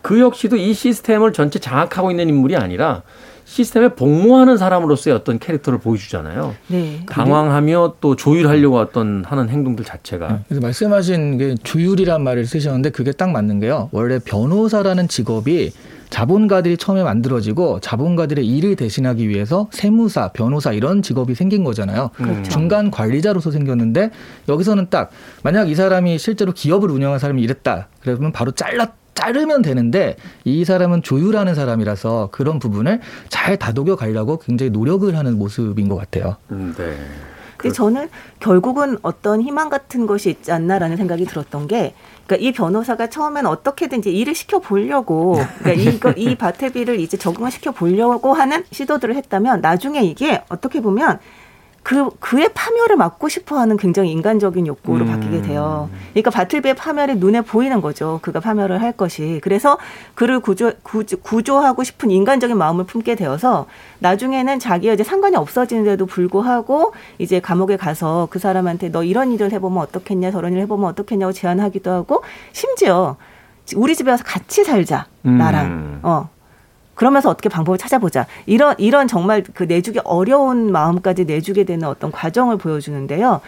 그 0.00 0.20
역시도 0.20 0.56
이 0.56 0.74
시스템을 0.74 1.32
전체 1.32 1.58
장악하고 1.58 2.10
있는 2.10 2.28
인물이 2.28 2.56
아니라 2.56 3.02
시스템에 3.44 3.88
복무하는 3.88 4.56
사람으로서의 4.56 5.16
어떤 5.16 5.38
캐릭터를 5.38 5.78
보여주잖아요. 5.78 6.54
네. 6.68 7.04
당황하며 7.08 7.96
또 8.00 8.16
조율하려고 8.16 8.78
어떤 8.78 9.24
하는 9.24 9.48
행동들 9.48 9.84
자체가 9.84 10.40
그래서 10.48 10.60
말씀하신 10.60 11.38
게 11.38 11.54
조율이란 11.62 12.22
말을 12.22 12.46
쓰셨는데 12.46 12.90
그게 12.90 13.12
딱 13.12 13.30
맞는 13.30 13.60
게요. 13.60 13.88
원래 13.92 14.18
변호사라는 14.18 15.08
직업이 15.08 15.72
자본가들이 16.12 16.76
처음에 16.76 17.02
만들어지고 17.02 17.80
자본가들의 17.80 18.46
일을 18.46 18.76
대신하기 18.76 19.28
위해서 19.30 19.68
세무사, 19.72 20.28
변호사 20.28 20.72
이런 20.72 21.00
직업이 21.00 21.34
생긴 21.34 21.64
거잖아요. 21.64 22.10
그렇죠. 22.12 22.50
중간 22.50 22.90
관리자로서 22.90 23.50
생겼는데 23.50 24.10
여기서는 24.46 24.88
딱 24.90 25.10
만약 25.42 25.70
이 25.70 25.74
사람이 25.74 26.18
실제로 26.18 26.52
기업을 26.52 26.90
운영한 26.90 27.18
사람이 27.18 27.40
이랬다. 27.42 27.88
그러면 28.02 28.30
바로 28.30 28.50
잘라 28.50 28.92
자르면 29.14 29.62
되는데 29.62 30.16
이 30.44 30.64
사람은 30.64 31.02
조율하는 31.02 31.54
사람이라서 31.54 32.30
그런 32.32 32.58
부분을 32.58 33.00
잘 33.28 33.56
다독여 33.56 33.96
가려고 33.96 34.38
굉장히 34.38 34.70
노력을 34.70 35.16
하는 35.16 35.38
모습인 35.38 35.88
것 35.88 35.96
같아요. 35.96 36.36
음, 36.50 36.74
네. 36.76 36.96
근데 37.62 37.74
저는 37.74 38.08
결국은 38.40 38.98
어떤 39.02 39.40
희망 39.40 39.68
같은 39.68 40.06
것이 40.06 40.30
있지 40.30 40.50
않나라는 40.50 40.96
생각이 40.96 41.24
들었던 41.26 41.68
게, 41.68 41.94
그러니까 42.26 42.48
이 42.48 42.52
변호사가 42.52 43.08
처음엔 43.08 43.46
어떻게든지 43.46 44.10
일을 44.10 44.34
시켜 44.34 44.58
보려고, 44.58 45.40
그러니까 45.60 45.90
이거 45.90 46.10
이 46.16 46.34
바테비를 46.34 46.98
이제 46.98 47.16
적응을 47.16 47.52
시켜 47.52 47.70
보려고 47.70 48.32
하는 48.32 48.64
시도들을 48.72 49.14
했다면 49.14 49.60
나중에 49.60 50.02
이게 50.02 50.42
어떻게 50.48 50.80
보면 50.80 51.20
그 51.82 52.10
그의 52.20 52.48
파멸을 52.54 52.96
막고 52.96 53.28
싶어하는 53.28 53.76
굉장히 53.76 54.12
인간적인 54.12 54.66
욕구로 54.66 55.04
음. 55.04 55.10
바뀌게 55.10 55.42
돼요. 55.42 55.90
그러니까 56.10 56.30
바틀비의 56.30 56.74
파멸이 56.74 57.16
눈에 57.16 57.40
보이는 57.40 57.80
거죠. 57.80 58.20
그가 58.22 58.40
파멸을 58.40 58.80
할 58.80 58.92
것이. 58.92 59.40
그래서 59.42 59.78
그를 60.14 60.38
구조, 60.40 60.72
구조 60.82 61.16
구조하고 61.18 61.82
싶은 61.82 62.10
인간적인 62.10 62.56
마음을 62.56 62.84
품게 62.84 63.16
되어서 63.16 63.66
나중에는 63.98 64.60
자기가 64.60 64.94
이제 64.94 65.02
상관이 65.02 65.34
없어지는데도 65.36 66.06
불구하고 66.06 66.92
이제 67.18 67.40
감옥에 67.40 67.76
가서 67.76 68.28
그 68.30 68.38
사람한테 68.38 68.90
너 68.90 69.02
이런 69.02 69.32
일을 69.32 69.50
해보면 69.52 69.82
어떻겠냐 69.82 70.30
저런 70.30 70.52
일을 70.52 70.62
해보면 70.62 70.88
어떻겠냐고 70.90 71.32
제안하기도 71.32 71.90
하고 71.90 72.22
심지어 72.52 73.16
우리 73.74 73.96
집에 73.96 74.10
와서 74.10 74.22
같이 74.24 74.64
살자 74.64 75.06
나랑 75.22 75.66
음. 75.66 76.00
어 76.02 76.28
그러면서 77.02 77.30
어떻게 77.30 77.48
방법을 77.48 77.78
찾아보자. 77.78 78.26
이런 78.46 78.76
이런 78.78 79.08
정말 79.08 79.42
그 79.42 79.64
내주기 79.64 79.98
어려운 80.04 80.70
마음까지 80.70 81.24
내주게 81.24 81.64
되는 81.64 81.88
어떤 81.88 82.12
과정을 82.12 82.58
보여주는데요. 82.58 83.40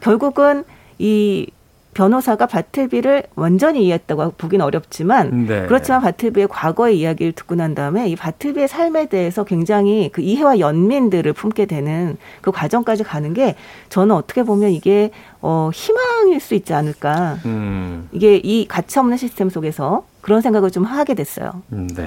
결국은 0.00 0.64
이 0.98 1.50
변호사가 1.94 2.44
바틀비를 2.44 3.22
완전히 3.34 3.86
이해했다고 3.86 4.34
보긴 4.36 4.60
어렵지만 4.60 5.46
네. 5.46 5.64
그렇지만 5.66 6.02
바틀비의 6.02 6.48
과거의 6.48 7.00
이야기를 7.00 7.32
듣고 7.32 7.54
난 7.54 7.74
다음에 7.74 8.10
이 8.10 8.14
바틀비의 8.14 8.68
삶에 8.68 9.06
대해서 9.06 9.42
굉장히 9.42 10.10
그 10.12 10.20
이해와 10.20 10.58
연민들을 10.58 11.32
품게 11.32 11.64
되는 11.64 12.18
그 12.42 12.52
과정까지 12.52 13.04
가는 13.04 13.32
게 13.32 13.56
저는 13.88 14.14
어떻게 14.14 14.42
보면 14.42 14.68
이게 14.72 15.12
어 15.40 15.70
희망일 15.72 16.40
수 16.40 16.54
있지 16.54 16.74
않을까. 16.74 17.38
음, 17.46 18.10
이게 18.12 18.36
이 18.36 18.68
가치 18.68 18.98
없는 18.98 19.16
시스템 19.16 19.48
속에서 19.48 20.04
그런 20.20 20.42
생각을 20.42 20.70
좀 20.70 20.84
하게 20.84 21.14
됐어요. 21.14 21.62
음, 21.72 21.88
네. 21.88 22.06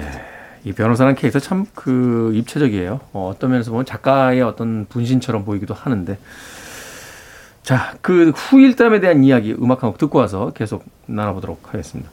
이 0.64 0.72
변호사라는 0.72 1.16
캐릭터 1.16 1.38
참 1.40 1.66
그 1.74 2.32
입체적이에요. 2.34 3.00
어, 3.12 3.30
어떤 3.34 3.50
면에서 3.50 3.70
보면 3.70 3.84
작가의 3.86 4.42
어떤 4.42 4.86
분신처럼 4.88 5.44
보이기도 5.44 5.74
하는데. 5.74 6.18
자, 7.62 7.94
그 8.02 8.30
후일담에 8.30 9.00
대한 9.00 9.22
이야기 9.24 9.52
음악 9.52 9.82
한 9.82 9.90
곡 9.90 9.98
듣고 9.98 10.18
와서 10.18 10.52
계속 10.54 10.84
나눠보도록 11.06 11.72
하겠습니다. 11.72 12.10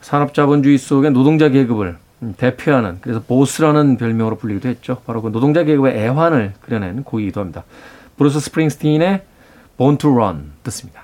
산업자본주의 0.00 0.78
속의 0.78 1.10
노동자 1.12 1.48
계급을 1.48 1.96
음, 2.22 2.34
대표하는 2.36 2.98
그래서 3.00 3.20
보스라는 3.26 3.96
별명으로 3.96 4.36
불리기도 4.36 4.68
했죠. 4.68 4.98
바로 5.06 5.22
그 5.22 5.30
노동자 5.32 5.64
계급의 5.64 5.96
애환을 5.96 6.52
그려낸 6.60 7.02
곡이기도 7.02 7.40
합니다. 7.40 7.64
브루스 8.16 8.38
스프링스틴의 8.40 9.22
Born 9.76 9.98
to 9.98 10.12
Run 10.12 10.52
듣습니다. 10.62 11.03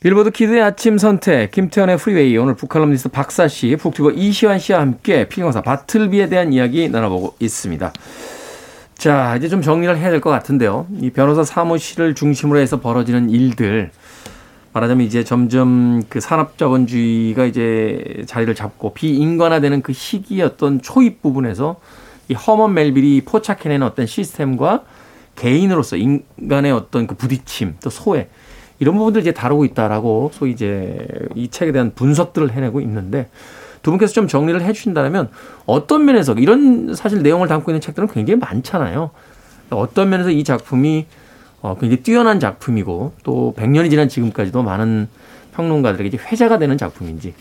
빌보드 0.00 0.30
키드의 0.30 0.62
아침 0.62 0.96
선택 0.96 1.50
김태현의 1.50 1.98
프리웨이 1.98 2.34
오늘 2.38 2.54
북칼럼니스트 2.54 3.10
박사 3.10 3.48
씨, 3.48 3.76
북튜버 3.76 4.12
이시한 4.12 4.58
씨와 4.58 4.80
함께 4.80 5.28
필경사 5.28 5.60
바틀비에 5.60 6.30
대한 6.30 6.54
이야기 6.54 6.88
나눠보고 6.88 7.34
있습니다. 7.38 7.92
자 8.94 9.36
이제 9.36 9.48
좀 9.50 9.60
정리를 9.60 9.94
해야 9.98 10.10
될 10.10 10.22
것 10.22 10.30
같은데요. 10.30 10.86
이 11.02 11.10
변호사 11.10 11.44
사무실을 11.44 12.14
중심으로 12.14 12.60
해서 12.60 12.80
벌어지는 12.80 13.28
일들 13.28 13.90
말하자면 14.72 15.06
이제 15.06 15.22
점점 15.22 16.02
그 16.08 16.18
산업자본주의가 16.18 17.44
이제 17.44 18.22
자리를 18.24 18.54
잡고 18.54 18.94
비인간화되는 18.94 19.82
그 19.82 19.92
시기의 19.92 20.40
어떤 20.40 20.80
초입 20.80 21.20
부분에서 21.20 21.76
이 22.28 22.32
허먼 22.32 22.72
멜빌이 22.72 23.20
포착해내는 23.26 23.86
어떤 23.86 24.06
시스템과 24.06 24.84
개인으로서 25.36 25.96
인간의 25.96 26.72
어떤 26.72 27.06
그 27.06 27.16
부딪힘 27.16 27.76
또 27.82 27.90
소외 27.90 28.30
이런 28.80 28.96
부분들 28.96 29.20
이제 29.20 29.32
다루고 29.32 29.64
있다라고 29.66 30.30
소위 30.34 30.50
이제 30.52 31.06
이 31.34 31.48
책에 31.48 31.70
대한 31.70 31.92
분석들을 31.94 32.50
해내고 32.50 32.80
있는데 32.80 33.28
두 33.82 33.90
분께서 33.90 34.12
좀 34.12 34.26
정리를 34.26 34.60
해 34.62 34.72
주신다면 34.72 35.28
어떤 35.66 36.04
면에서 36.04 36.34
이런 36.34 36.94
사실 36.94 37.22
내용을 37.22 37.46
담고 37.46 37.70
있는 37.70 37.80
책들은 37.80 38.08
굉장히 38.08 38.40
많잖아요. 38.40 39.10
어떤 39.70 40.08
면에서 40.08 40.30
이 40.30 40.42
작품이 40.44 41.06
어, 41.62 41.76
굉장히 41.78 42.02
뛰어난 42.02 42.40
작품이고 42.40 43.12
또 43.22 43.54
100년이 43.56 43.90
지난 43.90 44.08
지금까지도 44.08 44.62
많은 44.62 45.08
평론가들에게 45.54 46.16
회자가 46.16 46.58
되는 46.58 46.78
작품인지 46.78 47.34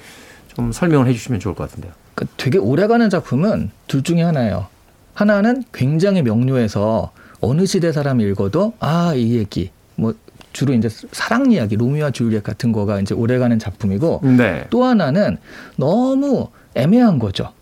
좀 0.50 0.72
설명을 0.74 1.08
해 1.08 1.14
주시면 1.14 1.40
좋을 1.40 1.56
것 1.56 1.70
같은데요. 1.70 1.94
그러니까 2.16 2.36
되게 2.38 2.58
오래가는 2.58 3.10
작품은 3.10 3.72
둘 3.88 4.04
중에 4.04 4.22
하나예요. 4.22 4.68
하나는 5.14 5.64
굉장히 5.74 6.22
명료해서 6.22 7.12
어느 7.40 7.66
시대 7.66 7.94
사람이 7.94 8.24
읽어도 8.26 8.74
아 8.80 9.14
이 9.16 9.38
얘기 9.38 9.72
뭐 9.96 10.14
주로 10.54 10.74
이제 10.74 10.90
사랑 11.12 11.52
이야기 11.52 11.76
로미오와 11.76 12.12
줄리엣 12.12 12.44
같은 12.44 12.72
거가 12.72 13.00
이제 13.00 13.14
오래가는 13.14 13.58
작품이고 13.60 14.22
네. 14.38 14.66
또 14.70 14.84
하나는 14.84 15.38
너무 15.78 16.50
애매한 16.76 17.20
거죠. 17.20 17.54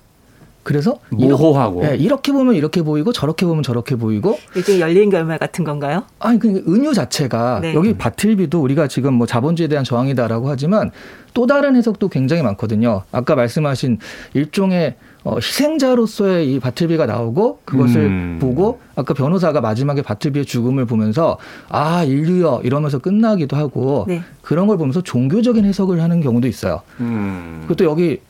그래서 0.67 0.99
모호하고. 1.11 1.79
이렇게, 1.79 1.93
예, 1.93 1.97
이렇게 1.97 2.33
보면 2.33 2.55
이렇게 2.55 2.81
보이고 2.81 3.13
저렇게 3.13 3.45
보면 3.45 3.63
저렇게 3.63 3.95
보이고 3.95 4.37
일종의 4.53 4.81
열린 4.81 5.09
결말 5.09 5.37
같은 5.37 5.63
건가요? 5.63 6.03
아니 6.19 6.39
그 6.39 6.61
은유 6.67 6.93
자체가 6.93 7.61
네. 7.61 7.73
여기 7.73 7.93
바틀비도 7.93 8.61
우리가 8.61 8.89
지금 8.89 9.13
뭐 9.13 9.25
자본주의에 9.25 9.69
대한 9.69 9.85
저항이다라고 9.85 10.49
하지만 10.49 10.91
또 11.33 11.47
다른 11.47 11.77
해석도 11.77 12.09
굉장히 12.09 12.41
많거든요. 12.41 13.03
아까 13.13 13.35
말씀하신 13.35 13.99
일종의 14.33 14.95
어, 15.23 15.35
희생자로서의 15.35 16.53
이 16.53 16.59
바틀비가 16.59 17.05
나오고 17.05 17.59
그것을 17.63 18.01
음. 18.01 18.37
보고 18.41 18.81
아까 18.95 19.13
변호사가 19.13 19.61
마지막에 19.61 20.01
바틀비의 20.01 20.43
죽음을 20.43 20.85
보면서 20.85 21.37
아 21.69 22.03
인류여 22.03 22.63
이러면서 22.65 22.99
끝나기도 22.99 23.55
하고 23.55 24.03
네. 24.05 24.21
그런 24.41 24.67
걸 24.67 24.77
보면서 24.77 24.99
종교적인 24.99 25.63
해석을 25.63 26.01
하는 26.01 26.19
경우도 26.19 26.45
있어요. 26.49 26.81
음. 26.99 27.59
그것도 27.61 27.85
여기 27.85 28.19
어, 28.19 28.21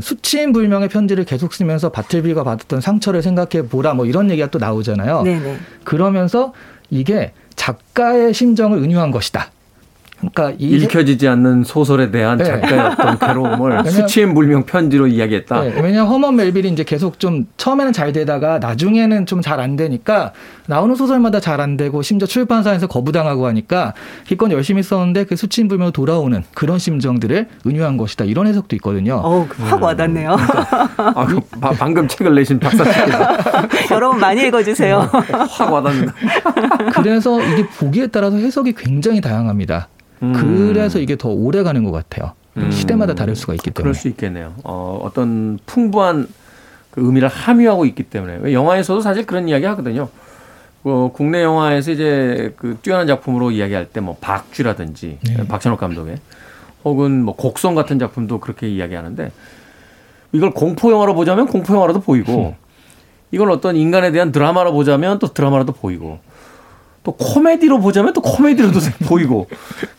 수치인 0.00 0.52
불명의 0.52 0.88
편지를 0.88 1.24
계속 1.24 1.54
쓰면서 1.54 1.90
바틀비가 1.90 2.42
받았던 2.44 2.80
상처를 2.80 3.22
생각해 3.22 3.68
보라 3.68 3.94
뭐 3.94 4.06
이런 4.06 4.30
얘기가 4.30 4.48
또 4.50 4.58
나오잖아요. 4.58 5.22
네네. 5.22 5.56
그러면서 5.84 6.52
이게 6.90 7.32
작가의 7.56 8.34
심정을 8.34 8.78
은유한 8.78 9.10
것이다. 9.10 9.50
그러니까 10.32 10.56
이 10.58 10.68
읽혀지지 10.76 11.26
않는 11.28 11.64
소설에 11.64 12.10
대한 12.10 12.38
네. 12.38 12.44
작가의 12.44 12.80
어떤 12.80 13.18
괴로움을 13.18 13.70
왜냐면- 13.70 13.92
수치인 13.92 14.34
불명 14.34 14.64
편지로 14.64 15.06
이야기했다. 15.06 15.60
네, 15.62 15.68
왜냐하면 15.80 16.06
허먼 16.06 16.36
멜빌이 16.36 16.68
이제 16.68 16.84
계속 16.84 17.18
좀 17.20 17.46
처음에는 17.56 17.92
잘 17.92 18.12
되다가 18.12 18.58
나중에는 18.58 19.26
좀 19.26 19.40
잘 19.42 19.60
안 19.60 19.76
되니까 19.76 20.32
나오는 20.66 20.94
소설마다 20.94 21.40
잘 21.40 21.60
안 21.60 21.76
되고 21.76 22.02
심지어 22.02 22.26
출판사에서 22.26 22.86
거부당하고 22.86 23.46
하니까 23.46 23.94
기껏 24.26 24.50
열심히 24.50 24.82
썼는데 24.82 25.24
그 25.24 25.36
수치인 25.36 25.68
불명으로 25.68 25.92
돌아오는 25.92 26.42
그런 26.54 26.78
심정들을 26.78 27.48
은유한 27.66 27.96
것이다 27.96 28.24
이런 28.24 28.46
해석도 28.46 28.74
있거든요. 28.76 29.20
어우, 29.22 29.46
확 29.60 29.82
와닿네요. 29.82 30.36
아, 30.96 31.26
그 31.26 31.40
바- 31.60 31.70
방금 31.72 32.08
책을 32.08 32.34
내신 32.34 32.58
박사님께서 32.58 33.28
여러분 33.94 34.18
많이 34.20 34.46
읽어주세요. 34.46 35.08
확 35.50 35.72
와닿는다. 35.72 36.14
그래서 36.94 37.40
이게 37.42 37.66
보기에 37.78 38.06
따라서 38.08 38.36
해석이 38.36 38.72
굉장히 38.76 39.20
다양합니다. 39.20 39.88
음. 40.22 40.32
그래서 40.32 40.98
이게 40.98 41.16
더 41.16 41.28
오래 41.28 41.62
가는 41.62 41.82
것 41.84 41.92
같아요. 41.92 42.32
음. 42.56 42.70
시대마다 42.70 43.14
다를 43.14 43.34
수가 43.36 43.54
있기 43.54 43.70
때문에. 43.70 43.82
그럴 43.82 43.94
수 43.94 44.08
있겠네요. 44.08 44.54
어, 44.64 45.00
어떤 45.02 45.58
풍부한 45.66 46.28
그 46.90 47.04
의미를 47.04 47.28
함유하고 47.28 47.84
있기 47.86 48.04
때문에 48.04 48.38
왜 48.40 48.52
영화에서도 48.52 49.00
사실 49.00 49.26
그런 49.26 49.48
이야기 49.48 49.64
하거든요. 49.66 50.08
어, 50.84 51.10
국내 51.12 51.42
영화에서 51.42 51.90
이제 51.90 52.54
그 52.56 52.78
뛰어난 52.82 53.06
작품으로 53.06 53.50
이야기할 53.50 53.86
때 53.86 54.00
뭐 54.00 54.16
박쥐라든지 54.20 55.18
네. 55.26 55.48
박찬욱 55.48 55.80
감독의 55.80 56.16
혹은 56.84 57.24
뭐 57.24 57.34
곡성 57.34 57.74
같은 57.74 57.98
작품도 57.98 58.38
그렇게 58.40 58.68
이야기하는데 58.68 59.32
이걸 60.32 60.50
공포 60.50 60.92
영화로 60.92 61.14
보자면 61.14 61.46
공포 61.46 61.74
영화로도 61.74 62.00
보이고 62.02 62.54
이걸 63.30 63.50
어떤 63.50 63.76
인간에 63.76 64.12
대한 64.12 64.30
드라마로 64.30 64.72
보자면 64.72 65.18
또 65.18 65.28
드라마로도 65.32 65.72
보이고 65.72 66.18
또 67.04 67.12
코미디로 67.12 67.80
보자면 67.80 68.12
또 68.14 68.20
코미디로도 68.22 68.80
보이고 69.06 69.46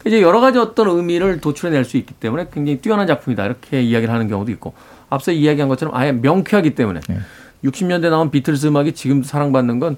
이제 0.05 0.21
여러 0.21 0.41
가지 0.41 0.57
어떤 0.57 0.89
의미를 0.89 1.39
도출해낼 1.39 1.85
수 1.85 1.97
있기 1.97 2.13
때문에 2.15 2.47
굉장히 2.51 2.79
뛰어난 2.79 3.07
작품이다 3.07 3.45
이렇게 3.45 3.81
이야기를 3.81 4.13
하는 4.13 4.27
경우도 4.27 4.51
있고 4.51 4.73
앞서 5.09 5.31
이야기한 5.31 5.69
것처럼 5.69 5.95
아예 5.95 6.11
명쾌하기 6.11 6.75
때문에 6.75 6.99
네. 7.07 7.19
60년대 7.63 8.09
나온 8.09 8.31
비틀스 8.31 8.67
음악이 8.67 8.93
지금 8.93 9.23
사랑받는 9.23 9.79
건 9.79 9.97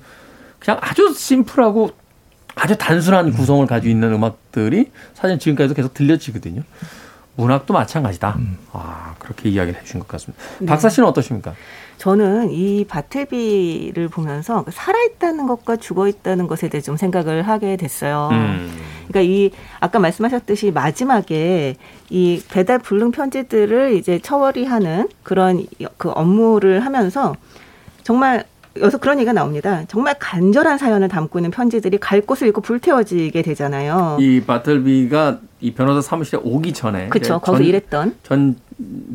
그냥 0.59 0.79
아주 0.81 1.13
심플하고 1.13 1.91
아주 2.55 2.77
단순한 2.77 3.31
구성을 3.31 3.65
가지고 3.67 3.89
있는 3.89 4.13
음악들이 4.13 4.91
사실 5.13 5.39
지금까지도 5.39 5.75
계속 5.75 5.93
들려지거든요. 5.93 6.63
문학도 7.35 7.73
마찬가지다. 7.73 8.37
아 8.73 9.15
그렇게 9.19 9.49
이야기를 9.49 9.79
해주신 9.79 9.99
것 9.99 10.07
같습니다. 10.07 10.43
박사 10.65 10.89
씨는 10.89 11.07
어떠십니까? 11.07 11.53
저는 11.97 12.51
이 12.51 12.85
바틀비를 12.85 14.07
보면서 14.09 14.63
살아있다는 14.69 15.47
것과 15.47 15.77
죽어있다는 15.77 16.47
것에 16.47 16.69
대해 16.69 16.81
좀 16.81 16.95
생각을 16.95 17.41
하게 17.41 17.75
됐어요. 17.75 18.29
음. 18.31 18.69
그러니까 19.07 19.21
이 19.21 19.51
아까 19.79 19.99
말씀하셨듯이 19.99 20.71
마지막에 20.71 21.75
이 22.09 22.41
배달 22.49 22.79
불능 22.79 23.11
편지들을 23.11 23.95
이제 23.95 24.19
처리하는 24.19 25.09
그런 25.23 25.65
그 25.97 26.09
업무를 26.11 26.85
하면서 26.85 27.35
정말 28.03 28.45
여기서 28.79 28.99
그런 28.99 29.17
얘기가 29.17 29.33
나옵니다. 29.33 29.83
정말 29.87 30.15
간절한 30.19 30.77
사연을 30.77 31.07
담고 31.07 31.39
있는 31.39 31.51
편지들이 31.51 31.97
갈 31.97 32.21
곳을 32.21 32.47
잃고 32.47 32.61
불태워지게 32.61 33.41
되잖아요. 33.41 34.17
이 34.19 34.41
바틀비가 34.41 35.39
이 35.61 35.73
변호사 35.73 36.01
사무실에 36.01 36.39
오기 36.43 36.73
전에 36.73 37.09
그렇죠. 37.09 37.39
거기서 37.39 37.63
일했던 37.63 38.15
전, 38.23 38.55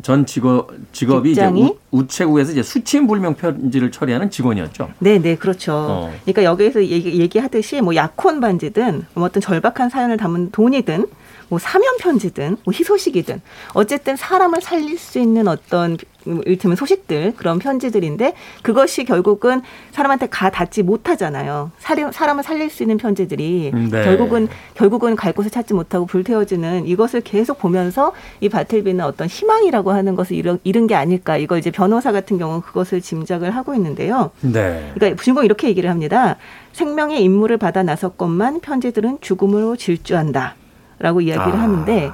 전 0.01 0.25
직업, 0.25 0.71
직업이 0.91 1.31
이제 1.31 1.41
직장이? 1.41 1.63
우, 1.63 1.99
우체국에서 1.99 2.51
이제 2.51 2.63
수취인 2.63 3.07
불명 3.07 3.35
편지를 3.35 3.91
처리하는 3.91 4.29
직원이었죠. 4.29 4.89
네, 4.99 5.19
네, 5.19 5.35
그렇죠. 5.35 5.73
어. 5.73 6.13
그러니까 6.23 6.43
여기에서 6.43 6.83
얘기, 6.83 7.19
얘기 7.19 7.39
하듯이 7.39 7.79
뭐 7.79 7.95
약혼 7.95 8.41
반지든 8.41 9.05
뭐 9.13 9.25
어떤 9.25 9.41
절박한 9.41 9.89
사연을 9.89 10.17
담은 10.17 10.51
돈이든 10.51 11.07
뭐 11.47 11.59
사면 11.59 11.97
편지든 11.99 12.57
뭐 12.65 12.73
희소식이든 12.73 13.41
어쨌든 13.73 14.15
사람을 14.15 14.61
살릴 14.61 14.97
수 14.97 15.19
있는 15.19 15.47
어떤 15.47 15.97
이를테면 16.25 16.75
소식들 16.75 17.33
그런 17.35 17.59
편지들인데 17.59 18.33
그것이 18.61 19.03
결국은 19.03 19.61
사람한테 19.91 20.27
가 20.27 20.49
닿지 20.49 20.83
못하잖아요. 20.83 21.71
사람, 21.79 22.11
사람을 22.11 22.43
살릴 22.43 22.69
수 22.69 22.83
있는 22.83 22.97
편지들이 22.97 23.71
음, 23.73 23.89
네. 23.91 24.03
결국은 24.03 24.47
결국은 24.73 25.15
갈 25.15 25.33
곳을 25.33 25.51
찾지 25.51 25.73
못하고 25.73 26.05
불태워지는 26.05 26.87
이것을 26.87 27.21
계속 27.21 27.59
보면서 27.59 28.13
이 28.39 28.49
바틀비는 28.49 29.03
어떤 29.03 29.27
희망이라고 29.27 29.91
하는 29.91 30.15
것을 30.15 30.35
잃은, 30.35 30.59
잃은 30.63 30.87
게 30.87 30.95
아닐까. 30.95 31.37
이거 31.37 31.57
이제 31.57 31.71
변호사 31.71 32.11
같은 32.11 32.37
경우는 32.37 32.61
그것을 32.61 33.01
짐작을 33.01 33.51
하고 33.51 33.73
있는데요. 33.75 34.31
네. 34.41 34.91
그러니까 34.93 35.21
주인공 35.21 35.45
이렇게 35.45 35.67
얘기를 35.67 35.89
합니다. 35.89 36.37
생명의 36.73 37.23
임무를 37.23 37.57
받아 37.57 37.83
나섰건만 37.83 38.61
편지들은 38.61 39.19
죽음으로 39.21 39.75
질주한다. 39.75 40.55
라고 40.99 41.21
이야기를 41.21 41.59
아. 41.59 41.63
하는데 41.63 42.11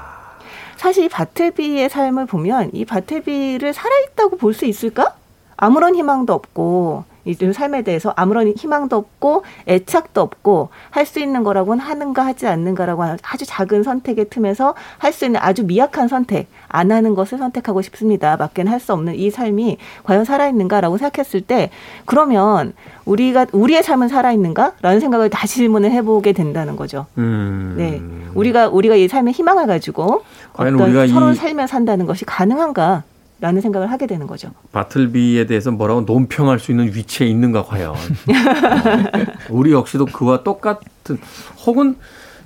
사실 0.80 1.04
이 1.04 1.10
바틀비의 1.10 1.90
삶을 1.90 2.26
보면 2.26 2.70
이 2.74 2.86
바틀비를 2.86 3.74
살아있다고 3.74 4.38
볼 4.38 4.54
수 4.54 4.64
있을까? 4.66 5.14
아무런 5.58 5.94
희망도 5.94 6.32
없고 6.34 7.04
이 7.30 7.54
삶에 7.54 7.84
대해서 7.84 8.14
아무런 8.16 8.48
희망도 8.56 8.96
없고 8.96 9.44
애착도 9.68 10.20
없고 10.22 10.70
할 10.90 11.06
수 11.06 11.20
있는 11.20 11.44
거라고는 11.44 11.80
하는가 11.84 12.26
하지 12.26 12.48
않는가라고 12.48 13.04
하는 13.04 13.18
아주 13.24 13.46
작은 13.46 13.84
선택의 13.84 14.30
틈에서 14.30 14.74
할 14.98 15.14
수 15.14 15.26
있는 15.26 15.40
아주 15.42 15.64
미약한 15.66 16.08
선택 16.08 16.48
안 16.68 16.92
하는 16.92 17.16
것을 17.16 17.38
선택하고 17.38 17.82
싶습니다. 17.82 18.36
밖에는 18.38 18.72
할 18.72 18.80
수 18.80 18.94
없는 18.94 19.16
이 19.16 19.30
삶이 19.32 19.78
과연 20.04 20.24
살아있는가라고 20.26 20.98
생각했을 20.98 21.42
때 21.42 21.70
그러면 22.06 22.74
우리가 23.06 23.48
우리의 23.52 23.84
삶은 23.84 24.08
살아있는가라는 24.08 25.00
생각을 25.00 25.30
다시 25.30 25.56
질문을 25.56 25.92
해보게 25.92 26.34
된다는 26.34 26.76
거죠. 26.76 27.06
음. 27.18 27.76
네, 27.78 28.02
우리가 28.36 28.70
우리가 28.70 28.96
이 28.96 29.08
삶의 29.08 29.34
희망을 29.34 29.68
가지고 29.68 30.24
어떤 30.54 30.80
우리가 30.80 31.06
이- 31.06 31.08
서로 31.10 31.34
살며 31.34 31.68
산다는 31.68 32.06
것이 32.06 32.26
가능한가? 32.26 33.04
라는 33.42 33.62
생각을 33.62 33.90
하게 33.92 34.06
되는 34.06 34.28
거죠. 34.28 34.52
바틀비에 34.74 35.46
대해서 35.46 35.72
뭐라고 35.72 36.02
논평할 36.02 36.60
수 36.60 36.72
있는 36.72 36.94
위치에 36.94 37.26
있는가 37.28 37.64
과연. 37.64 37.92
어, 37.92 37.96
우리 39.50 39.72
역시도 39.72 40.06
그와 40.08 40.44
똑같은 40.44 41.20
혹은 41.66 41.96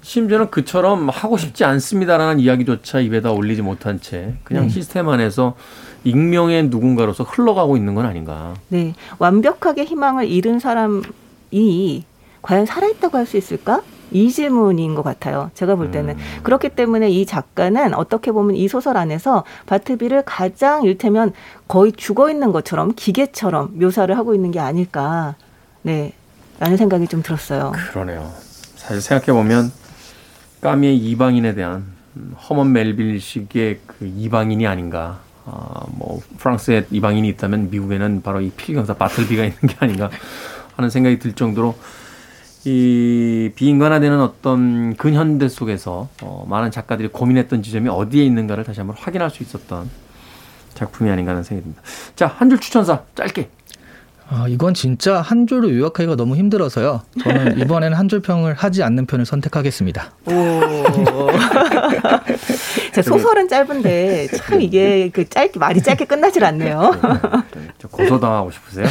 심지어는 0.01 0.51
그처럼 0.51 1.09
하고 1.09 1.37
싶지 1.37 1.63
않습니다라는 1.63 2.39
이야기조차 2.39 2.99
입에다 2.99 3.31
올리지 3.31 3.61
못한 3.61 3.99
채 4.01 4.35
그냥 4.43 4.65
네. 4.65 4.69
시스템 4.69 5.07
안에서 5.09 5.55
익명의 6.03 6.67
누군가로서 6.67 7.23
흘러가고 7.23 7.77
있는 7.77 7.95
건 7.95 8.05
아닌가. 8.05 8.53
네, 8.67 8.93
완벽하게 9.17 9.85
희망을 9.85 10.27
잃은 10.27 10.59
사람이 10.59 12.03
과연 12.41 12.65
살아있다고 12.65 13.17
할 13.17 13.25
수 13.25 13.37
있을까? 13.37 13.81
이 14.11 14.29
질문인 14.29 14.95
것 14.95 15.03
같아요. 15.03 15.49
제가 15.53 15.75
볼 15.75 15.91
때는. 15.91 16.15
그렇기 16.43 16.69
때문에 16.69 17.09
이 17.09 17.25
작가는 17.25 17.93
어떻게 17.93 18.31
보면 18.31 18.55
이 18.55 18.67
소설 18.67 18.97
안에서 18.97 19.43
바트비를 19.65 20.23
가장 20.25 20.83
일테면 20.83 21.33
거의 21.67 21.91
죽어 21.91 22.29
있는 22.29 22.51
것처럼 22.51 22.93
기계처럼 22.95 23.79
묘사를 23.79 24.15
하고 24.15 24.35
있는 24.35 24.51
게 24.51 24.59
아닐까. 24.59 25.35
네. 25.81 26.13
라는 26.59 26.77
생각이 26.77 27.07
좀 27.07 27.23
들었어요. 27.23 27.71
그러네요. 27.91 28.31
사실 28.75 29.01
생각해 29.01 29.37
보면 29.37 29.71
까미의 30.61 30.97
이방인에 30.97 31.55
대한 31.55 31.85
음, 32.15 32.35
허먼 32.49 32.71
멜빌식의 32.71 33.79
그 33.85 34.05
이방인이 34.05 34.65
아닌가. 34.67 35.19
아, 35.45 35.85
뭐 35.97 36.21
프랑스에 36.37 36.85
이방인이 36.89 37.27
있다면 37.29 37.69
미국에는 37.69 38.21
바로 38.21 38.39
이 38.39 38.49
필경사 38.51 38.93
바틀비가 38.93 39.43
있는 39.43 39.59
게 39.67 39.75
아닌가 39.79 40.09
하는 40.77 40.89
생각이 40.89 41.19
들 41.19 41.33
정도로 41.33 41.75
이 42.65 43.51
비인간화되는 43.55 44.21
어떤 44.21 44.95
근현대 44.95 45.49
속에서 45.49 46.07
어, 46.21 46.45
많은 46.47 46.71
작가들이 46.71 47.09
고민했던 47.09 47.61
지점이 47.61 47.89
어디에 47.89 48.23
있는가를 48.23 48.63
다시 48.63 48.79
한번 48.79 48.95
확인할 48.99 49.29
수 49.29 49.43
있었던 49.43 49.89
작품이 50.73 51.09
아닌가 51.09 51.31
하는 51.31 51.43
생각이 51.43 51.63
듭니다. 51.63 51.81
자, 52.15 52.27
한 52.27 52.49
줄 52.49 52.59
추천사 52.59 53.01
짧게. 53.15 53.49
아, 54.29 54.45
이건 54.47 54.73
진짜 54.73 55.19
한 55.21 55.45
줄로 55.45 55.69
요약하기가 55.69 56.15
너무 56.15 56.37
힘들어서요. 56.37 57.01
저는 57.21 57.59
이번에는 57.61 57.95
한 57.97 58.07
줄 58.07 58.21
평을 58.21 58.53
하지 58.53 58.81
않는 58.81 59.05
편을 59.05 59.25
선택하겠습니다. 59.25 60.11
오. 60.25 60.31
자, 62.93 63.01
소설은 63.01 63.49
짧은데 63.49 64.27
참 64.27 64.61
이게 64.61 65.09
그 65.09 65.27
짧게 65.27 65.59
말이 65.59 65.81
짧게 65.83 66.05
끝나질 66.05 66.45
않네요. 66.45 66.91
저 67.93 67.97
고소당하고 67.97 68.51
싶으세요? 68.51 68.85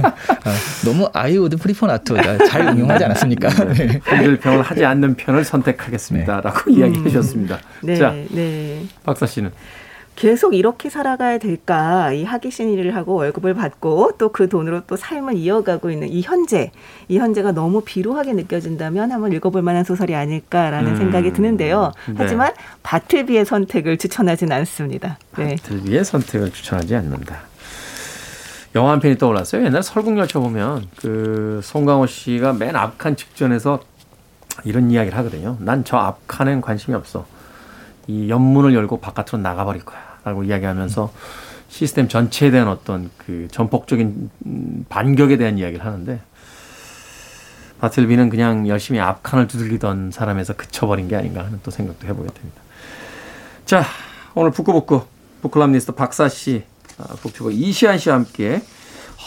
아, 0.00 0.52
너무 0.84 1.08
I 1.12 1.19
would 1.19 1.56
prefer 1.56 1.90
not 1.90 2.04
to 2.04 2.14
잘 2.48 2.62
응용하지 2.68 3.04
않았습니까? 3.04 3.48
네. 3.72 4.00
한줄 4.04 4.38
평을 4.38 4.62
하지 4.62 4.84
않는 4.84 5.14
편을 5.16 5.44
선택하겠습니다라고 5.44 6.70
이야기해 6.70 7.04
주셨습니다. 7.04 7.58
네, 7.82 7.96
자, 7.96 8.12
네. 8.30 8.82
박사 9.04 9.26
씨는 9.26 9.50
계속 10.16 10.54
이렇게 10.54 10.88
살아가야 10.88 11.36
될까? 11.38 12.10
이 12.12 12.24
하기 12.24 12.41
싫은 12.41 12.70
일을 12.72 12.96
하고 12.96 13.14
월급을 13.14 13.52
받고 13.54 14.12
또 14.18 14.30
그 14.30 14.48
돈으로 14.48 14.80
또 14.86 14.96
삶을 14.96 15.34
이어가고 15.36 15.90
있는 15.90 16.08
이 16.08 16.22
현재, 16.22 16.72
이 17.08 17.18
현재가 17.18 17.52
너무 17.52 17.82
비루하게 17.84 18.32
느껴진다면 18.32 19.12
한번 19.12 19.32
읽어볼 19.32 19.60
만한 19.62 19.84
소설이 19.84 20.14
아닐까라는 20.14 20.92
음, 20.92 20.96
생각이 20.96 21.32
드는데요. 21.32 21.92
네. 22.08 22.14
하지만 22.16 22.52
바틀비의 22.82 23.44
선택을 23.44 23.98
추천하진 23.98 24.52
않습니다. 24.52 25.18
네. 25.36 25.56
바틀비의 25.56 26.04
선택을 26.04 26.50
추천하지 26.50 26.96
않는다. 26.96 27.40
영화 28.74 28.92
한 28.92 29.00
편이 29.00 29.16
떠올랐어요. 29.18 29.64
옛날 29.64 29.82
설국열차 29.82 30.38
보면 30.38 30.86
그 30.96 31.60
송강호 31.62 32.06
씨가 32.06 32.54
맨 32.54 32.74
앞칸 32.76 33.16
직전에서 33.16 33.80
이런 34.64 34.90
이야기를 34.90 35.16
하거든요. 35.18 35.56
난 35.60 35.84
저 35.84 35.96
앞칸엔 35.98 36.60
관심이 36.62 36.94
없어. 36.94 37.26
이 38.06 38.28
연문을 38.30 38.74
열고 38.74 39.00
바깥으로 39.00 39.38
나가버릴 39.42 39.84
거야. 39.84 40.05
라고 40.26 40.42
이야기하면서 40.42 41.12
시스템 41.68 42.08
전체에 42.08 42.50
대한 42.50 42.66
어떤 42.66 43.10
그 43.16 43.46
전폭적인 43.52 44.30
음, 44.46 44.84
반격에 44.88 45.36
대한 45.36 45.56
이야기를 45.56 45.84
하는데 45.84 46.20
바틀비는 47.80 48.28
그냥 48.28 48.66
열심히 48.66 48.98
앞칸을 48.98 49.46
두들기던 49.46 50.10
사람에서 50.10 50.54
그쳐버린 50.54 51.06
게 51.06 51.14
아닌가 51.14 51.44
하는 51.44 51.60
또 51.62 51.70
생각도 51.70 52.08
해보게 52.08 52.28
됩니다. 52.30 52.60
자, 53.66 53.84
오늘 54.34 54.50
북구북구 54.50 55.02
북칼럼니스트 55.42 55.92
박사 55.92 56.28
씨, 56.28 56.64
아, 56.98 57.04
북튜버 57.20 57.52
이시한 57.52 57.98
씨와 57.98 58.16
함께 58.16 58.62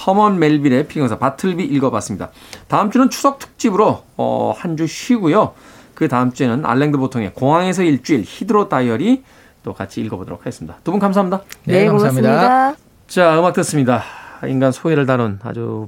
허먼 0.06 0.38
멜빌의 0.38 0.88
필경사 0.88 1.18
바틀비 1.18 1.64
읽어봤습니다. 1.64 2.32
다음 2.68 2.92
주는 2.92 3.10
추석 3.10 3.40
특집으로 3.40 4.04
어, 4.18 4.54
한 4.58 4.76
주 4.76 4.86
쉬고요. 4.86 5.54
그 5.94 6.10
다음 6.10 6.34
주에는 6.34 6.66
알랭 6.66 6.88
드 6.88 6.98
보통의 6.98 7.34
공항에서 7.36 7.84
일주일 7.84 8.24
히드로 8.26 8.68
다이어리 8.68 9.24
또 9.64 9.74
같이 9.74 10.02
읽어보도록 10.02 10.42
하겠습니다. 10.42 10.78
두 10.84 10.92
분 10.92 11.00
감사합니다. 11.00 11.42
네, 11.66 11.86
감사합니다. 11.86 12.30
고맙습니다. 12.32 12.76
자, 13.08 13.40
음악 13.40 13.54
듣습니다. 13.54 14.04
인간 14.48 14.72
소외를 14.72 15.06
다룬 15.06 15.40
아주 15.44 15.88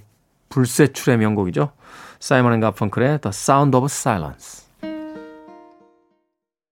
불세출의 0.50 1.18
명곡이죠. 1.18 1.72
사이먼 2.20 2.54
앤 2.54 2.60
가펑클의 2.60 3.22
The 3.22 3.30
Sound 3.30 3.76
of 3.78 3.86
Silence. 3.86 4.61